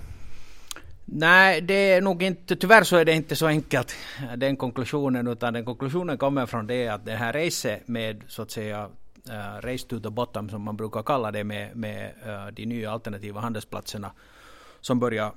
Nej, 1.05 1.61
det 1.61 1.93
är 1.93 2.01
nog 2.01 2.23
inte, 2.23 2.55
tyvärr 2.55 2.83
så 2.83 2.97
är 2.97 3.05
det 3.05 3.13
inte 3.13 3.35
så 3.35 3.47
enkelt 3.47 3.95
den 4.37 4.57
konklusionen, 4.57 5.27
utan 5.27 5.53
den 5.53 5.65
konklusionen 5.65 6.17
kommer 6.17 6.45
från 6.45 6.67
det 6.67 6.87
att 6.87 7.05
det 7.05 7.15
här 7.15 7.33
racet 7.33 7.87
med 7.87 8.23
så 8.27 8.41
att 8.41 8.51
säga 8.51 8.89
uh, 9.29 9.61
race 9.61 9.87
to 9.87 9.99
the 9.99 10.09
bottom 10.09 10.49
som 10.49 10.61
man 10.61 10.77
brukar 10.77 11.03
kalla 11.03 11.31
det 11.31 11.43
med, 11.43 11.75
med 11.75 12.13
uh, 12.27 12.53
de 12.53 12.65
nya 12.65 12.91
alternativa 12.91 13.41
handelsplatserna 13.41 14.11
som 14.81 14.99
börjar 14.99 15.27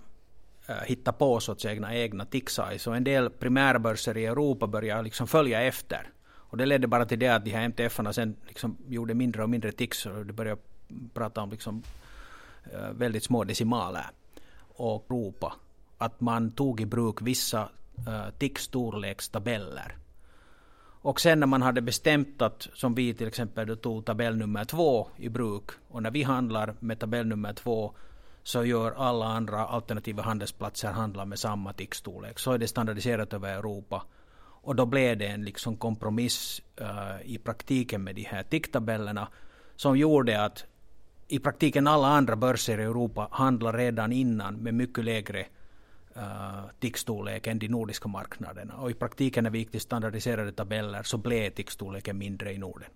uh, 0.71 0.77
hitta 0.87 1.13
på 1.13 1.41
så 1.41 1.53
att 1.53 1.61
säga 1.61 1.73
egna, 1.73 1.95
egna 1.95 2.25
tick 2.25 2.51
size 2.51 2.91
och 2.91 2.97
en 2.97 3.05
del 3.05 3.31
primärbörser 3.31 4.17
i 4.17 4.27
Europa 4.27 4.67
börjar 4.67 5.03
liksom 5.03 5.27
följa 5.27 5.63
efter. 5.63 6.09
Och 6.49 6.57
det 6.57 6.67
ledde 6.67 6.87
bara 6.87 7.07
till 7.07 7.19
det 7.19 7.29
att 7.29 7.45
de 7.45 7.51
här 7.51 7.63
MTF-arna 7.63 8.13
sen 8.13 8.37
liksom 8.47 8.77
gjorde 8.89 9.15
mindre 9.15 9.43
och 9.43 9.51
mindre 9.51 9.73
tics. 9.73 10.07
och 10.07 10.27
det 10.27 10.33
började 10.33 10.61
prata 11.15 11.43
om 11.43 11.51
liksom 11.51 11.83
eh, 12.73 12.91
väldigt 12.91 13.25
små 13.25 13.45
decimaler 13.45 14.07
och 14.69 15.07
ropa. 15.11 15.55
att 15.99 16.21
man 16.21 16.51
tog 16.51 16.81
i 16.81 16.87
bruk 16.87 17.23
vissa 17.23 17.69
eh, 18.07 18.13
uh, 18.13 18.31
tickstorlekstabeller. 18.39 19.97
Och 21.01 21.21
sen 21.21 21.41
när 21.41 21.47
man 21.47 21.63
hade 21.63 21.81
bestämt 21.81 22.43
att, 22.43 22.69
som 22.75 22.95
vi 22.95 23.15
till 23.15 23.29
exempel 23.29 23.67
då 23.67 23.77
tog 23.77 24.05
tabell 24.05 24.37
nummer 24.37 24.65
två 24.65 25.09
i 25.17 25.29
bruk, 25.29 25.71
och 25.89 26.03
när 26.03 26.11
vi 26.11 26.23
handlar 26.23 26.75
med 26.81 26.99
tabell 26.99 27.27
nummer 27.27 27.53
två 27.53 27.95
så 28.43 28.65
gör 28.65 28.93
alla 28.93 29.27
andra 29.27 29.67
alternativa 29.67 30.23
handelsplatser 30.23 30.93
handlar 30.93 31.25
med 31.25 31.39
samma 31.39 31.73
tickstorlek. 31.73 32.39
Så 32.39 32.53
är 32.53 32.59
det 32.59 32.69
standardiserat 32.69 33.33
över 33.33 33.59
Europa. 33.59 34.03
Och 34.63 34.77
då 34.77 34.87
blev 34.87 35.19
det 35.19 35.27
en 35.27 35.45
liksom 35.45 35.77
kompromiss 35.77 36.63
uh, 36.81 37.23
i 37.25 37.39
praktiken 37.39 38.05
med 38.05 38.15
de 38.15 38.23
här 38.23 38.43
ticktabellerna 38.43 39.29
som 39.77 39.99
gjorde 39.99 40.45
att 40.45 40.65
i 41.29 41.39
praktiken 41.39 41.87
alla 41.87 42.09
andra 42.09 42.37
börser 42.37 42.81
i 42.81 42.83
Europa 42.83 43.29
handlar 43.31 43.73
redan 43.73 44.13
innan 44.13 44.55
med 44.55 44.75
mycket 44.75 45.05
lägre 45.05 45.47
uh, 46.17 46.65
tickstorlek 46.81 47.47
än 47.47 47.59
de 47.59 47.69
nordiska 47.69 48.09
marknaderna. 48.09 48.75
Och 48.75 48.91
i 48.91 48.95
praktiken 48.95 49.45
när 49.45 49.51
vi 49.51 49.59
gick 49.59 49.71
till 49.71 49.81
standardiserade 49.81 50.53
tabeller 50.53 51.03
så 51.03 51.19
blev 51.19 51.51
tickstorleken 51.51 52.19
mindre 52.19 52.53
i 52.53 52.59
Norden. 52.59 52.91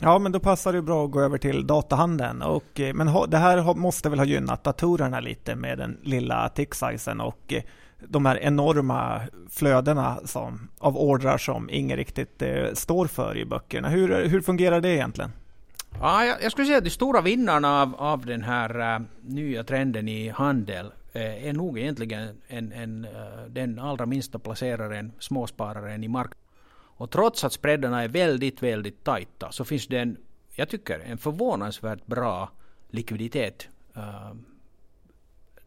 Ja, 0.00 0.18
men 0.18 0.32
då 0.32 0.40
passar 0.40 0.72
det 0.72 0.82
bra 0.82 1.04
att 1.04 1.10
gå 1.10 1.20
över 1.20 1.38
till 1.38 1.66
datahandeln. 1.66 2.42
Och, 2.42 2.80
eh, 2.80 2.94
men 2.94 3.30
det 3.30 3.38
här 3.38 3.74
måste 3.74 4.10
väl 4.10 4.18
ha 4.18 4.26
gynnat 4.26 4.64
datorerna 4.64 5.20
lite 5.20 5.54
med 5.54 5.78
den 5.78 5.98
lilla 6.02 6.48
tick-sizen 6.48 7.20
och 7.20 7.54
de 8.00 8.26
här 8.26 8.38
enorma 8.38 9.20
flödena 9.50 10.20
som, 10.24 10.68
av 10.78 10.96
ordrar 10.96 11.38
som 11.38 11.70
ingen 11.70 11.96
riktigt 11.96 12.42
eh, 12.42 12.72
står 12.72 13.06
för 13.06 13.36
i 13.36 13.44
böckerna. 13.44 13.88
Hur, 13.88 14.28
hur 14.28 14.40
fungerar 14.40 14.80
det 14.80 14.88
egentligen? 14.88 15.32
Ja, 16.00 16.24
jag, 16.24 16.42
jag 16.42 16.52
skulle 16.52 16.66
säga 16.66 16.78
att 16.78 16.84
de 16.84 16.90
stora 16.90 17.20
vinnarna 17.20 17.82
av, 17.82 17.94
av 17.94 18.26
den 18.26 18.42
här 18.42 18.94
äh, 18.94 19.00
nya 19.22 19.64
trenden 19.64 20.08
i 20.08 20.28
handel 20.28 20.92
äh, 21.12 21.46
är 21.46 21.52
nog 21.52 21.78
egentligen 21.78 22.40
en, 22.48 22.72
en, 22.72 23.04
äh, 23.04 23.10
den 23.48 23.78
allra 23.78 24.06
minsta 24.06 24.38
placeraren, 24.38 25.12
småspararen 25.18 26.04
i 26.04 26.08
marknaden. 26.08 26.44
Och 26.98 27.10
trots 27.10 27.44
att 27.44 27.52
spreadarna 27.52 28.02
är 28.02 28.08
väldigt, 28.08 28.62
väldigt 28.62 29.04
tajta 29.04 29.52
så 29.52 29.64
finns 29.64 29.86
det 29.86 29.98
en, 29.98 30.16
jag 30.54 30.68
tycker, 30.68 31.00
en 31.00 31.18
förvånansvärt 31.18 32.06
bra 32.06 32.50
likviditet 32.90 33.68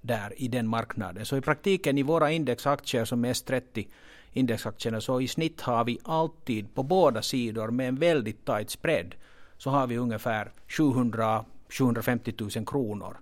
där 0.01 0.33
i 0.41 0.47
den 0.47 0.67
marknaden. 0.67 1.25
Så 1.25 1.37
i 1.37 1.41
praktiken 1.41 1.97
i 1.97 2.03
våra 2.03 2.31
indexaktier 2.31 3.05
som 3.05 3.25
är 3.25 3.33
S30 3.33 3.87
indexaktierna 4.33 5.01
så 5.01 5.21
i 5.21 5.27
snitt 5.27 5.61
har 5.61 5.83
vi 5.83 5.99
alltid 6.03 6.75
på 6.75 6.83
båda 6.83 7.21
sidor 7.21 7.67
med 7.71 7.87
en 7.87 7.95
väldigt 7.95 8.45
tight 8.45 8.69
spread 8.69 9.15
så 9.57 9.69
har 9.69 9.87
vi 9.87 9.97
ungefär 9.97 10.51
700-750 10.67 12.57
000 12.57 12.65
kronor 12.65 13.17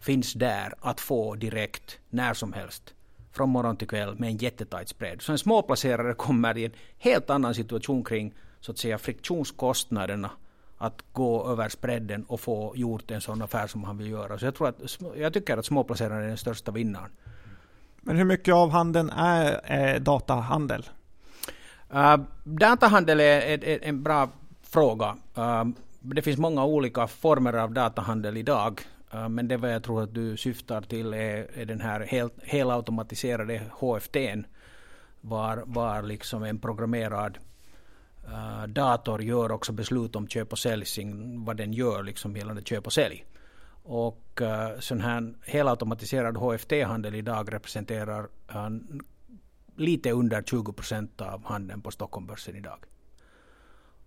finns 0.00 0.32
där 0.32 0.74
att 0.80 1.00
få 1.00 1.34
direkt 1.34 1.98
när 2.10 2.34
som 2.34 2.52
helst 2.52 2.94
från 3.32 3.50
morgon 3.50 3.76
till 3.76 3.88
kväll 3.88 4.18
med 4.18 4.28
en 4.28 4.36
jättetajt 4.36 4.88
spread. 4.88 5.22
Så 5.22 5.32
en 5.32 5.38
småplacerare 5.38 6.14
kommer 6.14 6.58
i 6.58 6.64
en 6.64 6.72
helt 6.98 7.30
annan 7.30 7.54
situation 7.54 8.04
kring 8.04 8.34
så 8.60 8.72
att 8.72 8.78
säga 8.78 8.98
friktionskostnaderna 8.98 10.30
att 10.78 11.04
gå 11.12 11.48
över 11.48 11.68
spreaden 11.68 12.24
och 12.24 12.40
få 12.40 12.72
gjort 12.76 13.10
en 13.10 13.20
sån 13.20 13.42
affär 13.42 13.66
som 13.66 13.84
han 13.84 13.98
vill 13.98 14.10
göra. 14.10 14.38
Så 14.38 14.44
jag, 14.44 14.54
tror 14.54 14.68
att, 14.68 14.98
jag 15.16 15.32
tycker 15.32 15.56
att 15.56 15.66
småplacerare 15.66 16.24
är 16.24 16.28
den 16.28 16.36
största 16.36 16.72
vinnaren. 16.72 17.10
Men 18.00 18.16
hur 18.16 18.24
mycket 18.24 18.54
av 18.54 18.70
handeln 18.70 19.10
är, 19.10 19.60
är 19.64 19.98
datahandel? 19.98 20.84
Uh, 21.94 22.16
datahandel 22.44 23.20
är, 23.20 23.40
är, 23.40 23.64
är, 23.64 23.78
en 23.82 24.02
bra 24.02 24.28
fråga. 24.62 25.16
Um, 25.34 25.74
det 26.00 26.22
finns 26.22 26.38
många 26.38 26.64
olika 26.64 27.06
former 27.06 27.52
av 27.52 27.72
datahandel 27.72 28.36
idag. 28.36 28.80
Uh, 29.14 29.28
men 29.28 29.48
det 29.48 29.56
vad 29.56 29.74
jag 29.74 29.82
tror 29.82 30.02
att 30.02 30.14
du 30.14 30.36
syftar 30.36 30.80
till 30.80 31.14
är, 31.14 31.46
är 31.54 31.64
den 31.64 31.80
här 31.80 32.00
helt, 32.00 32.34
helautomatiserade 32.42 33.62
HFTn. 33.72 34.46
Var, 35.20 35.62
var 35.66 36.02
liksom 36.02 36.42
en 36.42 36.58
programmerad 36.58 37.38
uh, 38.32 38.66
dator 38.66 39.22
gör 39.22 39.52
också 39.52 39.72
beslut 39.72 40.16
om 40.16 40.28
köp 40.28 40.52
och 40.52 40.58
sälj, 40.58 40.84
vad 41.36 41.56
den 41.56 41.72
gör 41.72 42.02
liksom 42.02 42.36
gällande 42.36 42.62
köp 42.62 42.86
och 42.86 42.92
sälj. 42.92 43.24
Och 43.82 44.40
uh, 44.40 44.80
sån 44.80 45.00
här 45.00 45.34
helautomatiserad 45.46 46.36
HFT-handel 46.36 47.14
idag 47.14 47.52
representerar 47.52 48.22
uh, 48.54 48.68
lite 49.76 50.10
under 50.10 50.42
20 50.42 50.72
procent 50.72 51.20
av 51.20 51.44
handeln 51.44 51.80
på 51.80 51.90
Stockholmbörsen 51.90 52.56
idag. 52.56 52.78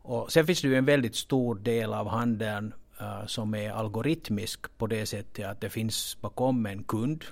Och 0.02 0.32
sen 0.32 0.46
finns 0.46 0.62
det 0.62 0.68
ju 0.68 0.76
en 0.76 0.86
väldigt 0.86 1.16
stor 1.16 1.56
del 1.56 1.94
av 1.94 2.08
handeln 2.08 2.74
uh, 3.02 3.26
som 3.26 3.56
är 3.56 3.72
algoritmisk 3.72 4.78
på 4.78 4.88
det 4.88 5.06
sättet 5.06 5.46
att 5.46 5.62
det 5.62 5.70
finns 5.70 6.18
bakom 6.22 6.66
en 6.66 6.84
kund, 6.84 7.26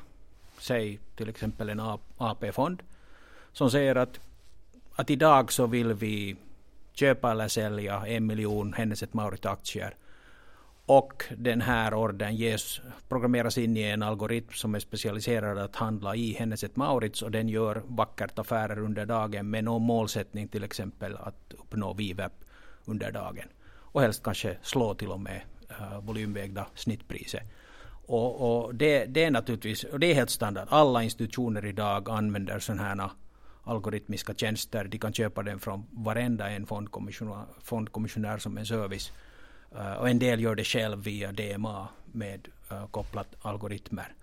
säg 0.57 0.99
till 1.15 1.29
exempel 1.29 1.69
en 1.69 1.79
AP-fond, 2.17 2.83
som 3.51 3.71
säger 3.71 3.95
att, 3.95 4.19
att 4.95 5.09
idag 5.09 5.51
så 5.51 5.67
vill 5.67 5.93
vi 5.93 6.35
köpa 6.99 7.31
eller 7.31 7.47
sälja 7.47 8.07
en 8.07 8.25
miljon 8.25 8.73
Hennes 8.73 9.13
Maurit 9.13 9.45
aktier 9.45 9.95
och 10.89 11.23
den 11.37 11.61
här 11.61 11.93
ordern 11.93 12.35
ges, 12.35 12.81
programmeras 13.09 13.57
in 13.57 13.77
i 13.77 13.81
en 13.81 14.03
algoritm 14.03 14.53
som 14.53 14.75
är 14.75 14.79
specialiserad 14.79 15.57
att 15.57 15.75
handla 15.75 16.15
i 16.15 16.33
Hennes 16.33 16.75
Maurits 16.75 17.21
och 17.21 17.31
den 17.31 17.49
gör 17.49 17.83
vackert 17.87 18.39
affärer 18.39 18.79
under 18.79 19.05
dagen 19.05 19.49
med 19.49 19.63
någon 19.63 19.81
målsättning 19.81 20.47
till 20.47 20.63
exempel 20.63 21.17
att 21.17 21.53
uppnå 21.57 21.93
VWAP 21.93 22.31
under 22.85 23.11
dagen. 23.11 23.47
Och 23.77 24.01
helst 24.01 24.23
kanske 24.23 24.57
slå 24.61 24.93
till 24.93 25.11
och 25.11 25.19
med 25.19 25.41
uh, 25.81 25.99
volymvägda 25.99 26.65
snittpriset. 26.75 27.43
Och, 28.05 28.63
och 28.65 28.75
det, 28.75 29.05
det, 29.05 29.23
är 29.23 29.31
naturligtvis, 29.31 29.83
och 29.83 29.99
det 29.99 30.07
är 30.07 30.13
helt 30.13 30.29
standard. 30.29 30.67
Alla 30.71 31.03
institutioner 31.03 31.65
idag 31.65 32.09
använder 32.09 32.59
sådana 32.59 32.83
här 32.83 33.09
algoritmiska 33.69 34.33
tjänster. 34.33 34.83
De 34.83 34.97
kan 34.97 35.13
köpa 35.13 35.43
den 35.43 35.59
från 35.59 35.85
varenda 35.91 36.49
en 36.49 36.65
fondkommissionär, 36.65 37.45
fondkommissionär 37.63 38.37
som 38.37 38.57
en 38.57 38.65
service. 38.65 39.11
Uh, 39.75 39.93
och 39.93 40.09
en 40.09 40.19
del 40.19 40.39
gör 40.39 40.55
det 40.55 40.63
själv 40.63 41.03
via 41.03 41.31
DMA 41.31 41.87
med 42.11 42.47
uh, 42.71 42.87
kopplat 42.87 43.27
algoritmer. 43.41 44.13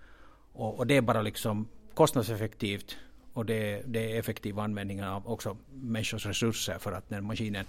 Och, 0.53 0.77
och, 0.77 0.87
det 0.87 0.97
är 0.97 1.01
bara 1.01 1.21
liksom 1.21 1.67
kostnadseffektivt 1.93 2.97
och 3.33 3.45
det, 3.45 3.81
det 3.85 4.11
är 4.11 4.19
effektiv 4.19 4.59
användning 4.59 5.03
av 5.03 5.27
också 5.27 5.57
människors 5.73 6.25
resurser 6.25 6.77
för 6.79 6.91
att 6.91 7.09
när 7.09 7.21
maskinen 7.21 7.65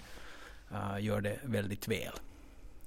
uh, 0.71 1.03
gör 1.03 1.21
det 1.21 1.39
väldigt 1.43 1.87
väl. 1.87 2.13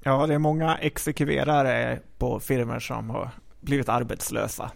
Ja, 0.03 0.27
det 0.27 0.35
är 0.35 0.39
många 0.39 0.77
exekverare 0.79 2.01
på 2.19 2.41
firmor 2.41 2.81
som 2.81 3.11
har 3.11 3.31
blivit 3.61 3.89
arbetslösa. 3.89 4.71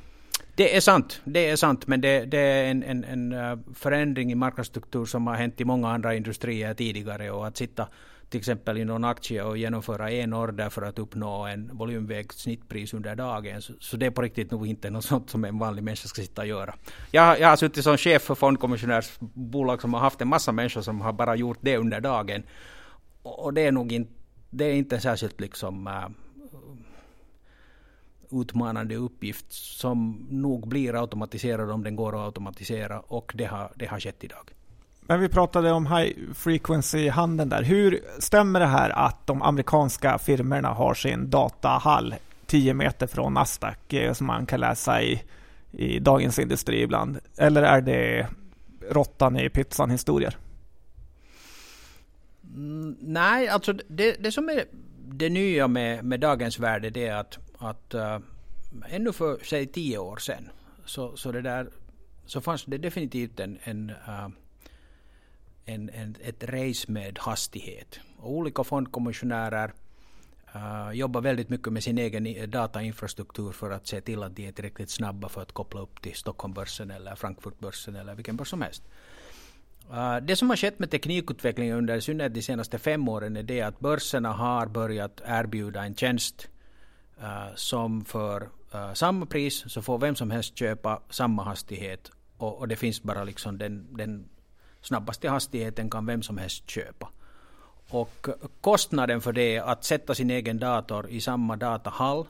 Det 0.56 0.76
är 0.76 0.80
sant, 0.80 1.20
det 1.24 1.48
är 1.48 1.56
sant, 1.56 1.86
men 1.86 2.00
det, 2.00 2.24
det 2.24 2.38
är 2.38 2.70
en, 2.70 2.82
en, 2.82 3.04
en, 3.04 3.32
äh, 3.32 3.58
förändring 3.74 4.32
i 4.32 4.34
marknadsstruktur 4.34 5.04
som 5.04 5.26
har 5.26 5.34
hänt 5.34 5.60
i 5.60 5.64
många 5.64 5.88
andra 5.88 6.14
industrier 6.14 6.74
tidigare 6.74 7.30
och 7.30 7.46
att 7.46 7.56
sitta 7.56 7.88
till 8.30 8.38
exempel 8.38 8.78
i 8.78 8.84
någon 8.84 9.04
aktie 9.04 9.42
och 9.42 9.58
genomföra 9.58 10.10
en 10.10 10.32
order 10.32 10.68
för 10.68 10.82
att 10.82 10.98
uppnå 10.98 11.46
en 11.46 11.76
volymvägt 11.76 12.38
snittpris 12.38 12.94
under 12.94 13.16
dagen. 13.16 13.62
Så, 13.62 13.72
så, 13.80 13.96
det 13.96 14.06
är 14.06 14.10
på 14.10 14.22
riktigt 14.22 14.50
nog 14.50 14.66
inte 14.66 14.90
något 14.90 15.04
sånt 15.04 15.30
som 15.30 15.44
en 15.44 15.58
vanlig 15.58 15.82
människa 15.82 16.08
ska 16.08 16.22
sitta 16.22 16.42
och 16.42 16.48
göra. 16.48 16.74
Jag, 17.10 17.40
jag 17.40 17.48
har 17.48 17.56
suttit 17.56 17.84
som 17.84 17.96
chef 17.96 18.22
för 18.22 18.34
fondkommissionärsbolag 18.34 19.80
som 19.80 19.94
har 19.94 20.00
haft 20.00 20.20
en 20.20 20.28
massa 20.28 20.52
människor 20.52 20.82
som 20.82 21.00
har 21.00 21.12
bara 21.12 21.36
gjort 21.36 21.58
det 21.60 21.76
under 21.76 22.00
dagen 22.00 22.42
och 23.22 23.54
det 23.54 23.60
är 23.60 23.72
nog 23.72 23.92
inte, 23.92 24.12
det 24.50 24.64
är 24.64 24.74
inte 24.74 25.00
särskilt 25.00 25.40
liksom 25.40 25.86
äh, 25.86 26.08
utmanande 28.30 28.96
uppgift 28.96 29.52
som 29.52 30.26
nog 30.30 30.68
blir 30.68 31.00
automatiserad 31.00 31.70
om 31.70 31.84
den 31.84 31.96
går 31.96 32.16
att 32.16 32.26
automatisera 32.26 33.00
och 33.00 33.32
det 33.34 33.44
har, 33.44 33.72
det 33.76 33.86
har 33.86 34.00
skett 34.00 34.24
idag. 34.24 34.50
Men 35.08 35.20
vi 35.20 35.28
pratade 35.28 35.72
om 35.72 35.86
high 35.86 36.32
frequency-handeln 36.34 37.48
där. 37.48 37.62
Hur 37.62 38.00
stämmer 38.18 38.60
det 38.60 38.66
här 38.66 38.90
att 38.90 39.26
de 39.26 39.42
amerikanska 39.42 40.18
firmorna 40.18 40.68
har 40.68 40.94
sin 40.94 41.30
datahall 41.30 42.14
10 42.46 42.74
meter 42.74 43.06
från 43.06 43.34
Nasdaq 43.34 43.92
eh, 43.92 44.12
som 44.12 44.26
man 44.26 44.46
kan 44.46 44.60
läsa 44.60 45.02
i, 45.02 45.22
i 45.70 45.98
Dagens 45.98 46.38
Industri 46.38 46.82
ibland? 46.82 47.18
Eller 47.36 47.62
är 47.62 47.80
det 47.80 48.28
råttan 48.90 49.36
i 49.36 49.50
pizzan 49.50 49.90
historier? 49.90 50.36
Mm, 52.54 52.96
nej, 53.00 53.48
alltså 53.48 53.72
det, 53.72 54.16
det 54.20 54.32
som 54.32 54.48
är 54.48 54.64
det 55.08 55.28
nya 55.28 55.68
med, 55.68 56.04
med 56.04 56.20
dagens 56.20 56.58
värld 56.58 56.92
det 56.92 57.06
är 57.06 57.14
att, 57.14 57.38
att 57.58 57.94
äh, 57.94 58.18
ännu 58.88 59.12
för 59.12 59.44
säg 59.44 59.66
tio 59.66 59.98
år 59.98 60.16
sedan 60.16 60.50
så, 60.84 61.16
så, 61.16 61.32
det 61.32 61.42
där, 61.42 61.70
så 62.26 62.40
fanns 62.40 62.64
det 62.64 62.78
definitivt 62.78 63.40
en, 63.40 63.58
en, 63.62 63.90
äh, 63.90 64.28
en, 65.64 65.90
en, 65.90 66.16
ett 66.22 66.44
race 66.44 66.92
med 66.92 67.18
hastighet. 67.18 68.00
Och 68.16 68.32
olika 68.32 68.64
fondkommissionärer 68.64 69.72
äh, 70.54 70.88
eh, 70.88 70.92
jobbar 70.92 71.20
väldigt 71.20 71.48
mycket 71.48 71.72
med 71.72 71.82
sin 71.82 71.98
egen 71.98 72.50
datainfrastruktur 72.50 73.52
för 73.52 73.70
att 73.70 73.86
se 73.86 74.00
till 74.00 74.22
att 74.22 74.36
de 74.36 74.48
är 74.48 74.52
tillräckligt 74.52 74.90
snabba 74.90 75.28
för 75.28 75.42
att 75.42 75.52
koppla 75.52 75.80
upp 75.80 76.02
till 76.02 76.14
Stockholmbörsen 76.14 76.90
eller 76.90 77.14
Frankfurtbörsen 77.14 77.96
eller 77.96 78.14
vilken 78.14 78.36
börs 78.36 78.48
som 78.48 78.62
helst. 78.62 78.82
Uh, 79.90 80.16
det 80.16 80.36
som 80.36 80.50
har 80.50 80.56
skett 80.56 80.78
med 80.78 80.90
teknikutvecklingen 80.90 81.76
under 81.76 81.96
i 81.96 82.00
synnerhet 82.00 82.34
de 82.34 82.42
senaste 82.42 82.78
fem 82.78 83.08
åren 83.08 83.36
är 83.36 83.42
det 83.42 83.62
att 83.62 83.80
börserna 83.80 84.32
har 84.32 84.66
börjat 84.66 85.20
erbjuda 85.24 85.84
en 85.84 85.94
tjänst 85.94 86.48
uh, 87.22 87.54
som 87.54 88.04
för 88.04 88.48
uh, 88.74 88.92
samma 88.94 89.26
pris 89.26 89.64
så 89.72 89.82
får 89.82 89.98
vem 89.98 90.16
som 90.16 90.30
helst 90.30 90.58
köpa 90.58 91.00
samma 91.10 91.42
hastighet 91.44 92.10
och, 92.38 92.58
och 92.58 92.68
det 92.68 92.76
finns 92.76 93.02
bara 93.02 93.24
liksom 93.24 93.58
den, 93.58 93.96
den 93.96 94.28
snabbaste 94.80 95.28
hastigheten 95.28 95.90
kan 95.90 96.06
vem 96.06 96.22
som 96.22 96.38
helst 96.38 96.70
köpa. 96.70 97.08
Och 97.90 98.26
kostnaden 98.60 99.20
för 99.20 99.32
det 99.32 99.58
att 99.58 99.84
sätta 99.84 100.14
sin 100.14 100.30
egen 100.30 100.58
dator 100.58 101.08
i 101.08 101.20
samma 101.20 101.56
datahall 101.56 102.26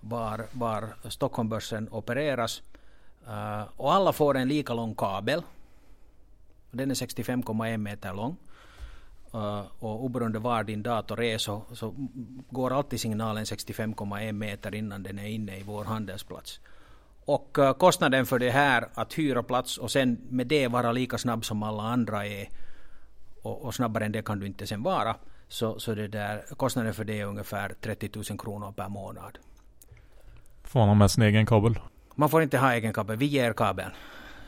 var, 0.00 0.46
var 0.52 0.88
Stockholmbörsen 1.08 1.88
opereras 1.90 2.62
eh, 3.26 3.62
och 3.76 3.94
alla 3.94 4.12
får 4.12 4.36
en 4.36 4.48
lika 4.48 4.74
lång 4.74 4.94
kabel 4.94 5.42
den 6.70 6.90
är 6.90 6.94
65,1 6.94 7.76
meter 7.76 8.14
lång. 8.14 8.36
Uh, 9.34 9.62
och 9.78 10.04
oberoende 10.04 10.38
var 10.38 10.64
din 10.64 10.82
dator 10.82 11.22
är 11.22 11.38
så, 11.38 11.62
så 11.72 11.94
går 12.50 12.72
alltid 12.72 13.00
signalen 13.00 13.44
65,1 13.44 14.32
meter 14.32 14.74
innan 14.74 15.02
den 15.02 15.18
är 15.18 15.26
inne 15.26 15.56
i 15.58 15.62
vår 15.62 15.84
handelsplats. 15.84 16.60
Och 17.24 17.58
uh, 17.58 17.72
kostnaden 17.72 18.26
för 18.26 18.38
det 18.38 18.50
här 18.50 18.88
att 18.94 19.18
hyra 19.18 19.42
plats 19.42 19.78
och 19.78 19.90
sen 19.90 20.18
med 20.28 20.46
det 20.46 20.68
vara 20.68 20.92
lika 20.92 21.18
snabb 21.18 21.44
som 21.44 21.62
alla 21.62 21.82
andra 21.82 22.26
är 22.26 22.48
och, 23.42 23.64
och 23.64 23.74
snabbare 23.74 24.04
än 24.04 24.12
det 24.12 24.22
kan 24.22 24.38
du 24.38 24.46
inte 24.46 24.66
sen 24.66 24.82
vara. 24.82 25.16
Så, 25.48 25.78
så 25.78 25.94
det 25.94 26.08
där, 26.08 26.44
kostnaden 26.56 26.94
för 26.94 27.04
det 27.04 27.20
är 27.20 27.24
ungefär 27.24 27.74
30 27.80 28.10
000 28.14 28.38
kronor 28.38 28.72
per 28.72 28.88
månad. 28.88 29.38
Får 30.64 30.86
man 30.86 30.98
med 30.98 31.10
sin 31.10 31.22
egen 31.22 31.46
kabel? 31.46 31.78
Man 32.14 32.28
får 32.28 32.42
inte 32.42 32.58
ha 32.58 32.72
egen 32.74 32.92
kabel, 32.92 33.16
vi 33.16 33.26
ger 33.26 33.52
kabeln. 33.52 33.90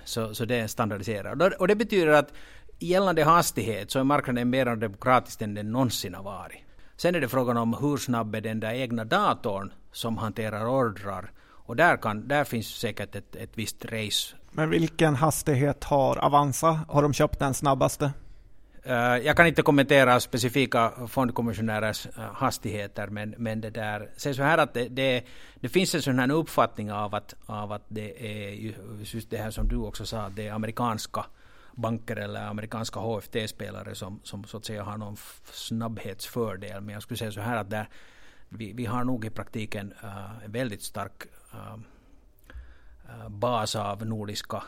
Så, 0.05 0.35
så 0.35 0.45
det 0.45 0.57
är 0.57 0.67
standardiserat. 0.67 1.55
Och 1.59 1.69
det 1.69 1.75
betyder 1.77 2.13
att 2.13 2.33
gällande 2.81 3.25
hastighet 3.25 3.91
så 3.91 3.99
är 3.99 4.05
marknaden 4.05 4.51
mer 4.51 4.77
demokratisk 4.77 5.43
än 5.43 5.55
den 5.55 5.73
någonsin 5.73 6.15
har 6.15 6.23
varit. 6.23 6.59
Sen 6.97 7.15
är 7.15 7.21
det 7.21 7.29
frågan 7.29 7.57
om 7.57 7.75
hur 7.75 7.97
snabb 7.97 8.35
är 8.35 8.41
den 8.41 8.61
där 8.61 8.73
egna 8.73 9.05
datorn 9.05 9.73
som 9.93 10.19
hanterar 10.19 10.67
ordrar. 10.67 11.31
Och 11.67 11.77
där, 11.77 11.97
kan, 11.97 12.29
där 12.29 12.45
finns 12.45 12.67
säkert 12.67 13.15
ett, 13.15 13.37
ett 13.37 13.51
visst 13.55 13.85
race. 13.85 14.37
Men 14.51 14.71
vilken 14.71 15.15
hastighet 15.15 15.85
har 15.85 16.17
Avanza? 16.17 16.81
Har 16.89 17.03
de 17.03 17.13
köpt 17.13 17.39
den 17.39 17.55
snabbaste? 17.55 18.13
Uh, 18.87 18.93
jag 18.97 19.37
kan 19.37 19.47
inte 19.47 19.63
kommentera 19.63 20.21
specifika 20.21 20.93
fondkommissionärers 21.09 22.07
uh, 22.07 22.13
hastigheter, 22.33 23.07
men, 23.07 23.35
men 23.39 23.61
det 23.61 23.71
där, 23.71 24.11
så 24.17 24.43
här 24.43 24.59
att 24.59 24.75
det, 24.75 24.89
det, 24.89 25.25
det, 25.61 25.69
finns 25.69 25.95
en 25.95 26.03
sån 26.03 26.19
här 26.19 26.33
uppfattning 26.33 26.93
av 26.93 27.15
att, 27.15 27.35
av 27.47 27.73
att 27.73 27.85
det 27.89 28.27
är 28.27 28.75
just 29.03 29.31
det 29.31 29.37
här 29.37 29.51
som 29.51 29.69
du 29.69 29.77
också 29.77 30.07
sa, 30.07 30.29
det 30.29 30.49
amerikanska 30.49 31.25
banker 31.81 32.17
eller 32.17 32.47
amerikanska 32.47 33.01
HFT-spelare 33.01 33.95
som, 33.95 34.21
som 34.23 34.45
så 34.45 34.57
att 34.57 34.65
säga 34.65 34.83
har 34.83 34.99
någon 34.99 35.17
snabbhetsfördel. 35.53 36.81
Men 36.81 36.93
jag 36.93 37.03
skulle 37.03 37.19
säga 37.19 37.33
så 37.33 37.41
här 37.41 37.57
att 37.57 37.71
där, 37.71 37.89
vi, 38.49 38.73
vi 38.73 38.87
har 38.87 39.05
nog 39.05 39.25
i 39.25 39.31
praktiken 39.31 39.93
uh, 40.05 40.45
en 40.45 40.53
väldigt 40.53 40.83
stark 40.83 41.23
eh, 41.53 41.75
eh, 43.09 43.29
bas 43.29 43.77
av 43.77 44.07
nordiska 44.07 44.63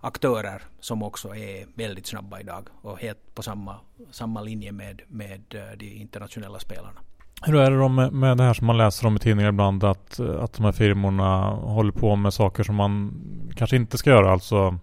aktörer 0.00 0.62
som 0.80 1.02
också 1.02 1.34
är 1.34 1.66
väldigt 1.74 2.06
snabba 2.06 2.40
idag 2.40 2.68
och 2.82 3.00
helt 3.00 3.34
på 3.34 3.42
samma, 3.42 3.76
samma 4.10 4.40
linje 4.40 4.72
med, 4.72 5.02
med 5.08 5.40
de 5.76 5.86
internationella 5.86 6.58
spelarna. 6.58 7.00
Hur 7.42 7.56
är 7.56 7.70
det 7.70 7.78
då 7.78 7.88
med, 7.88 8.12
med 8.12 8.36
det 8.36 8.42
här 8.42 8.54
som 8.54 8.66
man 8.66 8.78
läser 8.78 9.06
om 9.06 9.16
i 9.16 9.18
tidningar 9.18 9.48
ibland 9.48 9.84
att, 9.84 10.20
att 10.20 10.52
de 10.52 10.64
här 10.64 10.72
firmorna 10.72 11.46
håller 11.50 11.92
på 11.92 12.16
med 12.16 12.34
saker 12.34 12.62
som 12.62 12.74
man 12.74 13.12
kanske 13.56 13.76
inte 13.76 13.98
ska 13.98 14.10
göra, 14.10 14.32
alltså 14.32 14.78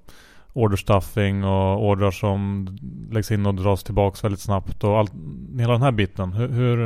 orderstuffing 0.57 1.43
och 1.43 1.85
ordrar 1.85 2.11
som 2.11 2.67
läggs 3.11 3.31
in 3.31 3.45
och 3.45 3.55
dras 3.55 3.83
tillbaks 3.83 4.23
väldigt 4.23 4.41
snabbt 4.41 4.83
och 4.83 4.97
allt, 4.97 5.11
hela 5.59 5.73
den 5.73 5.81
här 5.81 5.91
biten. 5.91 6.33
Hur, 6.33 6.47
hur, 6.47 6.79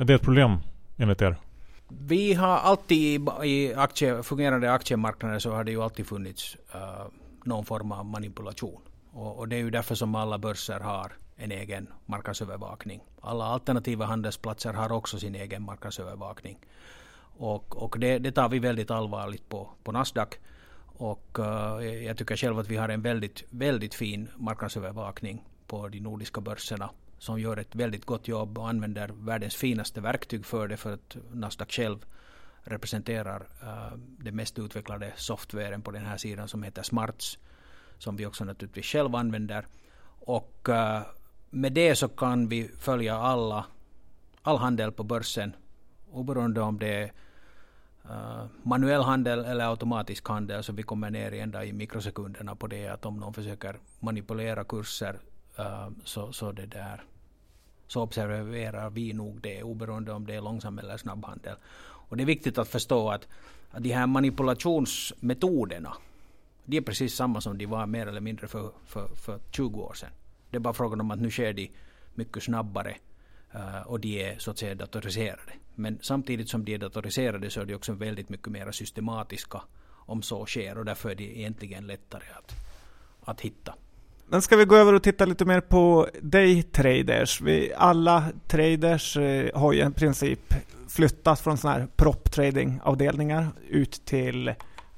är 0.00 0.04
det 0.04 0.14
ett 0.14 0.22
problem 0.22 0.56
enligt 0.96 1.22
er? 1.22 1.36
Vi 1.88 2.34
har 2.34 2.56
alltid 2.56 3.28
i 3.44 3.74
aktie, 3.74 4.22
fungerande 4.22 4.72
aktiemarknader 4.72 5.38
så 5.38 5.52
har 5.52 5.64
det 5.64 5.70
ju 5.70 5.82
alltid 5.82 6.06
funnits 6.06 6.56
uh, 6.74 6.80
någon 7.44 7.64
form 7.64 7.92
av 7.92 8.06
manipulation. 8.06 8.80
Och, 9.12 9.38
och, 9.38 9.48
det 9.48 9.56
är 9.56 9.60
ju 9.60 9.70
därför 9.70 9.94
som 9.94 10.14
alla 10.14 10.38
börser 10.38 10.80
har 10.80 11.12
en 11.36 11.52
egen 11.52 11.86
marknadsövervakning. 12.06 13.00
Alla 13.20 13.44
alternativa 13.44 14.04
handelsplatser 14.04 14.72
har 14.72 14.92
också 14.92 15.18
sin 15.18 15.34
egen 15.34 15.62
marknadsövervakning. 15.62 16.58
Och, 17.38 17.82
och 17.82 17.98
det, 17.98 18.18
det, 18.18 18.32
tar 18.32 18.48
vi 18.48 18.58
väldigt 18.58 18.90
allvarligt 18.90 19.48
på, 19.48 19.68
på 19.82 19.92
Nasdaq. 19.92 20.38
Och 21.00 21.38
uh, 21.38 22.04
jag 22.04 22.16
tycker 22.16 22.36
själv 22.36 22.58
att 22.58 22.68
vi 22.68 22.76
har 22.76 22.88
en 22.88 23.02
väldigt, 23.02 23.44
väldigt 23.50 23.94
fin 23.94 24.28
marknadsövervakning 24.36 25.44
på 25.66 25.88
de 25.88 26.00
nordiska 26.00 26.40
börserna 26.40 26.90
som 27.18 27.40
gör 27.40 27.56
ett 27.56 27.74
väldigt 27.74 28.04
gott 28.04 28.28
jobb 28.28 28.58
och 28.58 28.68
använder 28.68 29.08
världens 29.14 29.56
finaste 29.56 30.00
verktyg 30.00 30.46
för 30.46 30.68
det 30.68 30.76
för 30.76 30.92
att 30.92 31.16
Nasdaq 31.32 31.72
själv 31.72 32.04
representerar 32.62 33.40
uh, 33.40 33.98
den 34.18 34.36
mest 34.36 34.58
utvecklade 34.58 35.12
softwaren 35.16 35.82
på 35.82 35.90
den 35.90 36.04
här 36.04 36.16
sidan 36.16 36.48
som 36.48 36.62
heter 36.62 36.82
Smarts. 36.82 37.38
Som 37.98 38.16
vi 38.16 38.26
också 38.26 38.44
naturligtvis 38.44 38.86
själva 38.86 39.18
använder. 39.18 39.66
Och 40.20 40.68
uh, 40.68 41.00
med 41.50 41.72
det 41.72 41.94
så 41.94 42.08
kan 42.08 42.48
vi 42.48 42.70
följa 42.78 43.16
alla, 43.16 43.66
all 44.42 44.58
handel 44.58 44.92
på 44.92 45.04
börsen. 45.04 45.56
Oberoende 46.12 46.60
om 46.60 46.78
det 46.78 46.88
är 46.88 47.12
Eh, 48.10 48.44
manuell 48.62 49.02
handel 49.02 49.44
eller 49.44 49.64
automatisk 49.64 50.28
handel. 50.28 50.62
Så 50.62 50.72
vi 50.72 50.82
kommer 50.82 51.10
ner 51.10 51.32
ända 51.32 51.64
i 51.64 51.72
mikrosekunderna 51.72 52.54
på 52.54 52.66
det. 52.66 52.88
Att 52.88 53.06
om 53.06 53.16
någon 53.16 53.34
försöker 53.34 53.78
manipulera 54.00 54.64
kurser 54.64 55.18
eh, 55.58 55.88
så, 56.04 56.32
så 56.32 56.52
det 56.52 56.66
där 56.66 57.02
så 57.86 58.02
observerar 58.02 58.90
vi 58.90 59.12
nog 59.12 59.40
det 59.40 59.62
oberoende 59.62 60.12
om 60.12 60.26
det 60.26 60.34
är 60.34 60.40
långsam 60.40 60.78
eller 60.78 60.96
snabb 60.96 61.24
handel. 61.24 61.56
Och 61.82 62.16
det 62.16 62.22
är 62.22 62.26
viktigt 62.26 62.58
att 62.58 62.68
förstå 62.68 63.10
att, 63.10 63.28
att 63.70 63.82
de 63.82 63.92
här 63.92 64.06
manipulationsmetoderna 64.06 65.96
de 66.64 66.76
är 66.76 66.80
precis 66.80 67.14
samma 67.14 67.40
som 67.40 67.58
de 67.58 67.66
var 67.66 67.86
mer 67.86 68.06
eller 68.06 68.20
mindre 68.20 68.48
för, 68.48 68.70
för, 68.86 69.08
för 69.08 69.40
20 69.50 69.80
år 69.80 69.94
sedan. 69.94 70.10
Det 70.50 70.56
är 70.56 70.60
bara 70.60 70.74
frågan 70.74 71.00
om 71.00 71.10
att 71.10 71.18
nu 71.20 71.30
sker 71.30 71.52
de 71.52 71.70
mycket 72.14 72.42
snabbare 72.42 72.96
Eh, 73.54 73.80
och 73.86 74.00
de 74.00 74.22
är 74.22 74.38
så 74.38 74.50
att 74.50 74.58
säga 74.58 74.74
datoriserade. 74.74 75.52
Men 75.74 75.98
samtidigt 76.02 76.48
som 76.48 76.64
de 76.64 76.74
är 76.74 76.78
datoriserade 76.78 77.50
så 77.50 77.60
är 77.60 77.64
de 77.64 77.74
också 77.74 77.92
väldigt 77.92 78.28
mycket 78.28 78.48
mer 78.48 78.72
systematiska 78.72 79.62
om 79.90 80.22
så 80.22 80.46
sker 80.46 80.78
och 80.78 80.84
därför 80.84 81.10
är 81.10 81.14
de 81.14 81.24
egentligen 81.24 81.86
lättare 81.86 82.24
att, 82.38 82.54
att 83.24 83.40
hitta. 83.40 83.74
Men 84.26 84.42
ska 84.42 84.56
vi 84.56 84.64
gå 84.64 84.76
över 84.76 84.92
och 84.92 85.02
titta 85.02 85.24
lite 85.24 85.44
mer 85.44 85.60
på 85.60 86.08
daytraders? 86.22 87.40
Vi, 87.40 87.72
alla 87.76 88.24
traders 88.48 89.16
eh, 89.16 89.60
har 89.60 89.72
ju 89.72 89.86
i 89.86 89.90
princip 89.90 90.54
flyttat 90.88 91.40
från 91.40 91.58
sådana 91.58 91.78
här 91.78 91.88
prop 91.96 92.32
trading 92.32 92.80
avdelningar 92.82 93.48
ut 93.68 94.04
till 94.04 94.54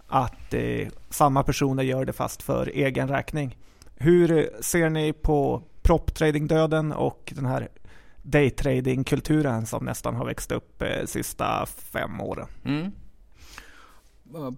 att 0.07 0.55
eh, 0.55 0.89
samma 1.11 1.43
personer 1.43 1.83
gör 1.83 2.05
det 2.05 2.13
fast 2.13 2.43
för 2.43 2.67
egen 2.67 3.09
räkning. 3.09 3.57
Hur 3.97 4.33
eh, 4.33 4.45
ser 4.61 4.91
ni 4.91 5.13
på 5.13 5.63
prop 5.83 6.15
trading 6.15 6.47
döden 6.47 6.93
och 6.93 7.33
den 7.37 7.47
här 7.47 7.69
daytrading 8.23 9.05
kulturen 9.05 9.66
som 9.66 9.85
nästan 9.85 10.16
har 10.16 10.25
växt 10.27 10.53
upp 10.53 10.83
eh, 10.83 11.05
sista 11.05 11.66
fem 11.66 12.20
åren? 12.20 12.47
Mm. 12.64 12.93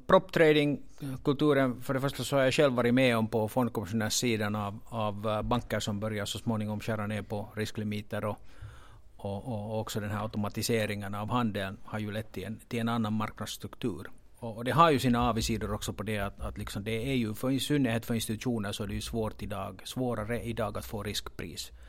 prop 0.07 0.33
trading-kulturen, 0.33 1.83
för 1.83 1.95
det 1.95 2.01
första 2.01 2.25
så 2.25 2.37
har 2.37 2.43
jag 2.43 2.55
själv 2.55 2.75
varit 2.75 2.95
med 2.95 3.17
om 3.17 3.29
på 3.29 3.49
fondkommissionärssidan 3.49 4.55
av, 4.55 4.81
av 4.85 5.29
eh, 5.29 5.43
banker 5.43 5.81
som 5.81 6.01
börjar 6.01 6.25
så 6.25 6.39
småningom 6.39 6.81
skära 6.81 7.07
ner 7.07 7.23
på 7.23 7.49
risklimiter 7.55 8.25
och, 8.25 8.39
och, 9.17 9.47
och 9.47 9.81
också 9.81 10.01
den 10.01 10.11
här 10.11 10.23
automatiseringen 10.23 11.15
av 11.15 11.31
handeln 11.31 11.77
har 11.85 11.99
ju 11.99 12.12
lett 12.12 12.33
till 12.33 12.45
en, 12.45 12.61
till 12.69 12.81
en 12.81 12.89
annan 12.89 13.12
marknadsstruktur. 13.12 14.11
Och 14.39 14.65
det 14.65 14.71
har 14.71 14.91
ju 14.91 14.99
sina 14.99 15.29
avigsidor 15.29 15.73
också 15.73 15.93
på 15.93 16.03
det 16.03 16.19
att, 16.19 16.41
att 16.41 16.59
liksom 16.59 16.85
det 16.85 17.11
är 17.11 17.15
ju, 17.15 17.35
för 17.35 17.51
i 17.51 17.61
synnerhet 17.61 18.07
för 18.07 18.15
institutioner 18.15 18.73
så 18.73 18.83
är 18.83 18.87
det 18.87 18.95
ju 18.95 19.01
svårt 19.01 19.43
idag, 19.43 19.83
svårare 19.85 20.43
idag 20.43 20.79
att 20.79 20.85
få 20.85 21.03
riskpris 21.03 21.71
uh, 21.71 21.84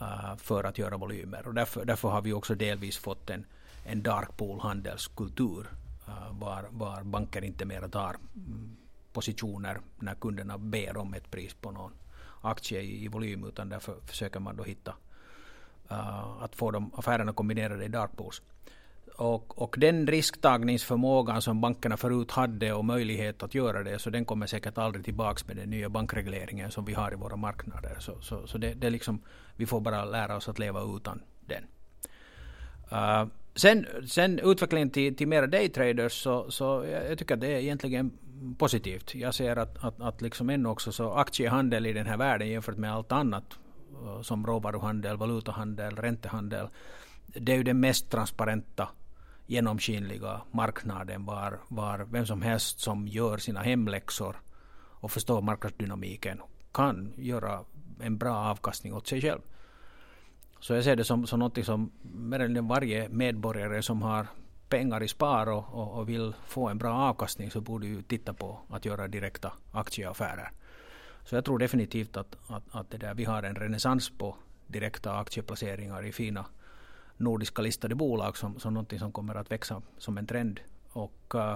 Eh, 0.00 0.36
för 0.36 0.64
att 0.64 0.78
göra 0.78 0.96
volymer. 0.96 1.46
Och 1.46 1.54
därför, 1.54 1.84
därför 1.84 2.08
har 2.08 2.22
vi 2.22 2.32
också 2.32 2.54
delvis 2.54 2.98
fått 2.98 3.30
en, 3.30 3.46
en 3.84 4.02
dark 4.02 4.36
pool 4.36 4.60
handelskultur 4.60 5.66
eh, 6.08 6.38
var, 6.38 6.68
var 6.70 7.02
banker 7.02 7.44
inte 7.44 7.64
mer 7.64 7.88
tar 7.88 8.16
mm, 8.34 8.76
positioner 9.12 9.80
när 9.98 10.14
kunderna 10.14 10.58
ber 10.58 10.96
om 10.96 11.14
ett 11.14 11.30
pris 11.30 11.54
på 11.54 11.70
någon 11.70 11.92
aktie 12.42 12.80
i, 12.80 13.04
i 13.04 13.08
volym 13.08 13.44
utan 13.44 13.68
därför 13.68 13.96
försöker 14.06 14.40
man 14.40 14.56
då 14.56 14.64
hitta 14.64 14.94
uh, 15.90 16.42
att 16.42 16.56
få 16.56 16.70
de 16.70 16.90
affärerna 16.94 17.32
kombinerade 17.32 17.84
i 17.84 17.88
dark 17.88 18.16
pools. 18.16 18.42
Och, 19.16 19.62
och 19.62 19.76
den 19.78 20.06
risktagningsförmågan 20.06 21.42
som 21.42 21.60
bankerna 21.60 21.96
förut 21.96 22.30
hade 22.30 22.72
och 22.72 22.84
möjlighet 22.84 23.42
att 23.42 23.54
göra 23.54 23.82
det, 23.82 23.98
så 23.98 24.10
den 24.10 24.24
kommer 24.24 24.46
säkert 24.46 24.78
aldrig 24.78 25.04
tillbaka 25.04 25.42
med 25.46 25.56
den 25.56 25.70
nya 25.70 25.88
bankregleringen 25.88 26.70
som 26.70 26.84
vi 26.84 26.94
har 26.94 27.12
i 27.12 27.16
våra 27.16 27.36
marknader. 27.36 27.96
Så, 27.98 28.20
så, 28.20 28.46
så 28.46 28.58
det, 28.58 28.74
det 28.74 28.90
liksom, 28.90 29.22
vi 29.56 29.66
får 29.66 29.80
bara 29.80 30.04
lära 30.04 30.36
oss 30.36 30.48
att 30.48 30.58
leva 30.58 30.96
utan 30.96 31.22
den. 31.46 31.64
Uh, 32.92 33.28
sen, 33.54 33.86
sen 34.06 34.38
utvecklingen 34.38 34.90
till, 34.90 35.16
till 35.16 35.28
mera 35.28 35.46
daytraders 35.46 36.12
så, 36.12 36.50
så 36.50 36.84
jag 37.08 37.18
tycker 37.18 37.34
att 37.34 37.40
det 37.40 37.52
är 37.52 37.58
egentligen 37.58 38.10
positivt. 38.58 39.14
Jag 39.14 39.34
ser 39.34 39.56
att, 39.56 39.84
att, 39.84 40.00
att 40.00 40.22
liksom 40.22 40.50
ännu 40.50 40.68
också 40.68 40.92
så 40.92 41.12
aktiehandel 41.12 41.86
i 41.86 41.92
den 41.92 42.06
här 42.06 42.16
världen 42.16 42.48
jämfört 42.48 42.76
med 42.76 42.92
allt 42.92 43.12
annat 43.12 43.58
eh, 44.04 44.22
som 44.22 44.46
råvaruhandel, 44.46 45.16
valutahandel, 45.16 45.96
räntehandel. 45.96 46.68
Det 47.26 47.52
är 47.52 47.56
ju 47.56 47.62
den 47.62 47.80
mest 47.80 48.10
transparenta 48.10 48.88
genomskinliga 49.46 50.40
marknaden 50.50 51.24
var, 51.24 51.58
var 51.68 52.06
vem 52.10 52.26
som 52.26 52.42
helst 52.42 52.80
som 52.80 53.08
gör 53.08 53.38
sina 53.38 53.60
hemläxor 53.62 54.36
och 55.00 55.12
förstår 55.12 55.42
marknadsdynamiken 55.42 56.40
kan 56.72 57.12
göra 57.16 57.64
en 58.00 58.18
bra 58.18 58.36
avkastning 58.36 58.94
åt 58.94 59.06
sig 59.06 59.20
själv. 59.20 59.40
Så 60.60 60.74
jag 60.74 60.84
ser 60.84 60.96
det 60.96 61.04
som, 61.04 61.26
som 61.26 61.38
något 61.38 61.64
som 61.64 61.92
mer 62.02 62.40
eller 62.40 62.62
varje 62.62 63.08
medborgare 63.08 63.82
som 63.82 64.02
har 64.02 64.26
pengar 64.68 65.02
i 65.02 65.08
spar 65.08 65.46
och, 65.46 65.64
och, 65.72 65.98
och, 65.98 66.08
vill 66.08 66.34
få 66.46 66.68
en 66.68 66.78
bra 66.78 66.94
avkastning 66.94 67.50
så 67.50 67.60
borde 67.60 67.86
ju 67.86 68.02
titta 68.02 68.34
på 68.34 68.58
att 68.70 68.84
göra 68.84 69.08
direkta 69.08 69.52
aktieaffärer. 69.72 70.50
Så 71.24 71.34
jag 71.34 71.44
tror 71.44 71.58
definitivt 71.58 72.16
att, 72.16 72.36
att, 72.48 72.62
att 72.70 72.90
det 72.90 72.98
där, 72.98 73.14
vi 73.14 73.24
har 73.24 73.42
en 73.42 73.54
renässans 73.54 74.10
på 74.18 74.36
direkta 74.66 75.18
aktieplaceringar 75.18 76.06
i 76.06 76.12
fina 76.12 76.46
nordiska 77.16 77.62
listade 77.62 77.94
bolag 77.94 78.36
som, 78.36 78.60
som 78.60 78.74
någonting 78.74 78.98
som 78.98 79.12
kommer 79.12 79.34
att 79.34 79.50
växa 79.50 79.82
som 79.98 80.18
en 80.18 80.26
trend. 80.26 80.60
Och 80.92 81.34
uh, 81.34 81.54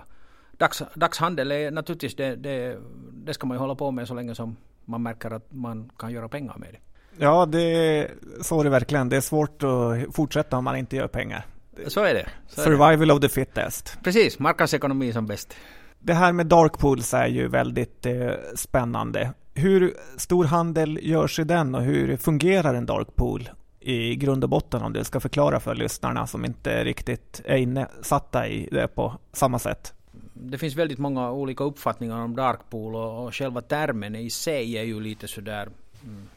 dags, 0.52 0.82
dagshandel 0.94 1.52
är 1.52 1.70
naturligtvis 1.70 2.14
det, 2.14 2.36
det, 2.36 2.78
det 3.12 3.34
ska 3.34 3.46
man 3.46 3.54
ju 3.54 3.58
hålla 3.58 3.74
på 3.74 3.90
med 3.90 4.08
så 4.08 4.14
länge 4.14 4.34
som 4.34 4.56
man 4.84 5.02
märker 5.02 5.30
att 5.30 5.52
man 5.52 5.90
kan 5.98 6.12
göra 6.12 6.28
pengar 6.28 6.56
med 6.58 6.68
det. 6.72 6.78
Ja, 7.18 7.46
det, 7.46 8.10
så 8.42 8.60
är 8.60 8.64
det 8.64 8.70
verkligen. 8.70 9.08
Det 9.08 9.16
är 9.16 9.20
svårt 9.20 9.62
att 9.62 10.14
fortsätta 10.14 10.56
om 10.56 10.64
man 10.64 10.76
inte 10.76 10.96
gör 10.96 11.08
pengar. 11.08 11.46
Så 11.86 12.04
är 12.04 12.14
det. 12.14 12.28
Så 12.48 12.60
Survival 12.60 13.02
är 13.02 13.06
det. 13.06 13.12
of 13.12 13.20
the 13.20 13.28
fittest. 13.28 13.98
Precis, 14.04 14.38
marknadsekonomi 14.38 15.12
som 15.12 15.26
bäst. 15.26 15.54
Det 15.98 16.14
här 16.14 16.32
med 16.32 16.46
dark 16.46 16.78
pools 16.78 17.14
är 17.14 17.26
ju 17.26 17.48
väldigt 17.48 18.06
eh, 18.06 18.30
spännande. 18.54 19.32
Hur 19.54 19.94
stor 20.16 20.44
handel 20.44 20.98
görs 21.02 21.38
i 21.38 21.44
den 21.44 21.74
och 21.74 21.82
hur 21.82 22.16
fungerar 22.16 22.74
en 22.74 22.86
dark 22.86 23.16
pool? 23.16 23.50
I 23.80 24.16
grund 24.16 24.44
och 24.44 24.50
botten 24.50 24.82
om 24.82 24.92
du 24.92 25.04
ska 25.04 25.20
förklara 25.20 25.60
för 25.60 25.74
lyssnarna 25.74 26.26
som 26.26 26.44
inte 26.44 26.84
riktigt 26.84 27.40
är 27.44 27.56
insatta 27.56 28.48
i 28.48 28.68
det 28.72 28.88
på 28.88 29.18
samma 29.32 29.58
sätt? 29.58 29.94
Det 30.32 30.58
finns 30.58 30.76
väldigt 30.76 30.98
många 30.98 31.30
olika 31.30 31.64
uppfattningar 31.64 32.18
om 32.18 32.36
dark 32.36 32.60
pool 32.70 32.94
och, 32.94 33.26
och 33.26 33.34
själva 33.34 33.60
termen 33.60 34.14
i 34.14 34.30
sig 34.30 34.78
är 34.78 34.82
ju 34.82 35.00
lite 35.00 35.28
sådär 35.28 35.68
mm, 36.04 36.28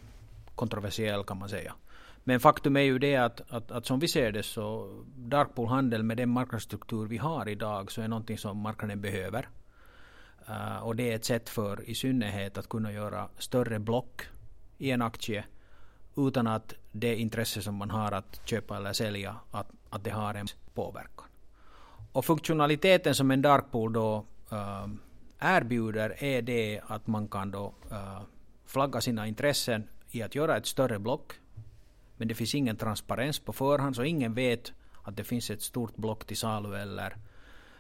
kontroversiell 0.56 1.24
kan 1.24 1.38
man 1.38 1.50
säga. 1.50 1.74
Men 2.24 2.40
faktum 2.40 2.76
är 2.78 2.82
ju 2.82 3.00
det 3.00 3.16
att, 3.16 3.42
att, 3.50 3.72
att 3.72 3.86
som 3.86 4.00
vi 4.00 4.08
ser 4.08 4.32
det 4.32 4.44
så 4.44 4.98
dark 5.16 5.56
pool-handel 5.56 6.04
med 6.04 6.18
den 6.18 6.30
marknadsstruktur 6.30 7.08
vi 7.08 7.18
har 7.18 7.50
idag 7.50 7.92
så 7.92 8.02
är 8.02 8.08
någonting 8.08 8.38
som 8.38 8.58
marknaden 8.58 9.02
behöver. 9.02 9.50
Uh, 10.50 10.84
och 10.84 10.96
det 10.96 11.12
är 11.12 11.16
ett 11.16 11.26
sätt 11.26 11.50
för 11.50 11.90
i 11.90 11.96
synnerhet 11.96 12.58
att 12.58 12.70
kunna 12.70 12.92
göra 12.92 13.28
större 13.38 13.80
block 13.80 14.22
i 14.78 14.92
en 14.92 15.02
aktie 15.02 15.46
utan 16.16 16.48
att 16.48 16.74
det 16.92 17.16
intresse 17.16 17.62
som 17.62 17.76
man 17.76 17.90
har 17.90 18.12
att 18.12 18.42
köpa 18.46 18.78
eller 18.78 18.94
sälja, 18.94 19.36
att, 19.52 19.68
att 19.90 20.04
det 20.04 20.10
har 20.10 20.34
en 20.34 20.48
påverkan. 20.74 21.28
Och 22.12 22.26
funktionaliteten 22.26 23.16
som 23.16 23.32
en 23.32 23.42
dark 23.42 23.72
pool 23.72 23.94
då 23.94 24.26
äh, 24.52 24.88
erbjuder 25.40 26.24
är 26.24 26.42
det 26.42 26.82
att 26.88 27.08
man 27.08 27.28
kan 27.28 27.52
då 27.52 27.74
äh, 27.92 28.22
flagga 28.66 29.02
sina 29.02 29.28
intressen 29.28 29.88
i 30.12 30.22
att 30.22 30.36
göra 30.36 30.58
ett 30.58 30.66
större 30.66 31.00
block. 31.00 31.34
Men 32.18 32.28
det 32.28 32.36
finns 32.36 32.56
ingen 32.56 32.78
transparens 32.78 33.40
på 33.40 33.54
förhand 33.54 33.96
så 33.96 34.04
ingen 34.04 34.34
vet 34.34 34.74
att 35.04 35.18
det 35.18 35.24
finns 35.24 35.50
ett 35.50 35.62
stort 35.62 35.96
block 35.96 36.26
till 36.26 36.38
salu 36.38 36.76
eller, 36.76 37.16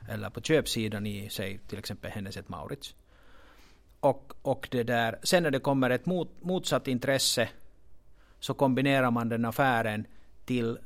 eller 0.10 0.30
på 0.30 0.42
köpsidan 0.42 1.06
i 1.06 1.30
säg 1.30 1.60
till 1.68 1.80
exempel 1.80 2.12
Hennes 2.12 2.48
Maurits. 2.48 2.96
Och, 4.00 4.34
och 4.42 4.68
det 4.72 4.84
där, 4.84 5.20
sen 5.24 5.44
när 5.44 5.52
det 5.52 5.60
kommer 5.60 5.90
ett 5.90 6.06
mot, 6.06 6.30
motsatt 6.42 6.88
intresse 6.88 7.50
så 8.44 8.54
kombinerar 8.54 9.12
man 9.12 9.30
den 9.30 9.46
affären 9.46 10.08
till 10.46 10.78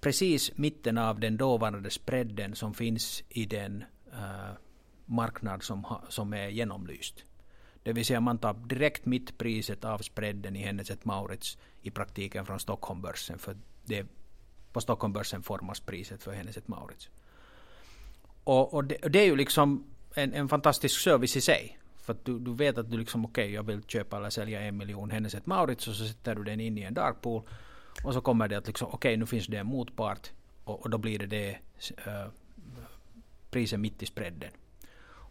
precis 0.00 0.56
mitten 0.56 0.98
av 0.98 1.20
den 1.20 1.36
dåvarande 1.36 1.90
spreaden 1.90 2.54
som 2.54 2.74
finns 2.74 3.22
i 3.28 3.46
den 3.46 3.84
uh, 4.12 4.52
marknad 5.06 5.62
som, 5.62 5.84
ha, 5.84 6.02
som 6.08 6.32
är 6.32 6.48
genomlyst. 6.48 7.24
Det 7.82 7.92
vill 7.92 8.04
säga 8.04 8.20
man 8.20 8.38
tar 8.38 8.54
direkt 8.54 9.06
mittpriset 9.06 9.84
av 9.84 9.98
spreaden 9.98 10.56
i 10.56 10.58
Hennes 10.58 11.04
Maurits 11.04 11.58
i 11.82 11.90
praktiken 11.90 12.46
från 12.46 12.60
Stockholmbörsen. 12.60 13.38
För 13.38 13.56
det, 13.84 14.06
på 14.72 14.80
Stockholmbörsen 14.80 15.42
formas 15.42 15.80
priset 15.80 16.22
för 16.22 16.32
Hennes 16.32 16.68
Maurits. 16.68 17.08
Och, 18.44 18.74
och, 18.74 18.84
det, 18.84 18.96
och, 18.96 19.10
det, 19.10 19.18
är 19.18 19.26
ju 19.26 19.36
liksom 19.36 19.84
en, 20.14 20.32
en 20.32 20.48
fantastisk 20.48 21.00
service 21.00 21.36
i 21.36 21.40
sig. 21.40 21.78
För 22.04 22.12
att 22.12 22.24
du, 22.24 22.38
du 22.38 22.54
vet 22.54 22.78
att 22.78 22.90
du 22.90 22.98
liksom 22.98 23.24
okej, 23.24 23.44
okay, 23.44 23.54
jag 23.54 23.62
vill 23.62 23.82
köpa 23.82 24.16
eller 24.16 24.30
sälja 24.30 24.60
en 24.60 24.76
miljon 24.76 25.10
Hennes 25.10 25.34
ett 25.34 25.46
Maurits 25.46 25.88
och 25.88 25.94
så 25.94 26.04
sätter 26.04 26.34
du 26.34 26.44
den 26.44 26.60
in 26.60 26.78
i 26.78 26.82
en 26.82 26.94
dark 26.94 27.20
pool. 27.20 27.42
Och 28.04 28.14
så 28.14 28.20
kommer 28.20 28.48
det 28.48 28.58
att 28.58 28.66
liksom 28.66 28.88
okej, 28.88 28.96
okay, 28.96 29.16
nu 29.16 29.26
finns 29.26 29.46
det 29.46 29.56
en 29.56 29.66
motpart 29.66 30.30
och, 30.64 30.80
och 30.80 30.90
då 30.90 30.98
blir 30.98 31.18
det 31.18 31.26
det 31.26 31.58
äh, 32.06 32.26
priset 33.50 33.80
mitt 33.80 34.02
i 34.02 34.06
spreaden. 34.06 34.50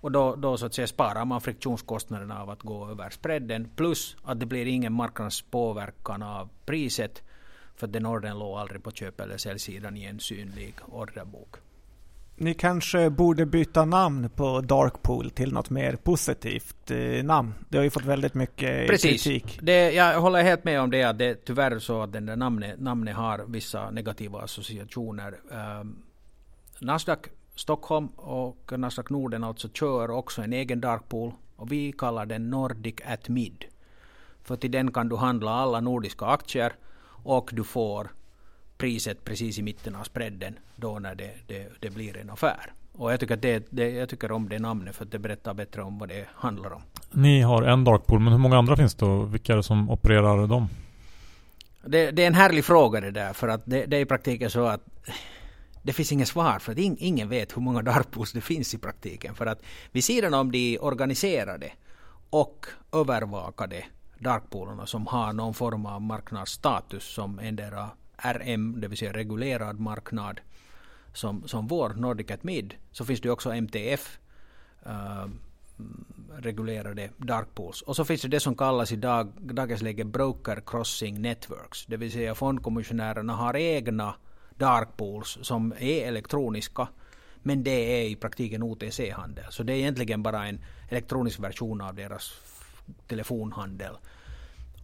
Och 0.04 0.12
då, 0.12 0.36
då 0.36 0.58
så 0.58 0.66
att 0.66 0.74
säga 0.74 0.88
sparar 0.88 1.26
man 1.26 1.42
friktionskostnaderna 1.42 2.42
av 2.42 2.50
att 2.50 2.62
gå 2.62 2.90
över 2.90 3.10
spreaden 3.10 3.70
plus 3.76 4.18
att 4.24 4.40
det 4.40 4.46
blir 4.46 4.66
ingen 4.66 4.94
marknadspåverkan 4.94 6.24
av 6.24 6.50
priset 6.66 7.24
för 7.76 7.88
den 7.88 8.06
ordern 8.06 8.40
låg 8.40 8.58
aldrig 8.58 8.84
på 8.84 8.92
köp 8.92 9.20
eller 9.20 9.38
säljsidan 9.38 9.98
i 9.98 10.04
en 10.04 10.20
synlig 10.20 10.76
orderbok. 10.88 11.56
Ni 12.36 12.54
kanske 12.54 13.10
borde 13.10 13.46
byta 13.46 13.86
namn 13.86 14.30
på 14.30 14.62
Darkpool 14.62 15.30
till 15.30 15.54
något 15.54 15.70
mer 15.70 15.96
positivt 15.96 16.92
eh, 16.92 17.24
namn. 17.24 17.54
Det 17.70 17.78
har 17.78 17.84
ju 17.84 17.90
fått 17.90 18.06
väldigt 18.06 18.34
mycket 18.34 18.88
Precis. 18.88 19.24
kritik. 19.24 19.60
Det, 19.62 19.92
jag 19.92 20.22
håller 20.22 20.44
helt 20.44 20.64
med 20.64 20.82
om 20.82 20.92
det 20.92 21.04
att 21.04 21.18
det 21.18 21.26
är 21.26 21.38
tyvärr 21.46 21.80
så 21.80 22.02
att 22.02 22.14
den 22.14 22.26
där 22.26 22.36
namnet, 22.36 22.80
namnet 22.80 23.16
har 23.16 23.46
vissa 23.48 23.92
negativa 23.92 24.42
associationer. 24.42 25.40
Um, 25.82 26.04
Nasdaq 26.80 27.20
Stockholm 27.56 28.08
och 28.08 28.74
Nasdaq 28.80 29.10
Norden 29.10 29.44
alltså 29.44 29.70
kör 29.70 30.12
också 30.12 30.42
en 30.42 30.54
egen 30.54 30.82
Darkpool 30.82 31.32
och 31.56 31.72
vi 31.72 31.92
kallar 31.92 32.26
den 32.26 32.50
Nordic 32.50 32.96
at 33.06 33.30
Mid. 33.30 33.66
För 34.44 34.56
till 34.56 34.72
den 34.72 34.92
kan 34.92 35.10
du 35.10 35.16
handla 35.16 35.52
alla 35.52 35.80
nordiska 35.80 36.26
aktier 36.26 36.74
och 37.24 37.50
du 37.54 37.64
får 37.64 38.12
priset 38.84 39.24
precis 39.24 39.58
i 39.60 39.62
mitten 39.62 39.96
av 39.96 40.04
spreaden 40.04 40.60
då 40.76 41.00
när 41.00 41.16
det, 41.16 41.32
det, 41.48 41.68
det 41.80 41.90
blir 41.90 42.18
en 42.18 42.30
affär. 42.30 42.74
Och 42.92 43.12
jag 43.12 43.20
tycker, 43.20 43.36
det, 43.36 43.68
det, 43.70 43.90
jag 43.90 44.10
tycker 44.10 44.32
om 44.32 44.50
det 44.50 44.60
namnet 44.60 44.96
för 44.96 45.06
att 45.06 45.12
det 45.12 45.20
berättar 45.20 45.54
bättre 45.54 45.82
om 45.82 46.00
vad 46.00 46.10
det 46.10 46.26
handlar 46.36 46.74
om. 46.74 46.82
Ni 47.12 47.42
har 47.42 47.64
en 47.64 47.84
Darkpool, 47.84 48.20
men 48.20 48.34
hur 48.34 48.40
många 48.40 48.58
andra 48.58 48.78
finns 48.78 48.96
det 48.96 49.06
och 49.06 49.34
vilka 49.34 49.54
är 49.54 49.58
det 49.58 49.64
som 49.64 49.90
opererar 49.90 50.48
dem? 50.48 50.68
Det, 51.86 52.12
det 52.12 52.24
är 52.24 52.28
en 52.28 52.34
härlig 52.34 52.66
fråga 52.66 53.02
det 53.02 53.12
där 53.12 53.34
för 53.34 53.48
att 53.48 53.62
det, 53.66 53.86
det 53.86 53.98
är 53.98 54.02
i 54.02 54.06
praktiken 54.06 54.50
så 54.50 54.66
att 54.66 54.82
det 55.82 55.94
finns 55.94 56.12
inget 56.12 56.28
svar 56.28 56.60
för 56.60 56.72
att 56.72 56.78
ingen 56.78 57.30
vet 57.30 57.58
hur 57.58 57.62
många 57.62 57.82
darkpools 57.82 58.32
det 58.32 58.42
finns 58.42 58.74
i 58.74 58.78
praktiken. 58.78 59.36
För 59.36 59.46
att 59.46 59.62
vid 59.92 60.04
sidan 60.04 60.34
om 60.34 60.52
de 60.52 60.80
organiserade 60.80 61.72
och 62.30 62.66
övervakade 62.94 63.86
darkpoolerna 64.20 64.86
som 64.86 65.08
har 65.08 65.34
någon 65.34 65.54
form 65.54 65.86
av 65.86 66.02
marknadsstatus 66.02 67.04
som 67.04 67.40
endera 67.40 67.90
RM, 68.18 68.82
det 68.82 68.88
vill 68.88 68.98
säga 68.98 69.14
reglerad 69.14 69.80
marknad, 69.80 70.42
som, 71.14 71.48
som 71.48 71.68
vår 71.68 71.90
Nordic 71.90 72.28
Mid 72.42 72.74
så 72.92 73.06
finns 73.06 73.22
det 73.22 73.30
också 73.30 73.54
MTF 73.54 74.20
uh, 74.86 74.92
eh, 74.92 75.28
reglerade 76.38 77.10
dark 77.18 77.56
pools. 77.56 77.82
Och 77.82 77.96
så 77.96 78.06
finns 78.06 78.22
det 78.22 78.28
det 78.28 78.40
som 78.40 78.56
kallas 78.56 78.92
i 78.92 78.96
dag, 78.96 79.32
dagens 79.38 79.82
läge 79.82 80.04
broker 80.04 80.62
crossing 80.66 81.22
networks. 81.22 81.86
Det 81.86 81.98
vill 81.98 82.12
säga 82.12 82.36
fondkommissionärerna 82.36 83.34
har 83.34 83.56
egna 83.56 84.16
dark 84.58 84.98
pools 84.98 85.38
som 85.42 85.74
är 85.80 86.08
elektroniska. 86.08 86.88
Men 87.46 87.64
det 87.64 88.02
är 88.02 88.10
i 88.10 88.16
praktiken 88.16 88.64
OTC-handel. 88.64 89.46
Så 89.50 89.64
det 89.64 89.74
är 89.74 89.78
egentligen 89.78 90.24
bara 90.24 90.48
en 90.48 90.60
elektronisk 90.90 91.40
version 91.40 91.82
av 91.82 91.96
deras 91.96 92.34
telefonhandel. 93.08 93.94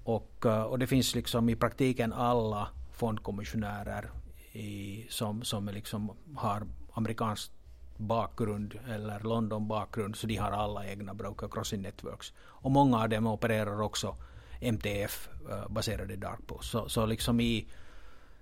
Och, 0.03 0.45
eh, 0.45 0.61
och 0.61 0.79
det 0.79 0.87
finns 0.87 1.15
liksom 1.15 1.49
i 1.49 1.55
praktiken 1.55 2.13
alla 2.13 2.67
fondkommissionärer 2.99 4.11
i, 4.51 5.05
som, 5.09 5.43
som 5.43 5.67
liksom 5.67 6.11
har 6.35 6.67
amerikansk 6.93 7.51
bakgrund 7.97 8.79
eller 8.89 9.19
London 9.19 9.67
bakgrund 9.67 10.15
så 10.15 10.27
de 10.27 10.35
har 10.35 10.51
alla 10.51 10.85
egna 10.85 11.13
broker 11.13 11.47
crossing 11.47 11.81
networks. 11.81 12.33
Och 12.39 12.71
många 12.71 12.97
av 12.97 13.09
dem 13.09 13.27
opererar 13.27 13.81
också 13.81 14.15
MTF 14.61 15.29
eh, 15.49 15.69
baserade 15.69 16.15
dark 16.15 16.47
pools. 16.47 16.69
Så, 16.69 16.89
så 16.89 17.05
liksom 17.05 17.39
i 17.39 17.67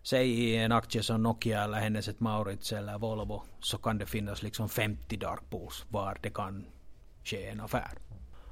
säg 0.04 0.30
i 0.30 0.56
en 0.56 0.72
aktie 0.72 1.04
som 1.04 1.24
Nokia 1.24 1.64
eller 1.64 1.80
Hennes 1.80 2.20
Maurits 2.20 2.72
eller 2.74 2.98
Volvo 2.98 3.44
så 3.60 3.78
kan 3.78 3.98
det 3.98 4.06
finnas 4.06 4.44
liksom 4.44 4.70
50 4.70 5.18
dark 5.18 5.50
pools 5.50 5.86
var 5.90 6.18
det 6.22 6.30
kan 6.30 6.66
ske 7.24 7.48
en 7.48 7.62
affär. 7.62 8.07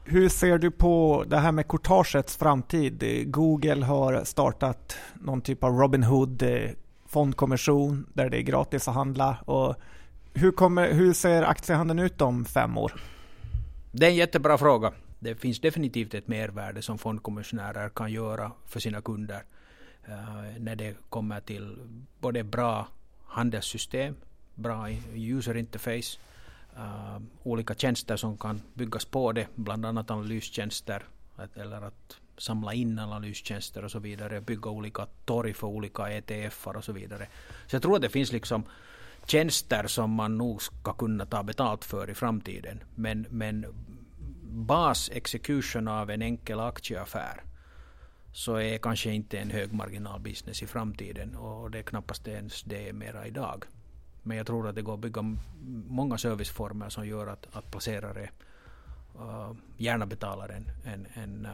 Hur 0.08 0.30
ser 0.30 0.58
du 0.58 0.72
på 0.72 1.26
det 1.28 1.38
här 1.38 1.52
med 1.52 1.68
courtagets 1.68 2.38
framtid? 2.38 3.04
Google 3.32 3.86
har 3.86 4.24
startat 4.24 4.98
någon 5.14 5.42
typ 5.42 5.64
av 5.64 5.72
Robinhood 5.72 6.30
Hood 6.30 6.44
eh, 6.44 6.72
fondkommission 7.06 8.08
där 8.14 8.30
det 8.30 8.38
är 8.38 8.42
gratis 8.42 8.88
att 8.88 8.94
handla. 8.94 9.38
Och 9.46 9.76
hur, 10.34 10.52
kommer, 10.52 10.94
hur 10.94 11.14
ser 11.14 11.44
aktiehandeln 11.44 12.00
ut 12.00 12.22
om 12.22 12.46
fem 12.46 12.78
år? 12.78 12.94
Det 13.92 14.06
är 14.06 14.10
en 14.10 14.16
jättebra 14.16 14.58
fråga. 14.58 14.92
Det 15.20 15.36
finns 15.36 15.60
definitivt 15.60 16.14
ett 16.14 16.28
mervärde 16.28 16.82
som 16.82 16.98
fondkommissionärer 16.98 17.90
kan 17.90 18.12
göra 18.12 18.52
för 18.66 18.80
sina 18.80 19.02
kunder 19.02 19.44
uh, 20.10 20.60
när 20.60 20.76
det 20.76 20.96
kommer 21.10 21.40
till 21.40 21.78
både 22.20 22.44
bra 22.44 22.88
handelssystem, 23.26 24.16
bra 24.56 24.90
user 25.16 25.58
interface, 25.58 26.20
uh, 26.78 27.22
olika 27.44 27.76
tjänster 27.76 28.18
som 28.18 28.38
kan 28.38 28.62
byggas 28.74 29.06
på 29.06 29.32
det, 29.32 29.48
bland 29.56 29.86
annat 29.86 30.12
analystjänster 30.12 31.04
att, 31.36 31.58
eller 31.58 31.82
att 31.82 32.18
samla 32.38 32.74
in 32.74 33.00
analystjänster 33.00 33.86
och 33.86 33.92
så 33.92 34.00
vidare, 34.00 34.42
bygga 34.42 34.70
olika 34.70 35.08
torg 35.26 35.54
för 35.54 35.68
olika 35.68 36.10
ETF 36.10 36.68
och 36.68 36.84
så 36.84 36.92
vidare. 36.92 37.28
Så 37.68 37.76
jag 37.76 37.82
tror 37.82 37.96
att 37.96 38.02
det 38.02 38.10
finns 38.10 38.32
liksom 38.32 38.64
tjänster 39.26 39.88
som 39.88 40.12
man 40.12 40.38
nog 40.38 40.62
ska 40.62 40.94
kunna 40.94 41.26
ta 41.26 41.44
betalt 41.44 41.86
för 41.86 42.10
i 42.10 42.14
framtiden. 42.14 42.84
Men, 42.96 43.26
men 43.30 43.66
bas 44.52 45.10
execution 45.14 45.88
av 45.88 46.10
en 46.10 46.22
enkel 46.22 46.60
aktieaffär 46.60 47.44
så 48.34 48.56
är 48.56 48.78
kanske 48.78 49.12
inte 49.12 49.40
en 49.40 49.52
högmarginalbusiness 49.52 50.64
i 50.64 50.68
framtiden 50.68 51.36
och 51.36 51.72
det 51.72 51.80
är 51.80 51.84
knappast 51.84 52.28
ens 52.28 52.64
det 52.64 52.94
mera 52.94 53.28
idag. 53.28 53.66
Men 54.28 54.38
jag 54.38 54.48
tror 54.48 54.68
att 54.68 54.76
det 54.76 54.82
går 54.82 54.94
att 54.94 55.00
bygga 55.00 55.36
många 55.88 56.18
serviceformer 56.18 56.90
som 56.90 57.08
gör 57.08 57.28
att, 57.28 57.48
att 57.52 57.72
placerare 57.72 58.30
uh, 59.20 59.52
gärna 59.78 60.06
betalar 60.06 60.50
en, 60.50 60.94
en, 60.94 61.08
en, 61.14 61.46
uh, 61.46 61.52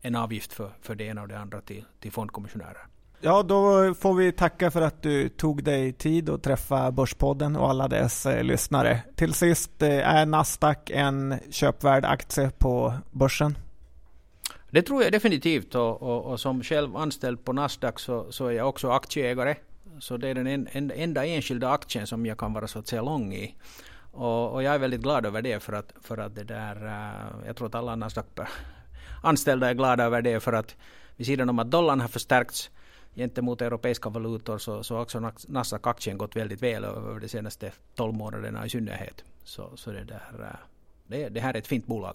en 0.00 0.14
avgift 0.14 0.52
för, 0.52 0.70
för 0.80 0.94
det 0.94 1.04
ena 1.04 1.22
och 1.22 1.28
det 1.28 1.38
andra 1.38 1.60
till, 1.60 1.84
till 2.00 2.12
fondkommissionärer. 2.12 2.86
Ja, 3.20 3.42
då 3.42 3.94
får 3.94 4.14
vi 4.14 4.32
tacka 4.32 4.70
för 4.70 4.82
att 4.82 5.02
du 5.02 5.28
tog 5.28 5.64
dig 5.64 5.92
tid 5.92 6.30
att 6.30 6.42
träffa 6.42 6.90
Börspodden 6.90 7.56
och 7.56 7.70
alla 7.70 7.88
dess 7.88 8.26
eh, 8.26 8.44
lyssnare. 8.44 9.02
Till 9.14 9.34
sist, 9.34 9.82
eh, 9.82 10.14
är 10.14 10.26
Nasdaq 10.26 10.90
en 10.90 11.34
köpvärd 11.50 12.04
aktie 12.04 12.50
på 12.58 12.94
börsen? 13.10 13.58
Det 14.70 14.82
tror 14.82 15.02
jag 15.02 15.12
definitivt 15.12 15.74
och, 15.74 16.02
och, 16.02 16.24
och, 16.24 16.40
som 16.40 16.62
själv 16.62 16.96
anställd 16.96 17.44
på 17.44 17.52
Nasdaq 17.52 17.98
så, 17.98 18.32
så 18.32 18.46
är 18.46 18.52
jag 18.52 18.68
också 18.68 18.90
aktieägare. 18.90 19.54
Så 20.00 20.16
det 20.16 20.28
är 20.28 20.34
den 20.34 20.46
en, 20.46 20.68
en, 20.72 20.90
enda 20.90 21.26
enskilda 21.26 21.70
aktien 21.70 22.06
som 22.06 22.26
jag 22.26 22.38
kan 22.38 22.52
vara 22.52 22.68
så 22.68 22.78
att 22.78 22.88
säga 22.88 23.02
lång 23.02 23.34
i. 23.34 23.54
Och, 24.12 24.52
och 24.52 24.62
jag 24.62 24.74
är 24.74 24.78
väldigt 24.78 25.00
glad 25.00 25.26
över 25.26 25.42
det 25.42 25.60
för 25.60 25.72
att, 25.72 25.92
för 26.02 26.18
att 26.18 26.34
det 26.34 26.44
där, 26.44 26.84
uh, 26.84 27.46
jag 27.46 27.56
tror 27.56 27.66
att 27.66 27.74
alla 27.74 27.96
Nasdaq 27.96 28.26
anställda 29.22 29.70
är 29.70 29.74
glada 29.74 30.04
över 30.04 30.22
det 30.22 30.40
för 30.40 30.52
att 30.52 30.76
vid 31.16 31.26
sidan 31.26 31.48
om 31.48 31.58
att 31.58 31.70
dollarn 31.70 32.00
har 32.00 32.08
förstärkts 32.08 32.70
gentemot 33.14 33.62
europeiska 33.62 34.08
valutor 34.08 34.58
så, 34.58 34.82
så 34.82 34.94
har 34.94 35.02
också 35.02 35.32
Nasdaq-aktien 35.48 36.18
gått 36.18 36.36
väldigt 36.36 36.62
väl 36.62 36.84
över 36.84 37.20
de 37.20 37.28
senaste 37.28 37.72
12 37.94 38.14
månaderna 38.14 38.66
i 38.66 38.70
synnerhet. 38.70 39.24
Så, 39.44 39.70
så 39.76 39.90
det, 39.90 40.04
där, 40.04 40.40
uh, 40.40 40.46
det, 41.06 41.28
det 41.28 41.40
här 41.40 41.54
är 41.54 41.58
ett 41.58 41.66
fint 41.66 41.86
bolag. 41.86 42.14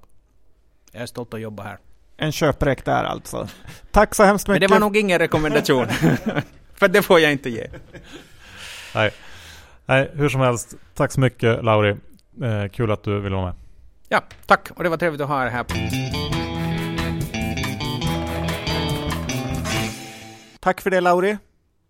Jag 0.92 1.02
är 1.02 1.06
stolt 1.06 1.34
att 1.34 1.42
jobba 1.42 1.64
här. 1.64 1.78
En 2.18 2.32
köprek 2.32 2.86
där 2.86 3.04
alltså. 3.04 3.48
Tack 3.92 4.16
så 4.16 4.24
hemskt 4.24 4.48
mycket. 4.48 4.62
Men 4.62 4.70
det 4.70 4.74
var 4.74 4.80
nog 4.80 4.98
ingen 4.98 5.20
rekommendation. 5.20 5.88
För 6.76 6.88
det 6.88 7.01
får 7.01 7.19
jag 7.19 7.32
inte 7.32 7.49
ge. 7.49 7.67
Nej. 8.95 9.11
Nej, 9.86 10.11
hur 10.13 10.30
som 10.30 10.41
helst. 10.41 10.76
Tack 10.93 11.11
så 11.11 11.19
mycket 11.19 11.63
Lauri. 11.63 11.95
Eh, 12.43 12.67
kul 12.71 12.91
att 12.91 13.03
du 13.03 13.19
ville 13.19 13.36
vara 13.36 13.45
med. 13.45 13.55
Ja, 14.09 14.23
tack. 14.45 14.71
Och 14.71 14.84
det 14.84 14.89
var 14.89 14.97
trevligt 14.97 15.21
att 15.21 15.28
ha 15.28 15.45
er 15.45 15.49
här. 15.49 15.65
Tack 20.59 20.82
för 20.82 20.89
det 20.89 21.01
Lauri. 21.01 21.38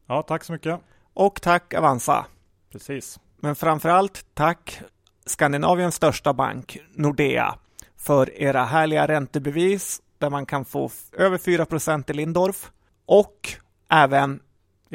Ja, 0.07 0.21
tack 0.21 0.43
så 0.43 0.53
mycket. 0.53 0.79
Och 1.13 1.41
tack 1.41 1.73
Avanza. 1.73 2.25
Precis. 2.71 3.19
Men 3.39 3.55
framförallt 3.55 4.25
tack 4.33 4.81
Skandinaviens 5.25 5.95
största 5.95 6.33
bank, 6.33 6.77
Nordea, 6.93 7.55
för 7.97 8.41
era 8.41 8.63
härliga 8.63 9.07
räntebevis 9.07 10.01
där 10.17 10.29
man 10.29 10.45
kan 10.45 10.65
få 10.65 10.89
över 11.17 11.37
4% 11.37 12.11
i 12.11 12.13
Lindorf 12.13 12.71
och 13.05 13.49
även 13.89 14.39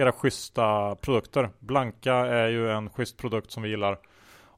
era 0.01 0.13
schyssta 0.13 0.95
produkter. 0.95 1.51
Blanka 1.59 2.15
är 2.15 2.49
ju 2.49 2.71
en 2.71 2.91
schysst 2.91 3.17
produkt 3.17 3.51
som 3.51 3.63
vi 3.63 3.69
gillar 3.69 3.99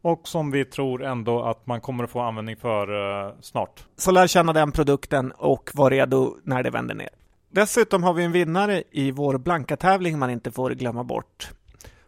och 0.03 0.29
som 0.29 0.51
vi 0.51 0.65
tror 0.65 1.05
ändå 1.05 1.43
att 1.43 1.67
man 1.67 1.81
kommer 1.81 2.05
att 2.05 2.11
få 2.11 2.21
användning 2.21 2.57
för 2.57 3.25
eh, 3.27 3.35
snart. 3.41 3.85
Så 3.97 4.11
lär 4.11 4.27
känna 4.27 4.53
den 4.53 4.73
produkten 4.73 5.33
och 5.33 5.71
var 5.75 5.91
redo 5.91 6.37
när 6.43 6.63
det 6.63 6.71
vänder 6.71 6.95
ner. 6.95 7.09
Dessutom 7.51 8.03
har 8.03 8.15
vi 8.15 8.25
en 8.25 8.33
vinnare 8.33 8.83
i 8.91 9.11
vår 9.11 9.39
Blanka-tävling 9.39 10.19
man 10.19 10.31
inte 10.31 10.51
får 10.51 10.71
glömma 10.71 11.05
bort. 11.05 11.51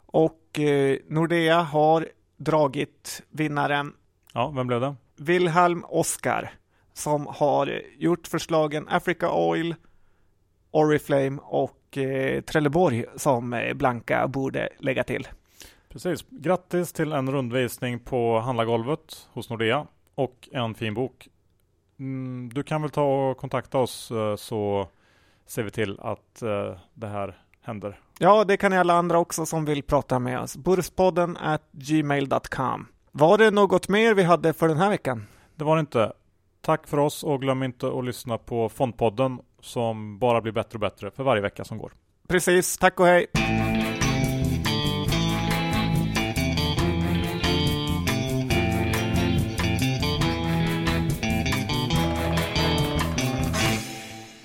Och 0.07 0.59
eh, 0.59 0.97
Nordea 1.09 1.61
har 1.61 2.09
dragit 2.37 3.23
vinnaren. 3.31 3.93
Ja, 4.33 4.53
vem 4.57 4.67
blev 4.67 4.81
det? 4.81 4.95
Wilhelm 5.17 5.85
Oskar 5.89 6.53
som 6.93 7.27
har 7.27 7.83
gjort 7.99 8.27
förslagen 8.27 8.89
Africa 8.89 9.33
Oil, 9.33 9.75
Oriflame 10.71 11.39
och 11.43 11.84
eh, 11.99 12.41
Trelleborg 12.41 13.05
som 13.17 13.53
eh, 13.53 13.75
Blanka 13.75 14.29
borde 14.29 14.69
lägga 14.79 15.05
till. 15.05 15.29
Precis. 15.89 16.25
Grattis 16.31 16.93
till 16.93 17.13
en 17.13 17.33
rundvisning 17.33 17.99
på 17.99 18.39
handlargolvet 18.41 19.29
hos 19.33 19.51
Nordea 19.51 19.87
och 20.15 20.49
en 20.53 20.75
fin 20.75 20.95
bok. 20.95 21.29
Mm, 21.99 22.51
du 22.55 22.63
kan 22.63 22.83
väl 22.83 22.91
ta 22.91 23.31
och 23.31 23.37
kontakta 23.37 23.79
oss 23.79 24.11
eh, 24.11 24.37
så 24.37 24.89
ser 25.47 25.63
vi 25.63 25.71
till 25.71 26.01
att 26.01 26.43
det 26.95 27.07
här 27.07 27.39
händer. 27.61 28.01
Ja, 28.19 28.45
det 28.45 28.57
kan 28.57 28.71
ni 28.71 28.79
alla 28.79 28.95
andra 28.95 29.19
också 29.19 29.47
som 29.47 29.65
vill 29.65 29.83
prata 29.83 30.19
med 30.19 30.41
oss. 30.41 30.57
Burspodden 30.57 31.37
at 31.37 31.63
gmail.com. 31.73 32.87
Var 33.13 33.39
det 33.39 33.51
något 33.51 33.89
mer 33.89 34.15
vi 34.15 34.23
hade 34.23 34.53
för 34.53 34.69
den 34.69 34.77
här 34.77 34.91
veckan? 34.91 35.27
Det 35.55 35.65
var 35.65 35.77
det 35.77 35.81
inte. 35.81 36.13
Tack 36.61 36.89
för 36.89 36.99
oss 36.99 37.25
och 37.25 37.41
glöm 37.41 37.63
inte 37.63 37.99
att 37.99 38.05
lyssna 38.05 38.39
på 38.39 38.69
Fondpodden 38.69 39.39
som 39.65 40.19
bara 40.19 40.41
blir 40.41 40.53
bättre 40.53 40.77
och 40.77 40.81
bättre 40.81 41.11
för 41.11 41.23
varje 41.23 41.43
vecka 41.43 41.65
som 41.65 41.79
går. 41.79 41.93
Precis. 42.29 42.79
Tack 42.79 43.01
och 43.01 43.07
hej! 43.07 43.27